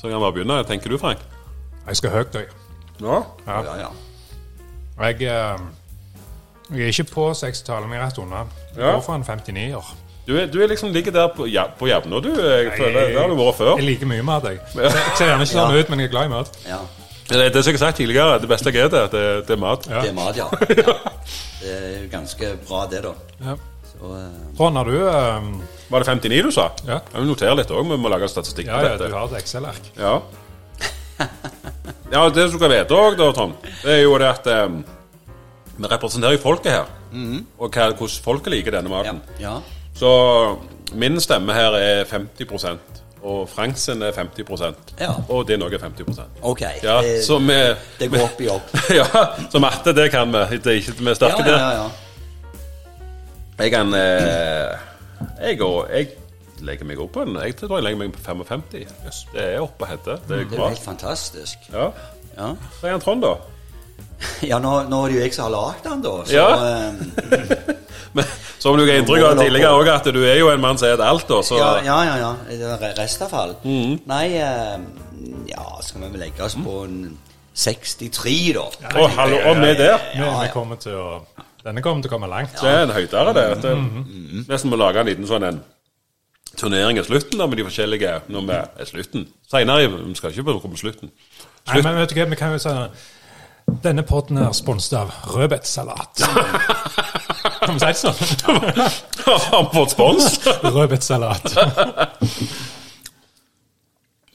Så 0.00 0.08
kan 0.08 0.16
vi 0.16 0.20
bare 0.20 0.32
begynne. 0.32 0.64
Tenker 0.68 0.90
du, 0.90 0.98
Frank? 0.98 1.18
Jeg 1.86 1.96
skal 1.96 2.10
høyt, 2.10 2.34
jeg. 2.34 2.44
Ja. 3.02 3.20
Ja, 3.46 3.60
ja. 3.80 3.88
Jeg, 5.00 5.22
eh, 5.22 5.58
Jeg 6.72 6.80
er 6.82 6.86
ikke 6.86 7.04
på 7.12 7.30
60-tallet, 7.36 7.88
men 7.88 7.98
jeg 7.98 8.06
rett 8.06 8.18
unna. 8.18 8.36
Jeg 8.76 8.84
Ja. 8.84 8.92
går 8.92 9.00
for 9.00 9.14
en 9.14 9.22
59-er. 9.24 9.94
Du, 10.26 10.36
er, 10.36 10.46
du 10.46 10.60
er 10.62 10.66
liksom 10.68 10.92
ligger 10.92 11.12
der 11.12 11.28
på, 11.36 11.46
ja, 11.46 11.64
på 11.78 11.86
jevne, 11.86 12.20
du. 12.22 12.28
Jeg 12.28 12.72
føler, 12.78 13.00
Det 13.08 13.18
har 13.20 13.28
du 13.28 13.34
vært 13.34 13.54
før. 13.58 13.76
Jeg 13.76 13.84
liker 13.84 14.06
mye 14.06 14.22
mat, 14.22 14.44
jeg. 14.44 14.58
Jeg 14.76 14.90
ser 15.18 15.26
gjerne 15.26 15.42
ikke 15.42 15.52
sånn 15.52 15.74
ut, 15.80 15.88
men 15.90 15.98
jeg 16.00 16.06
er 16.06 16.10
glad 16.12 16.24
i 16.24 16.28
mat. 16.28 16.58
Ja, 16.68 16.78
Det, 17.32 17.48
det 17.54 17.62
som 17.62 17.72
jeg 17.72 17.78
har 17.78 17.84
sagt 17.86 18.00
tidligere, 18.00 18.38
det 18.42 18.48
beste 18.50 18.72
jeg 18.72 18.86
er 18.86 18.92
det, 18.92 19.24
det 19.48 19.54
er 19.54 19.60
mat. 19.60 19.86
Ja. 19.88 20.02
det 20.04 20.10
er 20.12 20.16
mat, 20.16 20.36
ja. 20.36 20.48
ja. 20.82 20.96
Det 21.62 21.74
er 21.76 21.90
jo 21.96 22.08
ganske 22.12 22.54
bra, 22.68 22.86
det, 22.90 23.02
da. 23.06 23.12
Ja. 23.42 23.56
Så, 23.92 24.14
eh, 24.18 24.38
Trond, 24.58 24.76
har 24.80 24.88
du 24.88 24.96
um, 24.98 25.50
Var 25.92 26.04
det 26.04 26.08
59 26.08 26.42
du 26.46 26.50
sa? 26.54 26.70
Ja. 26.88 27.00
Jeg 27.12 27.28
noterer 27.28 27.58
litt 27.58 27.70
òg, 27.72 27.84
vi 27.90 28.00
må 28.00 28.10
lage 28.12 28.30
statistikk 28.30 28.70
Ja, 28.70 28.78
på 28.78 28.86
ja, 28.86 28.94
dette. 28.96 29.10
du 29.12 29.18
har 29.18 29.28
et 29.30 29.42
Excel-ark. 29.42 29.92
Ja. 29.98 30.14
ja, 32.14 32.24
det 32.28 32.48
som 32.48 32.56
du 32.56 32.58
skal 32.58 32.72
vite 32.72 32.98
òg, 32.98 33.20
da, 33.20 33.30
Trond, 33.36 33.70
det 33.84 33.94
er 33.98 34.02
jo 34.02 34.18
det 34.20 34.32
at 34.32 34.50
um, 34.66 34.82
vi 35.76 35.88
representerer 35.88 36.36
jo 36.36 36.42
folket 36.42 36.74
her. 36.74 36.98
Og 37.58 37.68
hva, 37.68 37.92
hvordan 37.92 38.24
folket 38.24 38.54
liker 38.54 38.76
denne 38.78 38.90
ja. 38.90 39.12
maten. 39.12 39.22
ja. 39.40 39.60
Så 39.92 40.10
min 40.98 41.20
stemme 41.20 41.54
her 41.54 41.76
er 41.78 42.04
50 42.08 42.48
og 43.22 43.48
Franksen 43.48 44.02
er 44.02 44.12
50% 44.16 44.94
Ja. 45.00 45.12
og 45.28 45.46
din 45.48 45.62
òg 45.62 45.74
er 45.74 45.78
50% 45.78 46.40
OK. 46.42 46.62
Ja, 46.82 46.96
så 47.22 47.38
vi 47.38 47.58
det 48.00 48.08
går 48.10 48.24
opp 48.24 48.40
i 48.40 48.48
opp. 48.50 48.72
Ja, 49.00 49.06
så 49.52 49.60
matte, 49.62 49.92
det 49.94 50.08
kan 50.10 50.32
vi. 50.34 50.58
Det 50.58 50.66
er 50.72 50.80
ikke 50.80 50.96
vi 50.98 51.04
er 51.06 51.10
Ja, 51.10 51.14
sterke 51.20 51.44
ja, 51.44 51.50
der. 51.50 51.58
ja, 51.58 51.70
ja. 51.82 51.90
Jeg 53.62 53.70
kan 53.70 53.94
eh, 53.94 54.78
jeg, 55.42 55.58
går, 55.58 55.86
jeg 55.92 56.08
legger 56.66 56.86
meg 56.88 56.98
opp 57.04 57.12
på 57.14 57.22
en 57.22 57.36
Jeg 57.44 57.54
tror 57.60 57.76
jeg 57.78 57.84
legger 57.86 57.98
meg 58.00 58.12
på 58.16 58.22
55. 58.24 58.62
Det 59.32 59.42
er 59.44 59.60
oppe 59.62 59.84
og 59.86 59.90
hete. 59.92 60.16
Det 60.28 60.38
er 60.40 60.44
Det 60.50 60.58
er 60.58 60.68
helt 60.68 60.82
fantastisk. 60.84 61.58
Ja. 61.72 61.90
Ja, 62.36 62.52
Så 62.80 62.86
er 62.88 62.94
han 62.96 63.00
Trond, 63.04 63.22
da. 63.22 63.34
ja 64.50 64.58
nå, 64.62 64.72
nå 64.90 65.00
er 65.04 65.12
det 65.12 65.16
jo 65.18 65.24
jeg 65.24 65.34
som 65.36 65.48
har 65.48 65.54
lagd 65.56 65.86
den, 65.88 66.02
da. 66.04 66.14
Så 66.26 66.36
Ja. 66.36 66.48
eh, 66.68 67.76
Men 68.16 68.28
som 68.60 68.76
du 68.76 68.84
ga 68.86 68.94
inntrykk 69.00 69.24
av 69.24 69.38
tidligere 69.40 69.72
òg, 69.74 69.88
at 69.88 70.08
du 70.14 70.20
er 70.28 70.36
jo 70.38 70.50
en 70.52 70.60
mann 70.60 70.76
som 70.78 70.86
spiser 70.86 71.04
alt, 71.06 71.24
da. 71.30 71.40
Så 71.46 71.58
ja, 71.58 71.70
ja, 71.86 71.98
ja, 72.06 72.16
ja. 72.20 72.32
Det 72.78 72.90
restavfall. 72.98 73.56
Mm. 73.64 73.94
Nei, 74.10 74.26
eh, 74.36 74.76
ja, 75.48 75.64
skal 75.82 76.04
vi 76.04 76.10
vel 76.12 76.26
legge 76.26 76.44
oss 76.44 76.58
på 76.60 76.82
en 76.84 76.98
63, 77.56 78.36
da. 78.56 78.66
Å, 78.92 79.08
hallo, 79.16 79.40
og 79.50 79.58
med 79.60 79.80
Ja, 79.80 79.96
ja. 80.16 80.30
vi 80.42 80.52
kommer 80.54 80.80
til 80.80 80.96
å 80.96 81.08
Denne 81.62 81.78
kommer 81.84 82.02
til 82.02 82.10
å 82.10 82.14
komme 82.16 82.26
langt. 82.26 82.56
Det 82.58 82.66
er 82.66 82.80
en 82.88 82.90
høydere, 82.90 83.32
det. 83.36 83.44
det 83.62 83.74
Nesten 84.50 84.72
må 84.72 84.78
lage 84.80 84.98
en 84.98 85.06
liten 85.06 85.28
sånn 85.30 85.44
en 85.46 85.60
turnering 86.58 86.98
i 86.98 87.04
slutten 87.06 87.38
da, 87.38 87.46
med 87.46 87.60
de 87.60 87.66
forskjellige 87.68 88.16
når 88.34 88.46
vi 88.48 88.56
er 88.58 88.88
slutten. 88.88 89.28
Seinere, 89.50 89.86
vi 89.94 90.14
skal 90.18 90.34
ikke 90.34 90.58
på 90.58 90.80
slutten. 90.80 91.12
Nei, 91.70 91.78
men 91.86 92.00
vet 92.00 92.10
du 92.10 92.18
hva, 92.18 92.26
vi 92.32 92.38
kan 92.40 92.56
jo 92.56 92.58
si 92.62 92.72
Denne 93.82 94.02
podden 94.06 94.38
er 94.42 94.52
sponset 94.56 94.98
av 94.98 95.12
rødbetsalat. 95.34 96.22
Kan 97.62 97.78
vi 97.78 97.80
si 97.80 97.86
det 97.86 97.94
sånn? 98.00 98.18
Har 99.26 99.62
vi 99.68 99.70
fått 99.76 99.94
spons? 99.94 100.38
Rødbetsalat. 100.64 101.46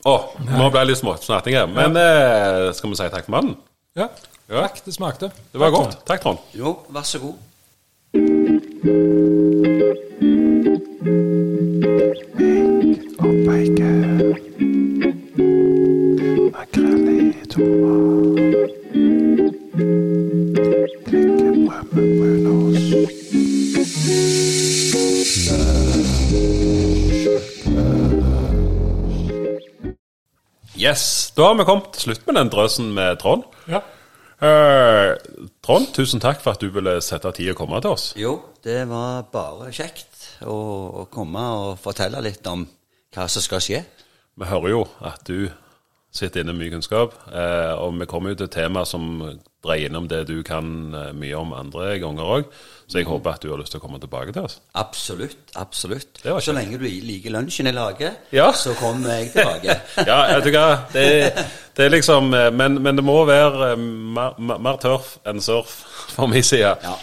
Å, 0.07 0.15
nå 0.47 0.69
ble 0.71 0.83
jeg 0.83 0.89
litt 0.91 1.01
småsnerting 1.01 1.57
her. 1.59 1.67
Men 1.71 1.99
eh, 1.99 2.69
skal 2.77 2.93
vi 2.93 2.99
si 2.99 3.09
takk 3.11 3.27
til 3.27 3.35
mannen? 3.35 3.57
Ja. 3.99 4.07
Ja. 4.47 4.63
Takk, 4.63 4.79
det 4.85 4.95
smakte. 4.95 5.31
Det 5.51 5.59
var 5.59 5.73
godt. 5.75 5.99
Takk, 6.07 6.23
Trond. 6.23 6.39
Jo, 6.55 6.77
vær 6.95 7.03
så 7.07 7.19
god. 7.19 7.35
Yes, 30.87 31.33
Da 31.35 31.49
har 31.49 31.55
vi 31.59 31.65
kommet 31.67 31.89
til 31.97 32.05
slutt 32.05 32.27
med 32.29 32.37
den 32.37 32.49
drøsen 32.53 32.93
med 32.95 33.17
Trond. 33.19 33.43
Ja. 33.67 33.81
Eh, 34.39 35.17
Trond, 35.65 35.89
tusen 35.91 36.21
takk 36.23 36.39
for 36.39 36.55
at 36.55 36.61
du 36.63 36.69
ville 36.71 36.93
sette 37.03 37.31
tid 37.35 37.51
å 37.51 37.57
komme 37.57 37.81
til 37.83 37.91
oss. 37.91 38.05
Jo, 38.15 38.37
det 38.63 38.85
var 38.87 39.25
bare 39.33 39.67
kjekt 39.75 40.37
å, 40.47 40.55
å 41.01 41.05
komme 41.11 41.43
og 41.57 41.81
fortelle 41.83 42.21
litt 42.23 42.47
om 42.47 42.63
hva 43.15 43.25
som 43.27 43.43
skal 43.43 43.63
skje. 43.65 43.81
Vi 44.37 44.47
hører 44.47 44.77
jo 44.77 44.85
at 45.03 45.27
du 45.27 45.49
sitter 46.13 46.45
inne 46.45 46.55
med 46.55 46.63
mye 46.63 46.75
kunnskap, 46.77 47.17
eh, 47.33 47.73
og 47.75 47.97
vi 47.99 48.07
kommer 48.07 48.31
jo 48.31 48.39
til 48.45 48.53
tema 48.53 48.85
som 48.87 49.19
dreier 49.67 49.91
innom 49.91 50.07
det 50.09 50.23
du 50.29 50.39
kan 50.47 50.71
eh, 50.95 51.11
mye 51.17 51.37
om 51.37 51.53
andre 51.57 51.97
ganger 52.01 52.33
òg, 52.37 52.49
så 52.87 53.01
jeg 53.01 53.07
håper 53.09 53.33
at 53.35 53.43
du 53.43 53.49
har 53.51 53.59
lyst 53.59 53.73
til 53.75 53.81
å 53.81 53.83
komme 53.83 53.99
tilbake 53.99 54.31
til 54.31 54.47
oss. 54.47 54.57
Absolutt. 54.79 55.51
absolutt. 55.59 56.21
Så 56.23 56.55
lenge 56.55 56.79
du 56.79 56.85
liker 56.87 57.33
lunsjen 57.35 57.67
jeg 57.67 57.75
lager, 57.75 58.15
Ja. 58.31 58.49
så 58.55 58.73
kommer 58.79 59.17
jeg 59.19 59.33
tilbake. 59.35 59.75
Ja, 60.09 60.21
vet 60.37 60.47
du 60.47 60.51
hva, 60.55 60.67
det, 60.93 61.07
det 61.75 61.85
er 61.85 61.93
liksom 61.93 62.31
eh, 62.33 62.49
men, 62.55 62.79
men 62.81 62.95
det 62.99 63.03
må 63.05 63.19
være 63.27 63.73
eh, 63.73 63.87
mer, 64.17 64.39
mer 64.39 64.79
tørf 64.81 65.17
enn 65.27 65.43
surf 65.43 65.81
fra 66.15 66.27
min 66.31 66.43
side. 66.43 66.75
Ja. 66.83 66.95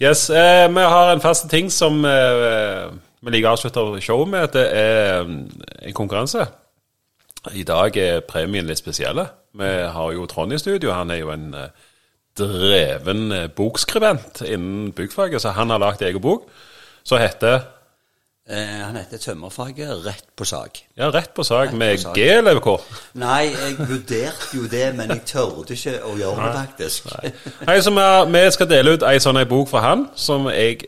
Yes, 0.00 0.28
eh, 0.30 0.66
vi 0.72 0.84
har 0.96 1.12
en 1.12 1.24
fast 1.24 1.50
ting 1.52 1.70
som 1.72 2.02
eh, 2.04 2.88
vi 3.24 3.32
liker 3.32 3.48
å 3.48 3.56
avslutte 3.56 3.84
showet 4.04 4.28
med. 4.32 4.50
Det 4.56 4.64
er 4.76 5.22
mm, 5.24 5.42
en 5.88 5.96
konkurranse. 5.96 6.44
I 7.56 7.62
dag 7.66 7.96
er 7.96 8.24
premien 8.26 8.66
litt 8.68 8.80
spesielle. 8.80 9.24
Vi 9.56 9.68
har 9.94 10.12
jo 10.12 10.26
Trond 10.28 10.52
i 10.52 10.58
studio. 10.60 10.92
Han 10.92 11.10
er 11.14 11.20
jo 11.22 11.30
en 11.32 11.46
eh, 11.56 11.70
dreven 12.38 13.30
eh, 13.32 13.48
bokskribent 13.48 14.42
innen 14.46 14.92
byggfaget, 14.96 15.42
så 15.42 15.54
han 15.56 15.72
har 15.74 15.82
lagd 15.82 16.04
egen 16.06 16.22
bok 16.22 16.48
som 17.06 17.22
heter 17.22 17.64
Eh, 18.46 18.58
han 18.86 18.94
heter 18.94 19.18
Tømmerfaget 19.18 20.04
Rett 20.06 20.26
på 20.36 20.44
sak. 20.44 20.78
ja, 20.96 21.10
Rett 21.10 21.34
på 21.34 21.42
sak 21.42 21.68
rett 21.68 21.78
med. 21.78 22.04
G 22.14 22.28
eller 22.30 22.60
hva? 22.62 22.76
Nei, 23.18 23.48
jeg 23.50 23.74
vurderte 23.78 24.52
jo 24.54 24.68
det, 24.70 24.84
men 24.94 25.10
jeg 25.10 25.24
tørde 25.26 25.74
ikke 25.74 25.96
å 26.06 26.12
gjøre 26.14 26.44
det, 26.44 26.52
faktisk. 26.60 27.08
Hei, 27.66 27.80
så 27.82 27.90
vi, 27.90 28.44
skal 28.54 28.70
dele 28.70 28.92
ut 28.94 29.02
ei 29.02 29.18
sånn 29.18 29.40
ei 29.40 29.48
bok 29.50 29.66
fra 29.72 29.82
han, 29.82 30.06
som 30.14 30.46
jeg 30.52 30.86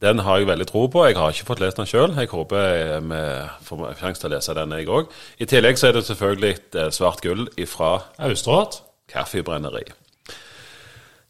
Den 0.00 0.18
har 0.20 0.38
jeg 0.38 0.48
veldig 0.48 0.66
tro 0.68 0.86
på. 0.92 1.04
Jeg 1.08 1.16
har 1.16 1.32
ikke 1.32 1.46
fått 1.48 1.60
lest 1.60 1.76
den 1.76 1.88
sjøl. 1.88 2.16
Jeg 2.16 2.28
håper 2.28 2.56
eh, 2.56 3.04
vi 3.04 3.20
får 3.68 3.94
sjanse 4.00 4.20
til 4.20 4.30
å 4.30 4.34
lese 4.36 4.56
den, 4.56 4.74
jeg 4.80 4.88
òg. 4.88 5.12
I 5.40 5.48
tillegg 5.48 5.76
så 5.80 5.88
er 5.88 5.96
det 5.96 6.06
selvfølgelig 6.08 6.56
eh, 6.56 6.90
svart 6.92 7.20
gull 7.24 7.46
fra 7.68 7.92
Austrått. 8.28 8.80
Kaffebrenneri. 9.12 9.84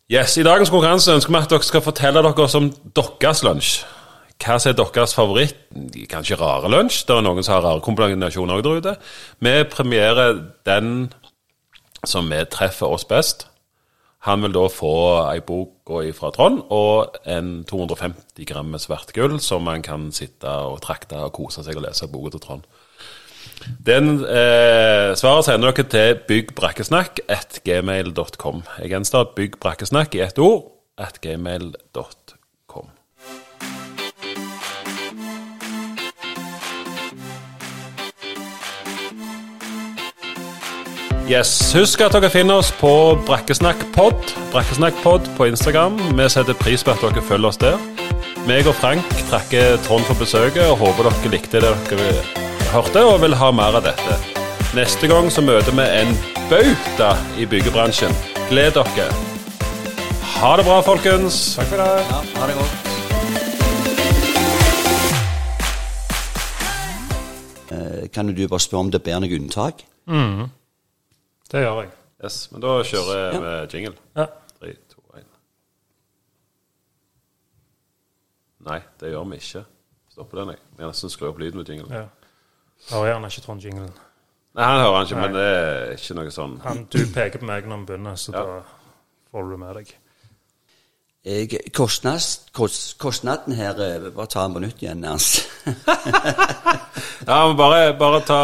Yes, 0.07 0.37
I 0.39 0.45
dagens 0.47 0.71
konkurranse 0.71 1.17
ønsker 1.17 1.33
vi 1.35 1.39
at 1.41 1.51
dere 1.51 1.67
skal 1.67 1.83
fortelle 1.83 2.21
dere 2.23 2.45
om 2.55 2.69
deres 2.95 3.41
lunsj. 3.43 3.71
Hva 4.39 4.55
er 4.63 4.77
deres 4.79 5.15
favoritt? 5.17 5.57
Kanskje 6.07 6.39
rare 6.39 6.71
lunsj? 6.71 7.01
Det 7.09 7.17
er 7.17 7.25
noen 7.27 7.43
som 7.43 7.57
har 7.57 7.65
rare 7.65 7.83
kombinasjoner 7.83 8.63
der 8.63 8.79
ute. 8.79 8.93
Vi 9.43 9.55
premierer 9.73 10.39
den 10.69 11.11
som 12.07 12.31
vi 12.31 12.39
treffer 12.47 12.87
oss 12.87 13.03
best. 13.05 13.49
Han 14.31 14.47
vil 14.47 14.55
da 14.55 14.69
få 14.71 14.95
ei 15.25 15.43
bok 15.43 15.91
fra 16.15 16.31
Trond 16.31 16.63
og 16.71 17.19
en 17.27 17.65
250 17.67 18.47
gram 18.47 18.71
med 18.71 18.87
svart 18.87 19.11
gull 19.11 19.41
som 19.43 19.67
man 19.67 19.83
kan 19.83 20.13
sitte 20.15 20.47
og 20.47 20.85
trakte 20.87 21.19
og 21.19 21.35
kose 21.35 21.67
seg 21.67 21.83
og 21.83 21.89
lese 21.89 22.07
boka 22.07 22.31
til 22.37 22.47
Trond. 22.47 22.63
Den 23.87 24.21
eh, 24.25 25.15
Svaret 25.19 25.47
sender 25.49 25.75
dere 25.75 25.89
til 25.91 26.23
byggbrakkesnakk 26.29 27.21
at 27.29 27.61
gmail.com. 27.67 28.63
Jeg 28.81 28.93
gjenstår 28.95 29.33
byggbrakkesnakk 29.37 30.15
i 30.19 30.25
ett 30.27 30.39
ord 30.39 30.73
at 30.99 31.21
gmail.com. 31.21 32.37
Yes, 41.27 41.75
Husk 41.75 42.01
at 42.07 42.15
dere 42.15 42.31
finner 42.31 42.61
oss 42.63 42.69
på 42.79 42.91
Brakkesnakkpod 43.27 44.35
Brakkesnakkpod 44.53 45.27
på 45.35 45.51
Instagram. 45.51 45.99
Vi 46.15 46.29
setter 46.31 46.55
pris 46.55 46.87
på 46.87 46.95
at 46.95 47.03
dere 47.03 47.27
følger 47.27 47.51
oss 47.51 47.59
der. 47.59 47.79
Meg 48.47 48.71
og 48.71 48.79
Frank 48.79 49.11
takker 49.27 49.75
Trond 49.89 50.07
for 50.07 50.23
besøket 50.23 50.69
og 50.71 50.79
håper 50.87 51.11
dere 51.11 51.35
likte 51.35 51.67
det 51.67 51.79
dere 51.91 52.46
hørte 52.77 53.03
og 53.09 53.21
vil 53.23 53.35
ha 53.41 53.49
mer 53.55 53.79
av 53.79 53.85
dette. 53.87 54.17
Neste 54.77 55.09
gang 55.09 55.31
så 55.33 55.41
møter 55.45 55.73
vi 55.77 55.85
en 56.01 56.11
bauta 56.51 57.13
i 57.41 57.47
byggebransjen. 57.49 58.13
Gled 58.51 58.77
dere. 58.77 59.07
Ha 60.37 60.51
det 60.61 60.67
bra, 60.69 60.81
folkens. 60.85 61.39
Takk 61.57 61.71
for 61.73 61.81
det. 61.81 61.89
Ja, 62.11 62.21
ha 62.41 62.49
det 62.51 62.57
godt. 62.59 62.75
Eh, 67.73 68.09
Kan 68.13 68.27
du 68.35 68.49
bare 68.49 68.61
spørre 68.61 68.85
om 68.87 68.91
det 68.93 69.03
ber 69.07 69.21
noe 69.25 69.39
unntak? 69.41 69.85
Det 71.47 71.63
gjør 71.63 71.81
jeg. 71.83 71.91
Yes, 72.25 72.37
men 72.53 72.63
da 72.65 72.77
kjører 72.87 73.17
jeg 73.23 73.41
med 73.43 73.75
jingle. 73.75 73.97
Ja. 74.17 74.27
Tre, 74.59 74.71
to, 74.93 75.01
én. 75.19 75.27
Nei, 78.69 78.79
det 79.01 79.13
gjør 79.13 79.27
vi 79.33 79.41
ikke. 79.41 79.65
Stopper 80.13 80.41
den, 80.43 80.55
jeg. 80.55 80.63
Jeg 80.79 80.85
har 80.87 80.93
nesten 80.95 81.13
skrudd 81.13 81.33
opp 81.35 81.43
lyden 81.43 81.61
med 81.61 81.69
jingle. 81.73 81.91
ja. 82.03 82.07
Hører 82.91 83.07
gjerne 83.13 83.27
ikke 83.33 83.41
Trond 83.47 83.61
Jinglen. 83.65 83.93
Nei, 84.57 84.65
han 84.65 84.81
hører 84.81 84.95
han 84.97 85.07
ikke, 85.07 85.15
Nei. 85.17 85.23
men 85.27 85.35
det 85.37 85.47
er 85.53 85.91
ikke 85.99 86.15
noe 86.17 86.31
sånn 86.33 86.55
Han, 86.65 86.85
du 86.93 86.99
peker 87.13 87.39
på 87.43 87.45
meg 87.49 87.67
når 87.69 87.77
vi 87.83 87.87
begynner, 87.91 88.15
så 88.17 88.33
Ja. 88.33 88.45
da 88.45 88.61
får 89.33 89.51
du 89.51 89.57
med 89.61 89.75
deg. 89.77 89.95
Jeg, 91.27 91.59
Kostnads, 91.75 92.29
kost, 92.55 92.99
kostnaden 93.03 93.53
her 93.59 93.75
eh, 93.83 94.11
Bare 94.15 94.27
ta 94.31 94.45
den 94.47 94.55
på 94.55 94.61
nytt 94.63 94.83
igjen, 94.83 95.05
Ernst. 95.05 95.43
Ja, 97.27 97.47
men 97.49 97.57
bare, 97.59 97.95
bare 97.99 98.21
ta 98.25 98.41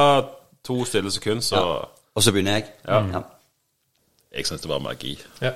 to 0.66 0.84
stille 0.84 1.10
sekunder, 1.14 1.42
så 1.42 1.60
Og 2.14 2.22
så 2.22 2.32
begynner 2.32 2.52
jeg. 2.58 2.64
Ja. 2.88 2.98
Ja. 3.12 3.20
Jeg 4.34 4.46
syns 4.46 4.60
det 4.60 4.68
var 4.70 4.78
magi. 4.78 5.14
Ja. 5.40 5.52